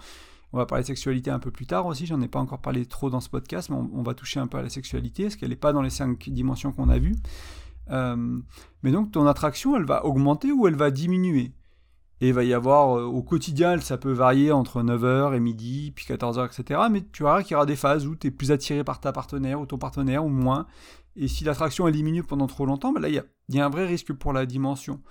On 0.54 0.58
va 0.58 0.65
parler 0.65 0.84
de 0.84 0.88
sexualité 0.88 1.32
un 1.32 1.39
peu 1.39 1.52
plus 1.52 1.65
tard 1.65 1.86
aussi, 1.86 2.06
j'en 2.06 2.22
ai 2.22 2.28
pas 2.28 2.39
encore 2.39 2.60
parlé 2.60 2.86
trop 2.86 3.10
dans 3.10 3.22
ce 3.22 3.30
podcast, 3.30 3.70
mais 3.70 3.78
on, 3.78 4.04
va 4.04 4.13
toucher 4.13 4.39
un 4.39 4.48
peu 4.48 4.58
à 4.58 4.62
la 4.62 4.70
sexualité, 4.70 5.24
parce 5.24 5.36
qu'elle 5.38 5.50
n'est 5.50 5.56
pas 5.56 5.72
dans 5.72 5.82
les 5.82 5.89
cinq 5.89 6.30
dimensions 6.30 6.72
qu'on 6.74 6.89
a 6.89 7.00
vues? 7.00 7.15
Euh, 7.89 8.39
mais 8.84 8.91
donc 8.91 9.12
ton 9.12 9.26
attraction, 9.28 9.76
elle 9.78 9.86
va 9.86 10.06
augmenter 10.06 10.52
ou 10.52 10.67
elle 10.67 10.76
va 10.76 10.91
diminuer? 10.91 11.54
Et 12.22 12.28
il 12.28 12.34
va 12.34 12.44
y 12.44 12.54
avoir, 12.54 12.98
euh, 12.98 13.04
au 13.04 13.24
quotidien, 13.24 13.80
ça 13.80 13.98
peut 13.98 14.12
varier 14.12 14.52
entre 14.52 14.84
9h 14.84 15.36
et 15.36 15.39
midi, 15.39 15.91
puis 15.96 16.06
14h, 16.06 16.46
etc. 16.46 16.82
Mais 16.91 17.04
tu 17.12 17.24
verras 17.24 17.41
qu'il 17.41 17.54
y 17.54 17.56
aura 17.56 17.65
des 17.65 17.76
phases 17.76 18.06
où 18.06 18.15
tu 18.15 18.28
es 18.28 18.32
plus 18.32 18.52
attiré 18.52 18.84
par 18.84 19.00
ta 19.00 19.12
partenaire 19.12 19.60
ou 19.60 19.65
ton 19.65 19.80
partenaire 19.80 20.24
ou 20.24 20.30
moins. 20.30 20.67
Et 21.15 21.28
si 21.28 21.43
l'attraction 21.43 21.88
est 21.88 21.91
diminue 21.91 22.24
pendant 22.24 22.47
trop 22.47 22.65
longtemps, 22.65 22.91
ben 22.91 23.02
là, 23.02 23.10
il 23.10 23.15
y, 23.50 23.60
a, 23.60 23.65
un 23.65 23.69
vrai 23.69 23.86
risque 23.86 24.13
pour 24.13 24.34
la 24.34 24.45
dimension. 24.45 25.02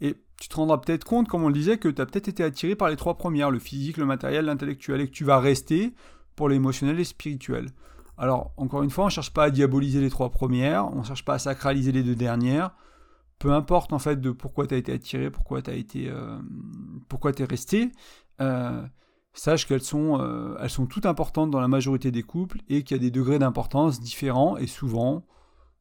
Et 0.00 0.14
tu 0.40 0.48
te 0.48 0.56
rendras 0.56 0.78
peut-être 0.78 1.04
compte, 1.04 1.28
comme 1.28 1.44
on 1.44 1.48
le 1.48 1.54
disait, 1.54 1.78
que 1.78 1.88
tu 1.88 2.02
as 2.02 2.06
peut-être 2.06 2.28
été 2.28 2.44
attiré 2.44 2.76
par 2.76 2.88
les 2.88 2.96
trois 2.96 3.16
premières, 3.16 3.50
le 3.50 3.58
physique, 3.58 3.96
le 3.96 4.04
matériel, 4.04 4.44
l'intellectuel, 4.44 5.00
et 5.00 5.06
que 5.06 5.12
tu 5.12 5.24
vas 5.24 5.40
rester 5.40 5.94
pour 6.34 6.48
l'émotionnel 6.48 7.00
et 7.00 7.04
spirituel. 7.04 7.70
Alors, 8.18 8.52
encore 8.56 8.82
une 8.82 8.90
fois, 8.90 9.04
on 9.04 9.08
ne 9.08 9.12
cherche 9.12 9.32
pas 9.32 9.44
à 9.44 9.50
diaboliser 9.50 10.00
les 10.00 10.10
trois 10.10 10.30
premières, 10.30 10.92
on 10.92 11.00
ne 11.00 11.04
cherche 11.04 11.24
pas 11.24 11.34
à 11.34 11.38
sacraliser 11.38 11.92
les 11.92 12.02
deux 12.02 12.14
dernières 12.14 12.74
peu 13.38 13.52
importe 13.52 13.92
en 13.92 13.98
fait 13.98 14.20
de 14.20 14.30
pourquoi 14.30 14.66
tu 14.66 14.74
as 14.74 14.78
été 14.78 14.92
attiré, 14.92 15.30
pourquoi 15.30 15.62
tu 15.62 15.70
as 15.70 15.74
été, 15.74 16.08
euh, 16.08 16.38
pourquoi 17.08 17.32
es 17.36 17.44
resté, 17.44 17.92
euh, 18.40 18.82
sache 19.34 19.66
qu'elles 19.66 19.82
sont, 19.82 20.18
euh, 20.20 20.68
sont 20.68 20.86
toutes 20.86 21.06
importantes 21.06 21.50
dans 21.50 21.60
la 21.60 21.68
majorité 21.68 22.10
des 22.10 22.22
couples 22.22 22.58
et 22.68 22.82
qu'il 22.82 22.96
y 22.96 23.00
a 23.00 23.02
des 23.02 23.10
degrés 23.10 23.38
d'importance 23.38 24.00
différents 24.00 24.56
et 24.56 24.66
souvent, 24.66 25.26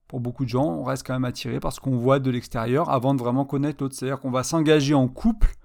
pour 0.08 0.20
beaucoup 0.20 0.46
de 0.46 0.50
gens, 0.50 0.66
on 0.66 0.84
reste 0.84 1.06
quand 1.06 1.14
même 1.14 1.26
attiré 1.26 1.60
parce 1.60 1.80
qu'on 1.80 1.98
voit 1.98 2.20
de 2.20 2.30
l'extérieur 2.30 2.90
avant 2.90 3.14
de 3.14 3.20
vraiment 3.20 3.46
connaître 3.46 3.84
l'autre. 3.84 3.96
C'est-à-dire 3.96 4.20
qu'on 4.20 4.32
va 4.32 4.44
s'engager 4.44 4.94
en 4.94 5.08
couple 5.08 5.56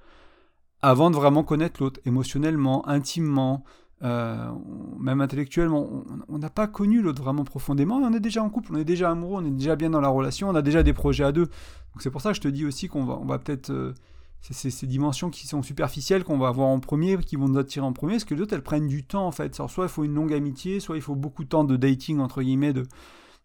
avant 0.82 1.10
de 1.10 1.16
vraiment 1.16 1.44
connaître 1.44 1.82
l'autre, 1.82 2.00
émotionnellement, 2.06 2.88
intimement, 2.88 3.64
euh, 4.02 4.50
même 4.98 5.20
intellectuellement, 5.20 6.04
on 6.28 6.38
n'a 6.38 6.48
pas 6.48 6.66
connu 6.66 7.02
l'autre 7.02 7.22
vraiment 7.22 7.44
profondément, 7.44 7.96
on 7.96 8.14
est 8.14 8.20
déjà 8.20 8.42
en 8.42 8.48
couple, 8.48 8.72
on 8.72 8.78
est 8.78 8.84
déjà 8.84 9.10
amoureux, 9.10 9.42
on 9.42 9.46
est 9.46 9.50
déjà 9.50 9.76
bien 9.76 9.90
dans 9.90 10.00
la 10.00 10.08
relation, 10.08 10.48
on 10.48 10.54
a 10.54 10.62
déjà 10.62 10.82
des 10.82 10.94
projets 10.94 11.24
à 11.24 11.32
deux. 11.32 11.44
Donc 11.44 12.00
c'est 12.00 12.10
pour 12.10 12.22
ça 12.22 12.30
que 12.30 12.36
je 12.36 12.40
te 12.40 12.48
dis 12.48 12.64
aussi 12.64 12.88
qu'on 12.88 13.04
va, 13.04 13.18
on 13.20 13.26
va 13.26 13.38
peut-être... 13.38 13.70
Euh, 13.70 13.94
c'est 14.42 14.70
ces 14.70 14.86
dimensions 14.86 15.28
qui 15.28 15.46
sont 15.46 15.62
superficielles 15.62 16.24
qu'on 16.24 16.38
va 16.38 16.48
avoir 16.48 16.68
en 16.68 16.80
premier, 16.80 17.18
qui 17.18 17.36
vont 17.36 17.46
nous 17.46 17.58
attirer 17.58 17.84
en 17.84 17.92
premier, 17.92 18.14
parce 18.14 18.24
que 18.24 18.34
les 18.34 18.40
autres, 18.40 18.54
elles 18.54 18.62
prennent 18.62 18.86
du 18.86 19.04
temps 19.04 19.26
en 19.26 19.32
fait. 19.32 19.54
soit 19.68 19.84
il 19.84 19.90
faut 19.90 20.02
une 20.02 20.14
longue 20.14 20.32
amitié, 20.32 20.80
soit 20.80 20.96
il 20.96 21.02
faut 21.02 21.14
beaucoup 21.14 21.44
de 21.44 21.50
temps 21.50 21.62
de 21.62 21.76
dating, 21.76 22.20
entre 22.20 22.40
guillemets, 22.40 22.72
de, 22.72 22.84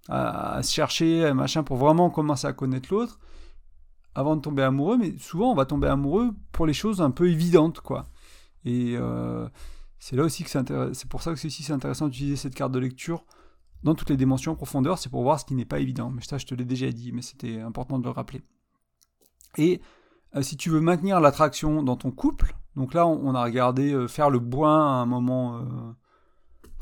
à, 0.09 0.61
se 0.63 0.73
chercher, 0.73 1.33
machin, 1.33 1.63
pour 1.63 1.77
vraiment 1.77 2.09
commencer 2.09 2.47
à 2.47 2.53
connaître 2.53 2.93
l'autre, 2.93 3.19
avant 4.13 4.35
de 4.35 4.41
tomber 4.41 4.63
amoureux. 4.63 4.97
Mais 4.97 5.17
souvent, 5.17 5.51
on 5.51 5.55
va 5.55 5.65
tomber 5.65 5.87
amoureux 5.87 6.31
pour 6.51 6.65
les 6.65 6.73
choses 6.73 7.01
un 7.01 7.11
peu 7.11 7.29
évidentes, 7.29 7.81
quoi. 7.81 8.05
Et... 8.63 8.95
Euh, 8.97 9.47
c'est 9.97 10.15
là 10.15 10.23
aussi 10.23 10.43
que 10.43 10.49
c'est 10.51 11.09
pour 11.09 11.23
ça 11.23 11.33
que 11.33 11.39
c'est 11.39 11.73
intéressant 11.73 12.07
d'utiliser 12.07 12.35
cette 12.35 12.53
carte 12.53 12.71
de 12.71 12.77
lecture 12.77 13.25
dans 13.81 13.95
toutes 13.95 14.09
les 14.09 14.17
dimensions 14.17 14.51
en 14.51 14.55
profondeur, 14.55 14.97
c'est 14.97 15.09
pour 15.09 15.23
voir 15.23 15.39
ce 15.39 15.45
qui 15.45 15.55
n'est 15.55 15.65
pas 15.65 15.79
évident. 15.79 16.09
Mais 16.09 16.21
ça, 16.21 16.37
je 16.37 16.45
te 16.45 16.55
l'ai 16.55 16.65
déjà 16.65 16.91
dit, 16.91 17.11
mais 17.11 17.21
c'était 17.21 17.59
important 17.59 17.99
de 17.99 18.03
le 18.03 18.09
rappeler. 18.09 18.41
Et 19.57 19.81
euh, 20.35 20.41
si 20.41 20.57
tu 20.57 20.69
veux 20.69 20.81
maintenir 20.81 21.19
l'attraction 21.19 21.83
dans 21.83 21.95
ton 21.95 22.11
couple, 22.11 22.55
donc 22.75 22.93
là, 22.93 23.07
on, 23.07 23.33
a 23.35 23.43
regardé 23.43 23.93
euh, 23.93 24.07
faire 24.07 24.29
le 24.29 24.39
boin 24.39 24.75
à 24.75 25.01
un 25.01 25.05
moment. 25.05 25.61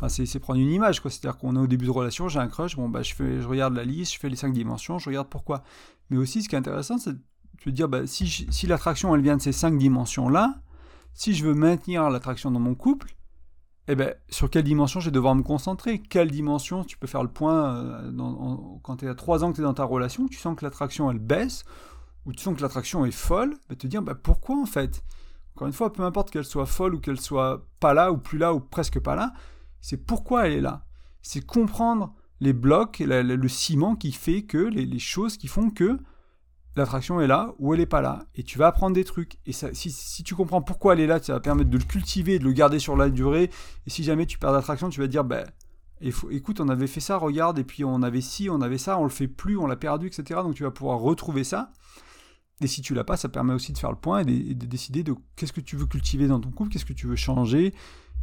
C'est 0.09 0.39
prendre 0.39 0.59
une 0.59 0.71
image, 0.71 1.01
quoi. 1.01 1.11
C'est-à-dire 1.11 1.37
qu'on 1.37 1.55
est 1.55 1.59
au 1.59 1.67
début 1.67 1.85
de 1.85 1.91
relation, 1.91 2.27
j'ai 2.27 2.39
un 2.39 2.47
crush, 2.47 2.75
bon, 2.75 2.89
bah, 2.89 3.03
je, 3.03 3.13
fais, 3.13 3.41
je 3.41 3.47
regarde 3.47 3.73
la 3.73 3.83
liste, 3.83 4.13
je 4.13 4.19
fais 4.19 4.29
les 4.29 4.35
cinq 4.35 4.53
dimensions, 4.53 4.99
je 4.99 5.09
regarde 5.09 5.27
pourquoi. 5.29 5.63
Mais 6.09 6.17
aussi, 6.17 6.41
ce 6.43 6.49
qui 6.49 6.55
est 6.55 6.57
intéressant, 6.59 6.97
c'est 6.97 7.13
de 7.13 7.71
dire, 7.71 7.87
bah, 7.87 8.05
si, 8.07 8.27
si 8.27 8.67
l'attraction, 8.67 9.15
elle 9.15 9.21
vient 9.21 9.37
de 9.37 9.41
ces 9.41 9.51
cinq 9.51 9.77
dimensions-là, 9.77 10.55
si 11.13 11.33
je 11.33 11.45
veux 11.45 11.53
maintenir 11.53 12.09
l'attraction 12.09 12.51
dans 12.51 12.59
mon 12.59 12.75
couple, 12.75 13.15
eh 13.87 13.95
ben, 13.95 14.13
sur 14.29 14.49
quelle 14.49 14.63
dimension 14.63 14.99
je 14.99 15.05
vais 15.05 15.11
devoir 15.11 15.35
me 15.35 15.43
concentrer? 15.43 15.99
Quelle 15.99 16.31
dimension 16.31 16.83
Tu 16.83 16.97
peux 16.97 17.07
faire 17.07 17.23
le 17.23 17.29
point 17.29 17.75
euh, 17.75 18.11
quand 18.81 18.97
tu 18.97 19.05
es 19.05 19.09
à 19.09 19.15
3 19.15 19.43
ans 19.43 19.51
que 19.51 19.57
tu 19.57 19.61
es 19.61 19.65
dans 19.65 19.73
ta 19.73 19.83
relation, 19.83 20.27
tu 20.27 20.37
sens 20.37 20.55
que 20.55 20.63
l'attraction 20.63 21.11
elle 21.11 21.19
baisse, 21.19 21.65
ou 22.25 22.31
tu 22.31 22.41
sens 22.41 22.55
que 22.55 22.61
l'attraction 22.61 23.05
est 23.05 23.11
folle, 23.11 23.57
te 23.77 23.87
dire 23.87 24.01
bah, 24.01 24.15
pourquoi 24.15 24.57
en 24.57 24.65
fait? 24.65 25.03
Encore 25.55 25.67
une 25.67 25.73
fois, 25.73 25.91
peu 25.91 26.03
importe 26.03 26.31
qu'elle 26.31 26.45
soit 26.45 26.65
folle 26.65 26.95
ou 26.95 26.99
qu'elle 26.99 27.19
soit 27.19 27.67
pas 27.79 27.93
là, 27.93 28.11
ou 28.11 28.17
plus 28.17 28.37
là, 28.37 28.53
ou 28.53 28.59
presque 28.59 28.99
pas 28.99 29.15
là, 29.15 29.33
c'est 29.83 29.97
pourquoi 29.97 30.47
elle 30.47 30.53
est 30.53 30.61
là. 30.61 30.87
C'est 31.21 31.45
comprendre 31.45 32.15
les 32.39 32.53
blocs 32.53 32.99
le 33.05 33.47
ciment 33.47 33.95
qui 33.95 34.11
fait 34.11 34.41
que, 34.41 34.57
les 34.57 34.99
choses 34.99 35.37
qui 35.37 35.47
font 35.47 35.69
que 35.69 35.99
l'attraction 36.75 37.21
est 37.21 37.27
là 37.27 37.53
ou 37.59 37.73
elle 37.73 37.79
n'est 37.79 37.85
pas 37.85 38.01
là. 38.01 38.25
Et 38.35 38.43
tu 38.43 38.57
vas 38.57 38.67
apprendre 38.67 38.95
des 38.95 39.03
trucs. 39.03 39.37
Et 39.45 39.51
si, 39.51 40.23
tu 40.23 40.35
comprends 40.35 40.61
pourquoi 40.61 40.93
elle 40.93 41.01
est 41.01 41.07
là, 41.07 41.21
ça 41.21 41.33
va 41.33 41.39
permettre 41.39 41.69
de 41.69 41.77
le 41.77 41.83
cultiver, 41.83 42.39
de 42.39 42.43
le 42.43 42.51
garder 42.51 42.79
sur 42.79 42.95
la 42.95 43.09
durée. 43.09 43.49
Et 43.85 43.89
si 43.89 44.03
jamais 44.03 44.25
tu 44.25 44.37
perds 44.37 44.51
l'attraction, 44.51 44.89
tu 44.89 44.99
vas 44.99 45.07
dire, 45.07 45.23
bah, 45.23 45.43
écoute, 46.01 46.59
on 46.59 46.69
avait 46.69 46.87
fait 46.87 46.99
ça, 46.99 47.17
regarde, 47.17 47.59
et 47.59 47.63
puis 47.63 47.83
on 47.83 48.01
avait 48.01 48.21
ci, 48.21 48.49
on 48.49 48.61
avait 48.61 48.77
ça, 48.77 48.97
on 48.97 49.03
le 49.03 49.09
fait 49.09 49.27
plus, 49.27 49.57
on 49.57 49.67
l'a 49.67 49.75
perdu, 49.75 50.07
etc. 50.07 50.41
Donc 50.43 50.55
tu 50.55 50.63
vas 50.63 50.71
pouvoir 50.71 50.99
retrouver 50.99 51.43
ça. 51.43 51.71
Et 52.61 52.67
si 52.67 52.81
tu 52.81 52.93
l'as 52.93 53.03
pas, 53.03 53.17
ça 53.17 53.29
permet 53.29 53.53
aussi 53.53 53.73
de 53.73 53.77
faire 53.77 53.91
le 53.91 53.97
point 53.97 54.21
et 54.21 54.53
de, 54.53 54.65
décider 54.65 55.03
de 55.03 55.15
qu'est-ce 55.35 55.53
que 55.53 55.61
tu 55.61 55.75
veux 55.75 55.85
cultiver 55.85 56.27
dans 56.27 56.39
ton 56.39 56.51
couple, 56.51 56.71
qu'est-ce 56.71 56.85
que 56.85 56.93
tu 56.93 57.07
veux 57.07 57.15
changer, 57.15 57.73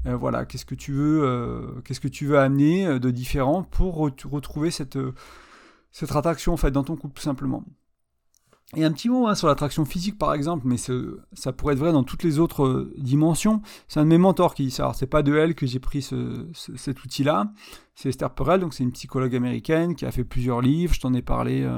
euh, 0.07 0.17
voilà, 0.17 0.47
qu'est-ce 0.47 0.65
que 0.65 0.75
tu 0.75 0.93
veux, 0.93 1.23
euh, 1.25 1.81
qu'est-ce 1.85 2.01
que 2.01 2.09
tu 2.09 2.27
veux 2.27 2.39
amener 2.39 2.87
euh, 2.87 2.99
de 2.99 3.11
différent 3.11 3.63
pour 3.63 3.97
retrouver 3.97 4.71
cette, 4.71 4.99
cette 5.91 6.15
attraction 6.17 6.55
en 6.55 6.57
fait 6.57 6.71
dans 6.71 6.85
ton 6.85 6.97
couple 6.97 7.15
tout 7.15 7.23
simplement. 7.23 7.65
Et 8.77 8.85
un 8.85 8.93
petit 8.93 9.09
mot 9.09 9.27
hein, 9.27 9.35
sur 9.35 9.49
l'attraction 9.49 9.85
physique 9.85 10.17
par 10.17 10.33
exemple, 10.33 10.67
mais 10.67 10.77
ça 10.79 11.53
pourrait 11.53 11.75
être 11.75 11.81
vrai 11.81 11.93
dans 11.93 12.05
toutes 12.05 12.23
les 12.23 12.39
autres 12.39 12.93
dimensions. 12.97 13.63
C'est 13.89 13.99
un 13.99 14.05
de 14.05 14.09
mes 14.09 14.17
mentors 14.17 14.55
qui 14.55 14.65
dit 14.65 14.71
ça. 14.71 14.85
Alors 14.85 14.95
c'est 14.95 15.09
pas 15.09 15.23
de 15.23 15.35
elle 15.35 15.57
que 15.57 15.67
j'ai 15.67 15.81
pris 15.81 16.03
cet 16.03 17.05
outil-là. 17.05 17.53
C'est 17.97 18.11
Esther 18.11 18.33
Perel, 18.33 18.61
donc 18.61 18.73
c'est 18.73 18.85
une 18.85 18.93
psychologue 18.93 19.35
américaine 19.35 19.97
qui 19.97 20.07
a 20.07 20.13
fait 20.13 20.23
plusieurs 20.23 20.61
livres. 20.61 20.95
Je 20.95 21.01
t'en 21.01 21.13
ai 21.15 21.21
parlé. 21.21 21.69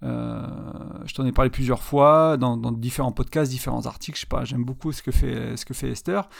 Je 0.00 1.14
t'en 1.14 1.26
ai 1.26 1.32
parlé 1.32 1.50
plusieurs 1.50 1.82
fois 1.82 2.38
dans, 2.38 2.56
différents 2.72 3.12
podcasts, 3.12 3.52
différents 3.52 3.84
articles. 3.84 4.16
Je 4.16 4.22
sais 4.22 4.26
pas, 4.26 4.46
j'aime 4.46 4.64
beaucoup 4.64 4.92
ce 4.92 5.02
que 5.02 5.10
fait 5.10 5.54
ce 5.58 5.66
que 5.66 5.74
fait 5.74 5.90
Esther. 5.90 6.30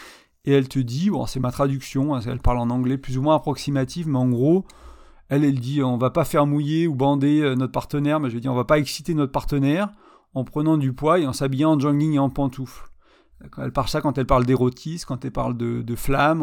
Et 0.47 0.53
elle 0.53 0.69
te 0.69 0.79
dit, 0.79 1.11
bon, 1.11 1.27
c'est 1.27 1.41
ma 1.41 1.51
traduction. 1.51 2.15
Hein, 2.15 2.21
elle 2.27 2.41
parle 2.41 2.59
en 2.59 2.71
anglais 2.71 2.99
plus 2.99 3.19
ou 3.19 3.23
moins 3.23 3.37
approximative, 3.37 4.09
mais 4.09 4.19
en 4.19 4.29
gros, 4.29 4.65
elle, 5.29 5.45
elle 5.45 5.59
dit 5.59 5.83
on 5.83 5.97
va 5.97 6.11
pas 6.11 6.25
faire 6.25 6.47
mouiller 6.47 6.87
ou 6.87 6.95
bander 6.95 7.41
euh, 7.41 7.55
notre 7.57 7.73
partenaire, 7.73 8.21
mais 8.21 8.31
je 8.31 8.35
veux 8.35 8.41
dire 8.41 8.53
on 8.53 8.57
va 8.57 8.65
pas 8.65 8.79
exciter 8.79 9.15
notre 9.15 9.33
partenaire 9.33 9.91
en 10.35 10.45
prenant 10.45 10.77
du 10.77 10.93
poids 10.93 11.19
et 11.19 11.27
en 11.27 11.33
s'habillant 11.33 11.73
en 11.73 11.81
jogging 11.81 12.15
et 12.15 12.19
en 12.19 12.31
pantoufles. 12.31 12.91
Elle 13.59 13.73
parle 13.73 13.89
ça 13.89 14.01
quand 14.01 14.17
elle 14.17 14.27
parle 14.27 14.47
d'érotisme, 14.47 15.07
quand 15.07 15.23
elle 15.25 15.31
parle 15.31 15.59
de, 15.59 15.95
flamme 15.95 16.41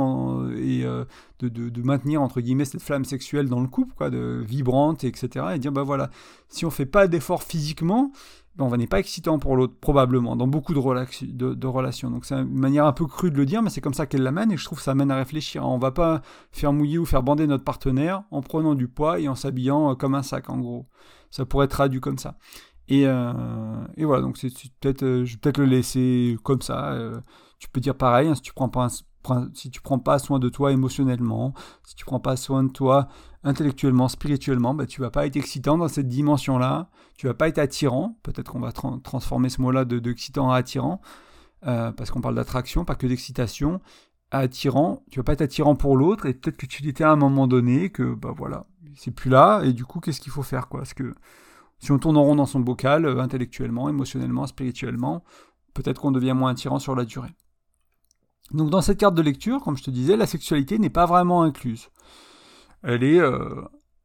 et 0.56 0.86
euh, 0.86 1.06
de, 1.40 1.82
maintenir 1.82 2.22
entre 2.22 2.40
guillemets 2.40 2.66
cette 2.66 2.84
flamme 2.84 3.04
sexuelle 3.04 3.50
dans 3.50 3.62
le 3.62 3.68
couple, 3.68 3.96
quoi, 3.96 4.12
vibrante, 4.12 5.04
etc. 5.04 5.48
Et 5.56 5.60
dire 5.60 5.72
bah 5.72 5.82
voilà, 5.82 6.12
si 6.50 6.68
on 6.68 6.70
fait 6.70 6.86
pas 6.86 7.08
d'effort 7.08 7.42
physiquement, 7.42 8.12
on 8.60 8.78
n'est 8.78 8.88
pas 8.88 9.00
excitant 9.00 9.40
pour 9.40 9.56
l'autre, 9.56 9.74
probablement, 9.80 10.36
dans 10.36 10.48
beaucoup 10.48 10.74
de, 10.74 11.54
de, 11.54 11.68
relations. 11.68 12.12
Donc 12.12 12.26
c'est 12.26 12.36
une 12.36 12.54
manière 12.54 12.86
un 12.86 12.94
peu 12.94 13.08
crue 13.08 13.32
de 13.32 13.38
le 13.38 13.46
dire, 13.46 13.64
mais 13.64 13.70
c'est 13.70 13.82
comme 13.82 13.94
ça 13.94 14.06
qu'elle 14.06 14.22
l'amène, 14.22 14.52
et 14.52 14.58
je 14.58 14.64
trouve 14.64 14.78
que 14.78 14.84
ça 14.84 14.92
amène 14.92 15.12
à 15.12 15.16
réfléchir. 15.16 15.68
On 15.68 15.80
va 15.80 15.92
pas 15.92 16.22
faire 16.52 16.72
mouiller 16.72 17.00
ou 17.00 17.06
faire 17.06 17.24
bander 17.24 17.48
notre 17.48 17.64
partenaire 17.64 18.24
en 18.32 18.42
prenant 18.42 18.76
du 18.76 18.88
poids 18.88 19.20
et 19.20 19.28
en 19.28 19.36
s'habillant 19.36 19.92
euh, 19.92 19.96
comme 19.96 20.14
un 20.16 20.24
sac, 20.24 20.50
en 20.50 20.60
gros. 20.60 20.88
Ça 21.32 21.46
pourrait 21.46 21.66
être 21.66 21.72
traduit 21.72 22.00
comme 22.00 22.20
ça. 22.20 22.38
Et, 22.88 23.08
euh, 23.08 23.34
voilà, 23.98 24.22
donc 24.22 24.40
peut-être, 24.40 25.04
euh, 25.04 25.26
je 25.26 25.34
vais 25.34 25.40
peut-être 25.40 25.58
le 25.58 25.66
laisser 25.66 26.38
comme 26.44 26.62
ça. 26.62 26.96
tu 27.58 27.70
peux 27.70 27.82
dire 27.82 27.96
pareil, 27.96 28.28
hein, 28.28 28.36
si 28.36 28.42
tu 28.42 28.54
prends 28.54 28.70
pas 28.70 28.88
si 29.54 29.72
tu 29.72 29.80
prends 29.80 30.00
pas 30.00 30.20
soin 30.20 30.38
de 30.38 30.50
toi 30.50 30.74
émotionnellement, 30.74 31.54
si 31.86 31.96
tu 31.96 32.04
prends 32.04 32.20
pas 32.20 32.36
soin 32.36 32.62
de 32.64 32.72
toi 32.72 33.08
intellectuellement, 33.44 34.08
spirituellement, 34.08 34.74
bah, 34.74 34.86
tu 34.86 35.02
vas 35.02 35.12
pas 35.12 35.26
être 35.26 35.36
excitant 35.36 35.78
dans 35.78 35.88
cette 35.88 36.08
dimension-là, 36.08 36.90
tu 37.18 37.28
vas 37.28 37.34
pas 37.34 37.48
être 37.48 37.60
attirant, 37.60 38.18
peut-être 38.24 38.52
qu'on 38.52 38.60
va 38.60 38.72
transformer 38.72 39.50
ce 39.50 39.62
mot-là 39.62 39.86
de, 39.86 40.10
excitant 40.10 40.52
à 40.52 40.58
attirant, 40.58 41.02
euh, 41.68 41.92
parce 41.92 42.12
qu'on 42.12 42.22
parle 42.22 42.36
d'attraction, 42.36 42.86
pas 42.86 42.96
que 42.96 43.08
d'excitation, 43.08 43.82
attirant, 44.32 45.04
tu 45.12 45.20
vas 45.20 45.24
pas 45.24 45.34
être 45.34 45.42
attirant 45.42 45.76
pour 45.76 45.98
l'autre, 45.98 46.26
et 46.26 46.34
peut-être 46.34 46.58
que 46.58 46.66
tu 46.66 46.84
l'étais 46.84 47.04
à 47.04 47.12
un 47.12 47.16
moment 47.16 47.48
donné, 47.48 47.90
que 47.90 48.14
bah 48.16 48.34
voilà, 48.36 48.66
c'est 48.96 49.12
plus 49.12 49.30
là, 49.30 49.62
et 49.64 49.74
du 49.74 49.86
coup, 49.86 50.00
qu'est-ce 50.00 50.22
qu'il 50.22 50.32
faut 50.32 50.44
faire 50.44 50.70
quoi? 50.70 50.82
Parce 50.82 50.94
que 50.94 51.14
si 51.80 51.92
on 51.92 52.00
tourne 52.00 52.18
en 52.18 52.24
rond 52.24 52.36
dans 52.36 52.46
son 52.46 52.62
bocal, 52.62 53.06
euh, 53.06 53.20
intellectuellement, 53.20 53.90
émotionnellement, 53.90 54.48
spirituellement, 54.48 55.24
peut-être 55.74 56.00
qu'on 56.00 56.12
devient 56.12 56.34
moins 56.34 56.52
attirant 56.52 56.80
sur 56.80 56.96
la 56.96 57.04
durée. 57.04 57.34
Donc 58.52 58.70
dans 58.70 58.82
cette 58.82 59.00
carte 59.00 59.16
de 59.16 59.22
lecture, 59.22 59.62
comme 59.62 59.78
je 59.78 59.84
te 59.84 59.92
disais, 59.92 60.16
la 60.16 60.28
sexualité 60.28 60.78
n'est 60.78 60.90
pas 60.90 61.06
vraiment 61.06 61.42
incluse 61.42 61.90
elle 62.84 63.04
est, 63.04 63.20
euh, 63.20 63.62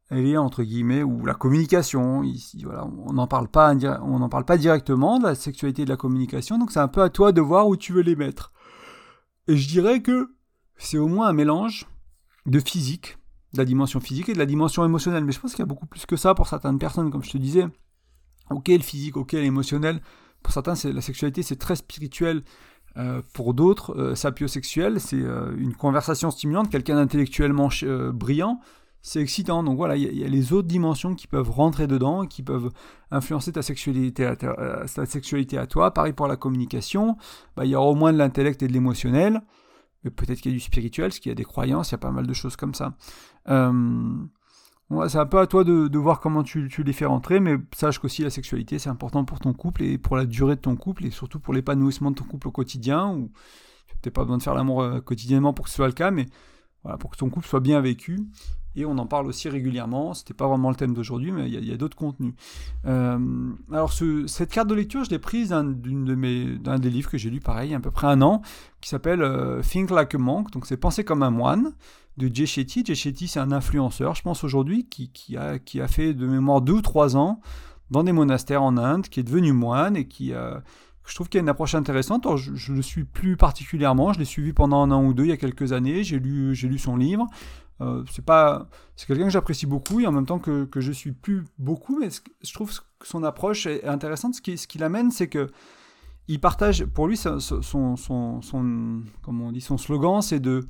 elle 0.09 0.25
est 0.25 0.37
entre 0.37 0.63
guillemets, 0.63 1.03
ou 1.03 1.25
la 1.25 1.33
communication. 1.33 2.23
Ici, 2.23 2.63
voilà, 2.63 2.85
on 2.85 3.13
n'en 3.13 3.27
parle 3.27 3.47
pas, 3.47 3.73
on 4.01 4.19
n'en 4.19 4.29
parle 4.29 4.45
pas 4.45 4.57
directement 4.57 5.19
de 5.19 5.25
la 5.25 5.35
sexualité 5.35 5.83
et 5.83 5.85
de 5.85 5.89
la 5.89 5.97
communication, 5.97 6.57
donc 6.57 6.71
c'est 6.71 6.79
un 6.79 6.87
peu 6.87 7.01
à 7.01 7.09
toi 7.09 7.31
de 7.31 7.41
voir 7.41 7.67
où 7.67 7.77
tu 7.77 7.93
veux 7.93 8.01
les 8.01 8.15
mettre. 8.15 8.51
Et 9.47 9.57
je 9.57 9.67
dirais 9.67 10.01
que 10.01 10.35
c'est 10.77 10.97
au 10.97 11.07
moins 11.07 11.27
un 11.27 11.33
mélange 11.33 11.87
de 12.45 12.59
physique, 12.59 13.17
de 13.53 13.57
la 13.57 13.65
dimension 13.65 13.99
physique 13.99 14.29
et 14.29 14.33
de 14.33 14.39
la 14.39 14.45
dimension 14.45 14.85
émotionnelle. 14.85 15.25
Mais 15.25 15.31
je 15.31 15.39
pense 15.39 15.51
qu'il 15.51 15.59
y 15.59 15.63
a 15.63 15.67
beaucoup 15.67 15.87
plus 15.87 16.05
que 16.05 16.15
ça 16.15 16.33
pour 16.35 16.47
certaines 16.47 16.79
personnes, 16.79 17.11
comme 17.11 17.23
je 17.23 17.31
te 17.31 17.37
disais. 17.37 17.67
Ok, 18.49 18.67
le 18.69 18.79
physique, 18.79 19.17
ok, 19.17 19.33
l'émotionnel. 19.33 20.01
Pour 20.41 20.53
certains, 20.53 20.73
la 20.91 21.01
sexualité, 21.01 21.43
c'est 21.43 21.57
très 21.57 21.75
spirituel. 21.75 22.43
Euh, 22.99 23.21
pour 23.33 23.53
d'autres, 23.53 23.95
euh, 23.97 24.15
sapiosexuel, 24.15 24.99
c'est 24.99 25.21
euh, 25.21 25.55
une 25.57 25.73
conversation 25.73 26.31
stimulante, 26.31 26.69
quelqu'un 26.69 26.95
d'intellectuellement 26.95 27.69
brillant, 28.13 28.59
c'est 29.01 29.21
excitant. 29.21 29.63
Donc 29.63 29.77
voilà, 29.77 29.95
il 29.95 30.17
y, 30.17 30.25
a 30.25 30.27
les 30.27 30.51
autres 30.51 30.67
dimensions 30.67 31.15
qui 31.15 31.27
peuvent 31.27 31.49
rentrer 31.49 31.87
dedans, 31.87 32.25
qui 32.25 32.43
peuvent 32.43 32.71
influencer 33.11 33.53
ta 33.53 33.61
sexualité 33.61 34.25
à, 34.25 34.35
ta, 34.35 35.05
sexualité 35.05 35.57
à 35.57 35.65
toi. 35.65 35.93
Pareil 35.93 36.11
pour 36.11 36.27
la 36.27 36.35
communication, 36.35 37.15
bah, 37.55 37.63
il 37.65 37.71
y 37.71 37.75
aura 37.75 37.87
au 37.87 37.95
moins 37.95 38.11
de 38.11 38.17
l'intellect 38.17 38.61
et 38.63 38.67
de 38.67 38.73
l'émotionnel, 38.73 39.41
mais 40.03 40.11
peut-être 40.11 40.41
qu'il 40.41 40.51
y 40.51 40.55
a 40.55 40.57
du 40.57 40.63
spirituel, 40.63 41.07
parce 41.07 41.19
qu'il 41.19 41.29
y 41.29 41.33
a 41.33 41.35
des 41.35 41.45
croyances, 41.45 41.91
il 41.91 41.93
y 41.93 41.95
a 41.95 41.99
pas 41.99 42.11
mal 42.11 42.27
de 42.27 42.33
choses 42.33 42.57
comme 42.57 42.73
ça 42.73 42.95
c'est 45.07 45.17
un 45.19 45.25
peu 45.25 45.39
à 45.39 45.45
toi 45.45 45.63
de, 45.63 45.97
voir 45.97 46.19
comment 46.19 46.43
tu, 46.43 46.67
les 46.83 46.93
fais 46.93 47.05
rentrer, 47.05 47.39
mais 47.39 47.57
sache 47.75 47.99
qu'aussi 47.99 48.23
la 48.23 48.31
sexualité, 48.31 48.79
c'est 48.79 48.89
important 48.89 49.23
pour 49.23 49.39
ton 49.39 49.53
couple 49.53 49.83
et 49.83 49.97
pour 49.97 50.17
la 50.17 50.25
durée 50.25 50.55
de 50.55 50.61
ton 50.61 50.75
couple 50.75 51.05
et 51.05 51.11
surtout 51.11 51.39
pour 51.39 51.53
l'épanouissement 51.53 52.09
de 52.11 52.15
ton 52.15 52.23
couple 52.23 52.47
au 52.47 52.51
quotidien. 52.51 53.09
Où 53.09 53.31
tu 53.87 53.93
n'as 53.93 54.01
peut-être 54.01 54.13
pas 54.15 54.23
besoin 54.23 54.37
de 54.37 54.43
faire 54.43 54.55
l'amour 54.55 54.81
euh, 54.81 54.99
quotidiennement 54.99 55.53
pour 55.53 55.65
que 55.65 55.69
ce 55.69 55.75
soit 55.75 55.87
le 55.87 55.93
cas, 55.93 56.09
mais 56.09 56.25
voilà, 56.83 56.97
pour 56.97 57.11
que 57.11 57.17
ton 57.17 57.29
couple 57.29 57.47
soit 57.47 57.59
bien 57.59 57.81
vécu. 57.81 58.19
Et 58.75 58.85
on 58.85 58.97
en 58.97 59.07
parle 59.07 59.27
aussi 59.27 59.49
régulièrement. 59.49 60.13
C'était 60.13 60.33
pas 60.33 60.47
vraiment 60.47 60.69
le 60.69 60.75
thème 60.75 60.93
d'aujourd'hui, 60.93 61.31
mais 61.31 61.49
il 61.49 61.65
y 61.65 61.71
a, 61.71 61.77
d'autres 61.77 61.97
contenus. 61.97 62.33
Euh, 62.85 63.19
alors, 63.71 63.91
cette 63.91 64.51
carte 64.51 64.67
de 64.67 64.75
lecture, 64.75 65.03
je 65.03 65.09
l'ai 65.09 65.19
prise 65.19 65.49
d'un, 65.49 65.63
de 65.63 66.77
des 66.77 66.89
livres 66.89 67.09
que 67.09 67.17
j'ai 67.17 67.29
lu, 67.29 67.39
pareil, 67.39 67.73
à 67.73 67.79
peu 67.79 67.91
près 67.91 68.07
un 68.07 68.21
an, 68.21 68.41
qui 68.81 68.89
s'appelle 68.89 69.21
euh, 69.21 69.61
Think 69.61 69.89
Like 69.89 70.13
a 70.15 70.17
Monk. 70.17 70.51
Donc, 70.51 70.65
c'est 70.65 70.77
Penser 70.77 71.03
comme 71.03 71.23
un 71.23 71.31
moine 71.31 71.73
de 72.17 72.33
Jay 72.33 72.45
Shetty. 72.45 72.83
Jay 72.85 72.95
Shetty, 72.95 73.27
c'est 73.27 73.39
un 73.39 73.51
influenceur, 73.51 74.15
je 74.15 74.21
pense 74.21 74.43
aujourd'hui, 74.43 74.87
qui, 74.87 75.35
a, 75.35 75.59
qui 75.59 75.81
a 75.81 75.87
fait 75.87 76.13
de 76.13 76.27
mémoire 76.27 76.61
deux 76.61 76.73
ou 76.73 76.81
trois 76.81 77.17
ans 77.17 77.41
dans 77.91 78.03
des 78.03 78.11
monastères 78.11 78.61
en 78.61 78.77
Inde, 78.77 79.07
qui 79.07 79.19
est 79.19 79.23
devenu 79.23 79.51
moine 79.51 79.95
et 79.95 80.07
qui 80.07 80.33
a 80.33 80.61
je 81.09 81.15
trouve 81.15 81.27
qu'il 81.27 81.39
y 81.39 81.41
a 81.41 81.43
une 81.43 81.49
approche 81.49 81.75
intéressante. 81.75 82.27
je, 82.37 82.71
ne 82.71 82.77
le 82.77 82.81
suis 82.81 83.03
plus 83.03 83.35
particulièrement, 83.35 84.13
je 84.13 84.19
l'ai 84.19 84.25
suivi 84.25 84.53
pendant 84.53 84.83
un 84.83 84.91
an 84.91 85.03
ou 85.03 85.13
deux 85.13 85.25
il 85.25 85.29
y 85.29 85.33
a 85.33 85.37
quelques 85.37 85.73
années, 85.73 86.03
j'ai 86.03 86.19
lu, 86.19 86.53
j'ai 86.55 86.67
lu 86.67 86.77
son 86.77 86.95
livre. 86.95 87.25
Euh, 87.81 88.03
c'est 88.11 88.25
pas, 88.25 88.67
c'est 88.95 89.07
quelqu'un 89.07 89.25
que 89.25 89.29
j'apprécie 89.29 89.65
beaucoup 89.65 89.99
et 89.99 90.07
en 90.07 90.11
même 90.11 90.25
temps 90.25 90.39
que, 90.39 90.65
que 90.65 90.81
je 90.81 90.91
suis 90.91 91.11
plus 91.13 91.45
beaucoup, 91.57 91.97
mais 91.97 92.09
je 92.43 92.53
trouve 92.53 92.71
que 92.99 93.07
son 93.07 93.23
approche 93.23 93.65
est 93.67 93.85
intéressante. 93.85 94.35
Ce 94.35 94.41
qui, 94.41 94.57
ce 94.57 94.67
qui 94.67 94.77
l'amène, 94.77 95.11
c'est 95.11 95.29
que 95.29 95.47
il 96.27 96.39
partage, 96.39 96.85
pour 96.85 97.07
lui, 97.07 97.17
son, 97.17 97.39
son, 97.39 97.95
son, 97.95 98.41
son 98.41 99.01
comment 99.23 99.47
on 99.47 99.51
dit, 99.51 99.61
son 99.61 99.77
slogan, 99.77 100.21
c'est 100.21 100.39
de 100.39 100.67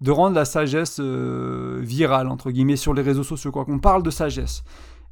de 0.00 0.10
rendre 0.10 0.34
la 0.34 0.44
sagesse 0.46 0.98
euh, 0.98 1.78
virale, 1.82 2.28
entre 2.28 2.50
guillemets, 2.50 2.76
sur 2.76 2.94
les 2.94 3.02
réseaux 3.02 3.22
sociaux, 3.22 3.52
quoi 3.52 3.64
qu'on 3.64 3.80
parle 3.80 4.02
de 4.02 4.10
sagesse. 4.10 4.62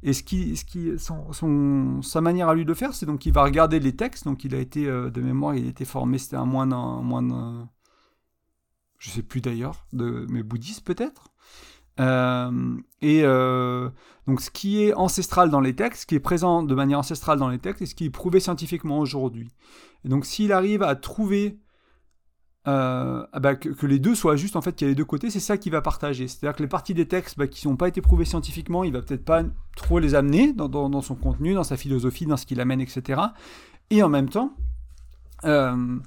Et 0.01 0.13
ce 0.13 0.23
qui, 0.23 0.55
ce 0.55 0.65
qui, 0.65 0.91
son, 0.97 2.01
sa 2.01 2.21
manière 2.21 2.49
à 2.49 2.55
lui 2.55 2.65
de 2.65 2.73
faire, 2.73 2.93
c'est 2.93 3.05
donc 3.05 3.19
qu'il 3.19 3.33
va 3.33 3.43
regarder 3.43 3.79
les 3.79 3.95
textes. 3.95 4.25
Donc 4.25 4.43
il 4.45 4.55
a 4.55 4.59
été, 4.59 4.87
euh, 4.87 5.09
de 5.09 5.21
mémoire, 5.21 5.55
il 5.55 5.65
a 5.65 5.69
été 5.69 5.85
formé, 5.85 6.17
c'était 6.17 6.37
un 6.37 6.45
moine, 6.45 6.73
un 6.73 7.01
moine, 7.01 7.67
je 8.99 9.09
sais 9.09 9.23
plus 9.23 9.41
d'ailleurs, 9.41 9.85
de, 9.93 10.25
mais 10.29 10.43
bouddhiste 10.43 10.85
peut-être. 10.85 11.29
Euh, 11.99 12.77
et 13.01 13.23
donc 14.27 14.41
ce 14.41 14.51
qui 14.51 14.83
est 14.83 14.93
ancestral 14.93 15.49
dans 15.49 15.59
les 15.59 15.75
textes, 15.75 16.01
ce 16.01 16.05
qui 16.05 16.15
est 16.15 16.19
présent 16.19 16.63
de 16.63 16.75
manière 16.75 16.99
ancestrale 16.99 17.39
dans 17.39 17.49
les 17.49 17.59
textes, 17.59 17.81
et 17.81 17.85
ce 17.85 17.95
qui 17.95 18.05
est 18.05 18.09
prouvé 18.09 18.39
scientifiquement 18.39 18.99
aujourd'hui. 18.99 19.49
Et 20.05 20.09
donc 20.09 20.25
s'il 20.25 20.53
arrive 20.53 20.83
à 20.83 20.95
trouver 20.95 21.59
euh, 22.67 23.25
ah 23.31 23.39
bah, 23.39 23.55
que, 23.55 23.85
les 23.85 23.99
deux 23.99 24.15
soient 24.15 24.35
juste 24.35 24.55
en 24.55 24.61
fait 24.61 24.75
qu'il 24.75 24.85
y 24.85 24.89
a 24.89 24.91
les 24.91 24.95
deux 24.95 25.05
côtés, 25.05 25.29
c'est 25.29 25.39
ça 25.39 25.57
qu'il 25.57 25.71
va 25.71 25.81
partager. 25.81 26.27
C'est-à-dire 26.27 26.55
que 26.55 26.61
les 26.61 26.69
parties 26.69 26.93
des 26.93 27.07
textes 27.07 27.37
bah, 27.37 27.47
qui 27.47 27.67
n'ont 27.67 27.77
pas 27.77 27.87
été 27.87 28.01
prouvées 28.01 28.25
scientifiquement, 28.25 28.83
il 28.83 28.93
va 28.93 29.01
peut-être 29.01 29.23
pas 29.23 29.43
trop 29.75 29.99
les 29.99 30.13
amener 30.13 30.53
dans, 30.53 31.01
son 31.01 31.15
contenu, 31.15 31.53
dans 31.53 31.63
sa 31.63 31.77
philosophie, 31.77 32.25
dans 32.25 32.37
ce 32.37 32.45
qu'il 32.45 32.59
amène, 32.59 32.81
etc. 32.81 33.21
Et 33.89 34.03
en 34.03 34.09
même 34.09 34.29
temps, 34.29 34.53
euh, 35.45 35.97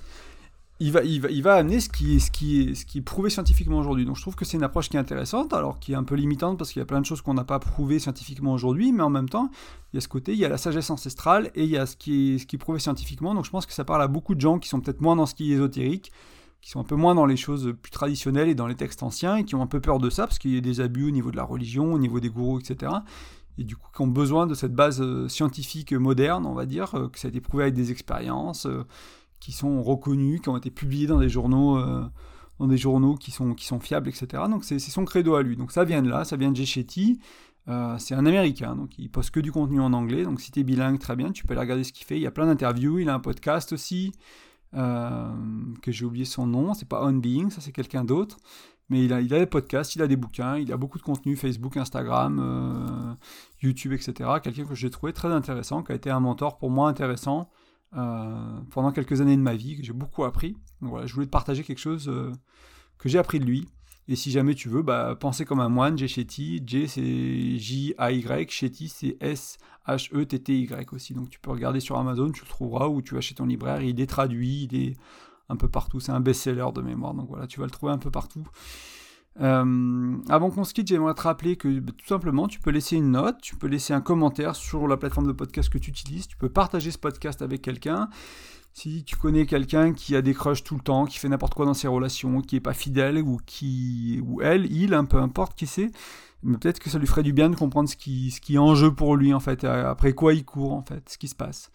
il, 0.80 0.92
va, 0.92 1.02
il, 1.02 1.20
va, 1.20 1.30
il 1.30 1.42
va 1.42 1.54
amener 1.54 1.80
ce 1.80 1.88
qui, 1.88 2.18
ce, 2.18 2.30
qui 2.30 2.74
ce 2.74 2.84
qui 2.84 2.98
est 2.98 3.02
prouvé 3.02 3.30
scientifiquement 3.30 3.78
aujourd'hui. 3.78 4.04
Donc 4.04 4.16
je 4.16 4.22
trouve 4.22 4.34
que 4.34 4.44
c'est 4.44 4.56
une 4.56 4.64
approche 4.64 4.88
qui 4.88 4.96
est 4.96 5.00
intéressante, 5.00 5.52
alors 5.52 5.78
qui 5.78 5.92
est 5.92 5.94
un 5.96 6.04
peu 6.04 6.14
limitante 6.14 6.58
parce 6.58 6.72
qu'il 6.72 6.80
y 6.80 6.82
a 6.82 6.86
plein 6.86 7.00
de 7.00 7.06
choses 7.06 7.22
qu'on 7.22 7.34
n'a 7.34 7.44
pas 7.44 7.58
prouvées 7.58 7.98
scientifiquement 7.98 8.52
aujourd'hui, 8.52 8.92
mais 8.92 9.02
en 9.02 9.10
même 9.10 9.28
temps, 9.28 9.50
il 9.92 9.96
y 9.96 9.98
a 9.98 10.00
ce 10.00 10.08
côté, 10.08 10.32
il 10.32 10.38
y 10.38 10.44
a 10.44 10.48
la 10.48 10.58
sagesse 10.58 10.90
ancestrale 10.90 11.50
et 11.54 11.64
il 11.64 11.70
y 11.70 11.76
a 11.76 11.86
ce 11.86 11.96
qui 11.96 12.34
est, 12.34 12.38
ce 12.38 12.46
qui 12.46 12.56
est 12.56 12.58
prouvé 12.58 12.78
scientifiquement. 12.78 13.34
Donc 13.34 13.44
je 13.44 13.50
pense 13.50 13.66
que 13.66 13.72
ça 13.72 13.84
parle 13.84 14.02
à 14.02 14.08
beaucoup 14.08 14.34
de 14.34 14.40
gens 14.40 14.58
qui 14.58 14.68
sont 14.68 14.80
peut-être 14.80 15.00
moins 15.00 15.16
dans 15.16 15.26
ce 15.26 15.34
qui 15.34 15.52
est 15.52 15.54
ésotérique 15.54 16.12
qui 16.62 16.70
sont 16.70 16.80
un 16.80 16.84
peu 16.84 16.94
moins 16.94 17.14
dans 17.14 17.26
les 17.26 17.36
choses 17.36 17.74
plus 17.82 17.90
traditionnelles 17.90 18.48
et 18.48 18.54
dans 18.54 18.68
les 18.68 18.76
textes 18.76 19.02
anciens, 19.02 19.36
et 19.36 19.44
qui 19.44 19.56
ont 19.56 19.62
un 19.62 19.66
peu 19.66 19.80
peur 19.80 19.98
de 19.98 20.08
ça, 20.08 20.26
parce 20.28 20.38
qu'il 20.38 20.54
y 20.54 20.58
a 20.58 20.60
des 20.60 20.80
abus 20.80 21.08
au 21.08 21.10
niveau 21.10 21.32
de 21.32 21.36
la 21.36 21.42
religion, 21.42 21.92
au 21.92 21.98
niveau 21.98 22.20
des 22.20 22.30
gourous, 22.30 22.60
etc. 22.60 22.92
Et 23.58 23.64
du 23.64 23.76
coup, 23.76 23.88
qui 23.94 24.00
ont 24.00 24.06
besoin 24.06 24.46
de 24.46 24.54
cette 24.54 24.72
base 24.72 25.02
euh, 25.02 25.28
scientifique 25.28 25.92
moderne, 25.92 26.46
on 26.46 26.54
va 26.54 26.64
dire, 26.64 26.94
euh, 26.94 27.08
que 27.08 27.18
ça 27.18 27.28
a 27.28 27.30
été 27.30 27.40
prouvé 27.40 27.64
avec 27.64 27.74
des 27.74 27.90
expériences, 27.90 28.66
euh, 28.66 28.86
qui 29.42 29.50
sont 29.50 29.82
reconnues, 29.82 30.38
qui 30.40 30.48
ont 30.48 30.56
été 30.56 30.70
publiées 30.70 31.08
dans 31.08 31.18
des 31.18 31.28
journaux, 31.28 31.82
dans 32.60 32.68
des 32.68 32.78
journaux 32.78 33.16
qui 33.16 33.32
sont, 33.32 33.54
qui 33.54 33.66
sont 33.66 33.80
fiables, 33.80 34.08
etc. 34.08 34.44
Donc 34.48 34.62
c'est 34.62 34.78
son 34.78 35.04
credo 35.04 35.34
à 35.34 35.42
lui. 35.42 35.56
Donc 35.56 35.72
ça 35.72 35.82
vient 35.82 36.00
de 36.00 36.08
là, 36.08 36.24
ça 36.24 36.36
vient 36.36 36.52
de 36.52 36.56
Jay 36.56 36.64
Shetty. 36.64 37.18
c'est 37.98 38.14
un 38.14 38.24
américain, 38.24 38.76
donc 38.76 38.96
il 38.98 39.10
poste 39.10 39.32
que 39.32 39.40
du 39.40 39.50
contenu 39.50 39.80
en 39.80 39.92
anglais. 39.94 40.22
Donc 40.22 40.40
si 40.40 40.52
tu 40.52 40.60
es 40.60 40.62
bilingue, 40.62 41.00
très 41.00 41.16
bien, 41.16 41.32
tu 41.32 41.44
peux 41.44 41.54
aller 41.54 41.60
regarder 41.62 41.82
ce 41.82 41.92
qu'il 41.92 42.06
fait. 42.06 42.16
Il 42.16 42.22
y 42.22 42.26
a 42.26 42.30
plein 42.30 42.46
d'interviews, 42.46 43.00
il 43.00 43.08
a 43.08 43.14
un 43.14 43.20
podcast 43.20 43.72
aussi. 43.72 44.12
Euh, 44.74 45.30
que 45.82 45.92
j'ai 45.92 46.06
oublié 46.06 46.24
son 46.24 46.46
nom, 46.46 46.72
c'est 46.72 46.88
pas 46.88 47.04
On 47.04 47.12
Being, 47.12 47.50
ça 47.50 47.60
c'est 47.60 47.72
quelqu'un 47.72 48.04
d'autre. 48.04 48.38
Mais 48.88 49.04
il 49.04 49.12
a, 49.12 49.20
il 49.20 49.32
a 49.34 49.38
des 49.38 49.46
podcasts, 49.46 49.96
il 49.96 50.02
a 50.02 50.06
des 50.06 50.16
bouquins, 50.16 50.56
il 50.56 50.72
a 50.72 50.76
beaucoup 50.76 50.98
de 50.98 51.02
contenu 51.02 51.36
Facebook, 51.36 51.76
Instagram, 51.76 52.38
euh, 52.40 53.14
YouTube, 53.62 53.92
etc. 53.92 54.30
Quelqu'un 54.42 54.64
que 54.64 54.74
j'ai 54.74 54.90
trouvé 54.90 55.12
très 55.12 55.28
intéressant, 55.28 55.82
qui 55.82 55.92
a 55.92 55.94
été 55.94 56.10
un 56.10 56.20
mentor 56.20 56.58
pour 56.58 56.70
moi 56.70 56.88
intéressant 56.88 57.50
euh, 57.96 58.60
pendant 58.70 58.92
quelques 58.92 59.20
années 59.20 59.36
de 59.36 59.42
ma 59.42 59.54
vie, 59.54 59.78
j'ai 59.82 59.92
beaucoup 59.92 60.24
appris. 60.24 60.56
Voilà, 60.80 61.06
je 61.06 61.14
voulais 61.14 61.26
te 61.26 61.30
partager 61.30 61.62
quelque 61.62 61.78
chose 61.78 62.08
euh, 62.08 62.32
que 62.98 63.08
j'ai 63.08 63.18
appris 63.18 63.38
de 63.38 63.44
lui. 63.44 63.68
Et 64.08 64.16
si 64.16 64.30
jamais 64.30 64.54
tu 64.54 64.68
veux, 64.68 64.82
bah, 64.82 65.14
penser 65.18 65.44
comme 65.44 65.60
un 65.60 65.68
moine, 65.68 65.96
Jay 65.96 66.08
Shetty. 66.08 66.62
Jay 66.66 66.86
c'est 66.88 67.58
J-A-Y, 67.58 68.50
Shetty 68.50 68.88
c'est 68.88 69.16
S-H-E-T-T-Y 69.20 70.92
aussi. 70.92 71.14
Donc 71.14 71.30
tu 71.30 71.38
peux 71.38 71.50
regarder 71.50 71.80
sur 71.80 71.96
Amazon, 71.98 72.30
tu 72.30 72.42
le 72.42 72.48
trouveras, 72.48 72.88
ou 72.88 73.02
tu 73.02 73.14
vas 73.14 73.20
ton 73.36 73.46
libraire, 73.46 73.82
il 73.82 74.00
est 74.00 74.06
traduit, 74.06 74.68
il 74.70 74.76
est 74.76 74.96
un 75.48 75.56
peu 75.56 75.68
partout. 75.68 76.00
C'est 76.00 76.12
un 76.12 76.20
best-seller 76.20 76.68
de 76.74 76.80
mémoire, 76.80 77.14
donc 77.14 77.28
voilà, 77.28 77.46
tu 77.46 77.60
vas 77.60 77.66
le 77.66 77.70
trouver 77.70 77.92
un 77.92 77.98
peu 77.98 78.10
partout. 78.10 78.46
Euh, 79.40 80.16
avant 80.28 80.50
qu'on 80.50 80.64
se 80.64 80.74
quitte, 80.74 80.88
j'aimerais 80.88 81.14
te 81.14 81.22
rappeler 81.22 81.56
que 81.56 81.80
bah, 81.80 81.92
tout 81.96 82.06
simplement, 82.06 82.48
tu 82.48 82.60
peux 82.60 82.70
laisser 82.70 82.96
une 82.96 83.12
note, 83.12 83.36
tu 83.40 83.56
peux 83.56 83.66
laisser 83.66 83.94
un 83.94 84.00
commentaire 84.00 84.54
sur 84.54 84.86
la 84.86 84.96
plateforme 84.96 85.26
de 85.26 85.32
podcast 85.32 85.68
que 85.68 85.78
tu 85.78 85.90
utilises, 85.90 86.26
tu 86.28 86.36
peux 86.36 86.50
partager 86.50 86.90
ce 86.90 86.98
podcast 86.98 87.40
avec 87.42 87.62
quelqu'un. 87.62 88.08
Si 88.74 89.04
tu 89.04 89.16
connais 89.16 89.44
quelqu'un 89.44 89.92
qui 89.92 90.16
a 90.16 90.22
des 90.22 90.32
crushs 90.32 90.64
tout 90.64 90.74
le 90.76 90.80
temps, 90.80 91.04
qui 91.04 91.18
fait 91.18 91.28
n'importe 91.28 91.54
quoi 91.54 91.66
dans 91.66 91.74
ses 91.74 91.88
relations, 91.88 92.40
qui 92.40 92.56
est 92.56 92.60
pas 92.60 92.72
fidèle, 92.72 93.18
ou 93.18 93.38
qui, 93.44 94.22
ou 94.26 94.40
elle, 94.40 94.70
il, 94.72 94.94
un 94.94 95.04
peu 95.04 95.18
importe 95.18 95.54
qui 95.54 95.66
c'est, 95.66 95.90
mais 96.42 96.56
peut-être 96.58 96.78
que 96.78 96.90
ça 96.90 96.98
lui 96.98 97.06
ferait 97.06 97.22
du 97.22 97.32
bien 97.32 97.50
de 97.50 97.56
comprendre 97.56 97.88
ce 97.88 97.96
qui, 97.96 98.30
ce 98.30 98.40
qui 98.40 98.56
est 98.56 98.58
en 98.58 98.74
jeu 98.74 98.92
pour 98.92 99.16
lui 99.16 99.32
en 99.32 99.40
fait, 99.40 99.64
après 99.64 100.12
quoi 100.12 100.34
il 100.34 100.44
court 100.44 100.72
en 100.72 100.82
fait, 100.82 101.08
ce 101.08 101.18
qui 101.18 101.28
se 101.28 101.34
passe. 101.34 101.70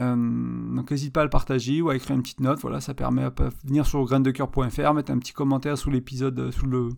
Euh, 0.00 0.14
donc 0.16 0.90
n'hésite 0.90 1.12
pas 1.12 1.22
à 1.22 1.24
le 1.24 1.30
partager 1.30 1.82
ou 1.82 1.90
à 1.90 1.96
écrire 1.96 2.14
une 2.14 2.22
petite 2.22 2.40
note. 2.40 2.60
Voilà, 2.60 2.80
ça 2.80 2.94
permet 2.94 3.24
de 3.24 3.50
venir 3.64 3.86
sur 3.86 4.04
graindecoeur.fr, 4.04 4.94
mettre 4.94 5.10
un 5.10 5.18
petit 5.18 5.32
commentaire 5.32 5.76
sous 5.76 5.90
l'épisode, 5.90 6.38
euh, 6.38 6.52
sous 6.52 6.66
le, 6.66 6.90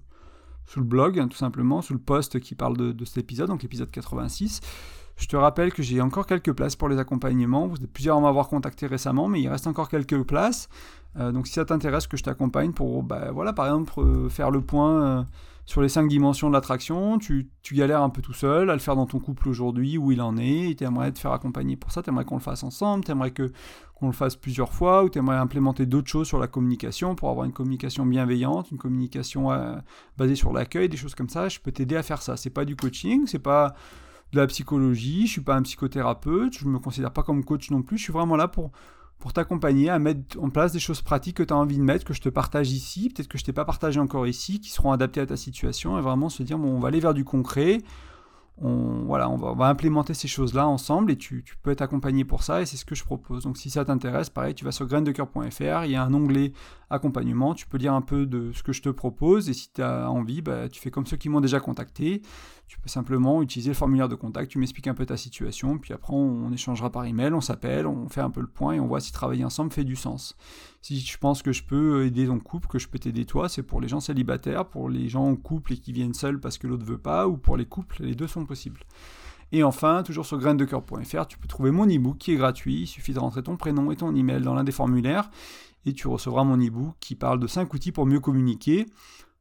sous 0.66 0.80
le 0.80 0.86
blog, 0.86 1.18
hein, 1.18 1.28
tout 1.28 1.36
simplement, 1.36 1.82
sous 1.82 1.94
le 1.94 2.00
post 2.00 2.40
qui 2.40 2.54
parle 2.54 2.76
de, 2.76 3.04
cet 3.04 3.18
épisode, 3.18 3.48
donc 3.48 3.62
l'épisode 3.62 3.90
86. 3.90 4.60
Je 5.16 5.26
te 5.26 5.36
rappelle 5.36 5.72
que 5.72 5.82
j'ai 5.82 6.00
encore 6.00 6.26
quelques 6.26 6.52
places 6.52 6.76
pour 6.76 6.88
les 6.88 6.98
accompagnements. 6.98 7.66
Vous 7.66 7.76
êtes 7.76 7.92
plusieurs 7.92 8.16
à 8.16 8.20
m'avoir 8.20 8.48
contacté 8.48 8.86
récemment, 8.86 9.28
mais 9.28 9.40
il 9.40 9.48
reste 9.48 9.66
encore 9.66 9.88
quelques 9.88 10.22
places. 10.22 10.68
Euh, 11.18 11.32
donc 11.32 11.46
si 11.46 11.54
ça 11.54 11.64
t'intéresse 11.64 12.06
que 12.06 12.16
je 12.16 12.22
t'accompagne 12.22 12.72
pour, 12.72 13.02
bah, 13.02 13.30
voilà, 13.32 13.52
par 13.52 13.66
exemple, 13.66 14.28
faire 14.30 14.50
le 14.50 14.60
point 14.60 15.26
sur 15.66 15.82
les 15.82 15.88
cinq 15.88 16.08
dimensions 16.08 16.48
de 16.48 16.54
l'attraction, 16.54 17.18
tu, 17.18 17.50
galères 17.72 18.02
un 18.02 18.10
peu 18.10 18.22
tout 18.22 18.32
seul 18.32 18.70
à 18.70 18.74
le 18.74 18.80
faire 18.80 18.96
dans 18.96 19.06
ton 19.06 19.20
couple 19.20 19.48
aujourd'hui, 19.48 19.98
où 19.98 20.12
il 20.12 20.20
en 20.20 20.36
est, 20.36 20.70
et 20.70 20.74
tu 20.74 20.84
aimerais 20.84 21.12
te 21.12 21.18
faire 21.18 21.32
accompagner 21.32 21.76
pour 21.76 21.92
ça, 21.92 22.02
tu 22.02 22.10
aimerais 22.10 22.24
qu'on 22.24 22.36
le 22.36 22.40
fasse 22.40 22.64
ensemble, 22.64 23.04
tu 23.04 23.12
aimerais 23.12 23.32
qu'on 23.32 24.06
le 24.06 24.12
fasse 24.12 24.36
plusieurs 24.36 24.72
fois, 24.72 25.04
ou 25.04 25.08
tu 25.08 25.18
aimerais 25.18 25.36
implémenter 25.36 25.86
d'autres 25.86 26.08
choses 26.08 26.26
sur 26.26 26.38
la 26.38 26.48
communication 26.48 27.14
pour 27.14 27.30
avoir 27.30 27.46
une 27.46 27.52
communication 27.52 28.04
bienveillante, 28.04 28.70
une 28.70 28.78
communication 28.78 29.52
euh, 29.52 29.76
basée 30.16 30.34
sur 30.34 30.52
l'accueil, 30.52 30.88
des 30.88 30.96
choses 30.96 31.14
comme 31.14 31.28
ça, 31.28 31.48
je 31.48 31.60
peux 31.60 31.72
t'aider 31.72 31.96
à 31.96 32.02
faire 32.02 32.22
ça. 32.22 32.36
C'est 32.36 32.50
pas 32.50 32.64
du 32.64 32.74
coaching, 32.76 33.26
c'est 33.26 33.38
pas 33.38 33.74
de 34.32 34.38
la 34.38 34.46
psychologie, 34.46 35.26
je 35.26 35.32
suis 35.32 35.40
pas 35.40 35.56
un 35.56 35.62
psychothérapeute, 35.62 36.56
je 36.58 36.66
me 36.66 36.78
considère 36.78 37.12
pas 37.12 37.22
comme 37.22 37.44
coach 37.44 37.70
non 37.70 37.82
plus, 37.82 37.98
je 37.98 38.04
suis 38.04 38.12
vraiment 38.12 38.36
là 38.36 38.48
pour 38.48 38.70
pour 39.20 39.34
t'accompagner 39.34 39.90
à 39.90 39.98
mettre 39.98 40.42
en 40.42 40.48
place 40.48 40.72
des 40.72 40.78
choses 40.78 41.02
pratiques 41.02 41.36
que 41.36 41.42
tu 41.42 41.52
as 41.52 41.56
envie 41.56 41.76
de 41.76 41.82
mettre, 41.82 42.04
que 42.04 42.14
je 42.14 42.22
te 42.22 42.30
partage 42.30 42.72
ici, 42.72 43.10
peut-être 43.10 43.28
que 43.28 43.38
je 43.38 43.44
t'ai 43.44 43.52
pas 43.52 43.66
partagé 43.66 44.00
encore 44.00 44.26
ici, 44.26 44.60
qui 44.60 44.70
seront 44.70 44.92
adaptées 44.92 45.20
à 45.20 45.26
ta 45.26 45.36
situation, 45.36 45.98
et 45.98 46.00
vraiment 46.00 46.30
se 46.30 46.42
dire, 46.42 46.58
bon, 46.58 46.68
on 46.68 46.80
va 46.80 46.88
aller 46.88 47.00
vers 47.00 47.12
du 47.12 47.22
concret, 47.22 47.82
on, 48.62 49.04
voilà, 49.04 49.28
on 49.28 49.36
va, 49.36 49.66
implémenter 49.66 50.14
ces 50.14 50.26
choses-là 50.26 50.66
ensemble, 50.66 51.12
et 51.12 51.16
tu, 51.16 51.44
peux 51.62 51.70
être 51.70 51.82
accompagné 51.82 52.24
pour 52.24 52.42
ça, 52.42 52.62
et 52.62 52.66
c'est 52.66 52.78
ce 52.78 52.86
que 52.86 52.94
je 52.94 53.04
propose. 53.04 53.44
Donc 53.44 53.58
si 53.58 53.68
ça 53.68 53.84
t'intéresse, 53.84 54.30
pareil, 54.30 54.54
tu 54.54 54.64
vas 54.64 54.72
sur 54.72 54.86
graindecoeur.fr, 54.86 55.84
il 55.84 55.90
y 55.90 55.96
a 55.96 56.02
un 56.02 56.14
onglet 56.14 56.52
accompagnement, 56.90 57.54
tu 57.54 57.66
peux 57.66 57.78
lire 57.78 57.94
un 57.94 58.02
peu 58.02 58.26
de 58.26 58.52
ce 58.52 58.62
que 58.62 58.72
je 58.72 58.82
te 58.82 58.88
propose, 58.88 59.48
et 59.48 59.54
si 59.54 59.72
tu 59.72 59.82
as 59.82 60.10
envie, 60.10 60.42
bah, 60.42 60.68
tu 60.68 60.80
fais 60.80 60.90
comme 60.90 61.06
ceux 61.06 61.16
qui 61.16 61.28
m'ont 61.28 61.40
déjà 61.40 61.60
contacté, 61.60 62.22
tu 62.66 62.78
peux 62.78 62.88
simplement 62.88 63.42
utiliser 63.42 63.70
le 63.70 63.74
formulaire 63.74 64.08
de 64.08 64.14
contact, 64.14 64.50
tu 64.50 64.58
m'expliques 64.58 64.88
un 64.88 64.94
peu 64.94 65.06
ta 65.06 65.16
situation, 65.16 65.78
puis 65.78 65.94
après 65.94 66.12
on, 66.12 66.52
échangera 66.52 66.90
par 66.90 67.04
email, 67.04 67.32
on 67.32 67.40
s'appelle, 67.40 67.86
on 67.86 68.08
fait 68.08 68.20
un 68.20 68.30
peu 68.30 68.40
le 68.40 68.46
point 68.46 68.74
et 68.74 68.80
on 68.80 68.86
voit 68.86 69.00
si 69.00 69.12
travailler 69.12 69.44
ensemble 69.44 69.72
fait 69.72 69.84
du 69.84 69.96
sens. 69.96 70.36
Si 70.82 71.00
je 71.00 71.18
pense 71.18 71.42
que 71.42 71.52
je 71.52 71.62
peux 71.62 72.04
aider 72.04 72.26
ton 72.26 72.38
couple, 72.38 72.68
que 72.68 72.78
je 72.78 72.88
peux 72.88 72.98
t'aider 72.98 73.24
toi, 73.24 73.48
c'est 73.48 73.62
pour 73.62 73.80
les 73.80 73.88
gens 73.88 74.00
célibataires, 74.00 74.66
pour 74.66 74.88
les 74.88 75.08
gens 75.08 75.26
en 75.26 75.36
couple 75.36 75.72
et 75.72 75.76
qui 75.78 75.92
viennent 75.92 76.14
seuls 76.14 76.40
parce 76.40 76.58
que 76.58 76.66
l'autre 76.66 76.84
veut 76.84 76.98
pas, 76.98 77.28
ou 77.28 77.36
pour 77.36 77.56
les 77.56 77.66
couples, 77.66 78.02
les 78.02 78.14
deux 78.14 78.28
sont 78.28 78.46
possibles. 78.46 78.80
Et 79.52 79.64
enfin, 79.64 80.02
toujours 80.04 80.26
sur 80.26 80.38
graindecoeur.fr, 80.38 81.26
tu 81.26 81.38
peux 81.38 81.48
trouver 81.48 81.72
mon 81.72 81.86
e-book 81.86 82.18
qui 82.18 82.32
est 82.32 82.36
gratuit, 82.36 82.82
il 82.82 82.86
suffit 82.86 83.12
de 83.12 83.18
rentrer 83.18 83.42
ton 83.42 83.56
prénom 83.56 83.90
et 83.90 83.96
ton 83.96 84.14
email 84.14 84.42
dans 84.42 84.54
l'un 84.54 84.62
des 84.62 84.72
formulaires, 84.72 85.28
et 85.86 85.92
tu 85.92 86.08
recevras 86.08 86.44
mon 86.44 86.56
e-book 86.56 86.94
qui 87.00 87.14
parle 87.14 87.40
de 87.40 87.46
5 87.46 87.72
outils 87.74 87.92
pour 87.92 88.06
mieux 88.06 88.20
communiquer. 88.20 88.86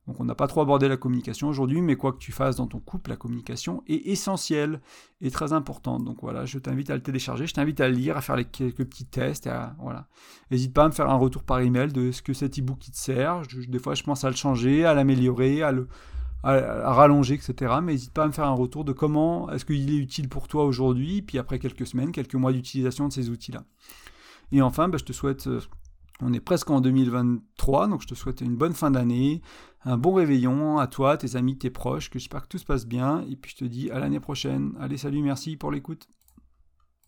Donc 0.08 0.20
on 0.20 0.26
n'a 0.26 0.34
pas 0.34 0.48
trop 0.48 0.62
abordé 0.62 0.88
la 0.88 0.98
communication 0.98 1.50
aujourd'hui, 1.50 1.82
mais 1.82 1.96
quoi 1.96 2.12
que 2.14 2.18
tu 2.18 2.32
fasses 2.32 2.56
dans 2.56 2.66
ton 2.66 2.80
couple, 2.80 3.12
la 3.12 3.16
communication 3.16 3.84
est 3.88 4.08
essentielle 4.08 4.82
et 5.22 5.30
très 5.30 5.54
importante. 5.54 6.04
Donc 6.04 6.18
voilà, 6.24 6.46
je 6.46 6.58
t'invite 6.58 6.90
à 6.90 6.96
le 6.96 7.04
télécharger, 7.04 7.46
je 7.46 7.54
t'invite 7.54 7.80
à 7.80 7.88
le 7.88 7.94
lire, 7.94 8.18
à 8.18 8.22
faire 8.22 8.36
les 8.36 8.46
quelques 8.46 8.86
petits 8.86 9.06
tests. 9.06 9.48
voilà. 9.80 10.08
N'hésite 10.50 10.74
pas 10.74 10.86
à 10.86 10.88
me 10.88 10.94
faire 10.94 11.12
un 11.12 11.16
retour 11.18 11.44
par 11.44 11.60
email 11.60 11.94
de 11.94 12.12
ce 12.12 12.24
que 12.24 12.34
cet 12.34 12.58
e-book 12.58 12.80
te 12.80 12.98
sert. 12.98 13.44
des 13.68 13.78
fois, 13.78 13.94
je 13.94 14.02
pense 14.02 14.24
à 14.24 14.32
le 14.32 14.36
changer, 14.36 14.84
à 14.84 14.96
l'améliorer, 14.96 15.62
à 15.62 15.72
le 15.72 15.88
rallonger, 16.44 17.36
etc. 17.36 17.76
Mais 17.84 17.92
n'hésite 17.92 18.12
pas 18.12 18.24
à 18.24 18.28
me 18.28 18.32
faire 18.32 18.46
un 18.46 18.54
retour 18.54 18.86
de 18.86 18.94
comment 18.94 19.52
est-ce 19.52 19.66
qu'il 19.66 19.94
est 19.94 19.98
utile 19.98 20.28
pour 20.28 20.48
toi 20.48 20.66
aujourd'hui, 20.66 21.22
puis 21.22 21.38
après 21.38 21.60
quelques 21.60 21.86
semaines, 21.86 22.12
quelques 22.12 22.36
mois 22.36 22.52
d'utilisation 22.52 23.08
de 23.08 23.14
ces 23.14 23.30
outils-là. 23.30 23.64
Et 24.52 24.62
enfin, 24.62 24.88
bah, 24.88 24.98
je 24.98 25.06
te 25.06 25.14
souhaite 25.14 25.48
euh, 25.48 25.62
on 26.22 26.34
est 26.34 26.40
presque 26.40 26.70
en 26.70 26.82
2023, 26.82 27.88
donc 27.88 28.02
je 28.02 28.08
te 28.08 28.16
souhaite 28.16 28.42
une 28.42 28.56
bonne 28.56 28.74
fin 28.74 28.92
d'année, 28.92 29.42
un 29.86 29.98
bon 29.98 30.14
réveillon 30.14 30.78
à 30.78 30.88
toi, 30.88 31.18
tes 31.18 31.36
amis, 31.36 31.58
tes 31.58 31.70
proches, 31.70 32.10
que 32.10 32.20
j'espère 32.20 32.44
que 32.44 32.48
tout 32.48 32.58
se 32.58 32.66
passe 32.66 32.86
bien, 32.86 33.26
et 33.30 33.36
puis 33.36 33.52
je 33.52 33.58
te 33.58 33.66
dis 33.66 33.90
à 33.92 34.00
l'année 34.00 34.20
prochaine. 34.20 34.74
Allez, 34.80 34.98
salut, 34.98 35.22
merci 35.22 35.56
pour 35.56 35.72
l'écoute. 35.72 36.08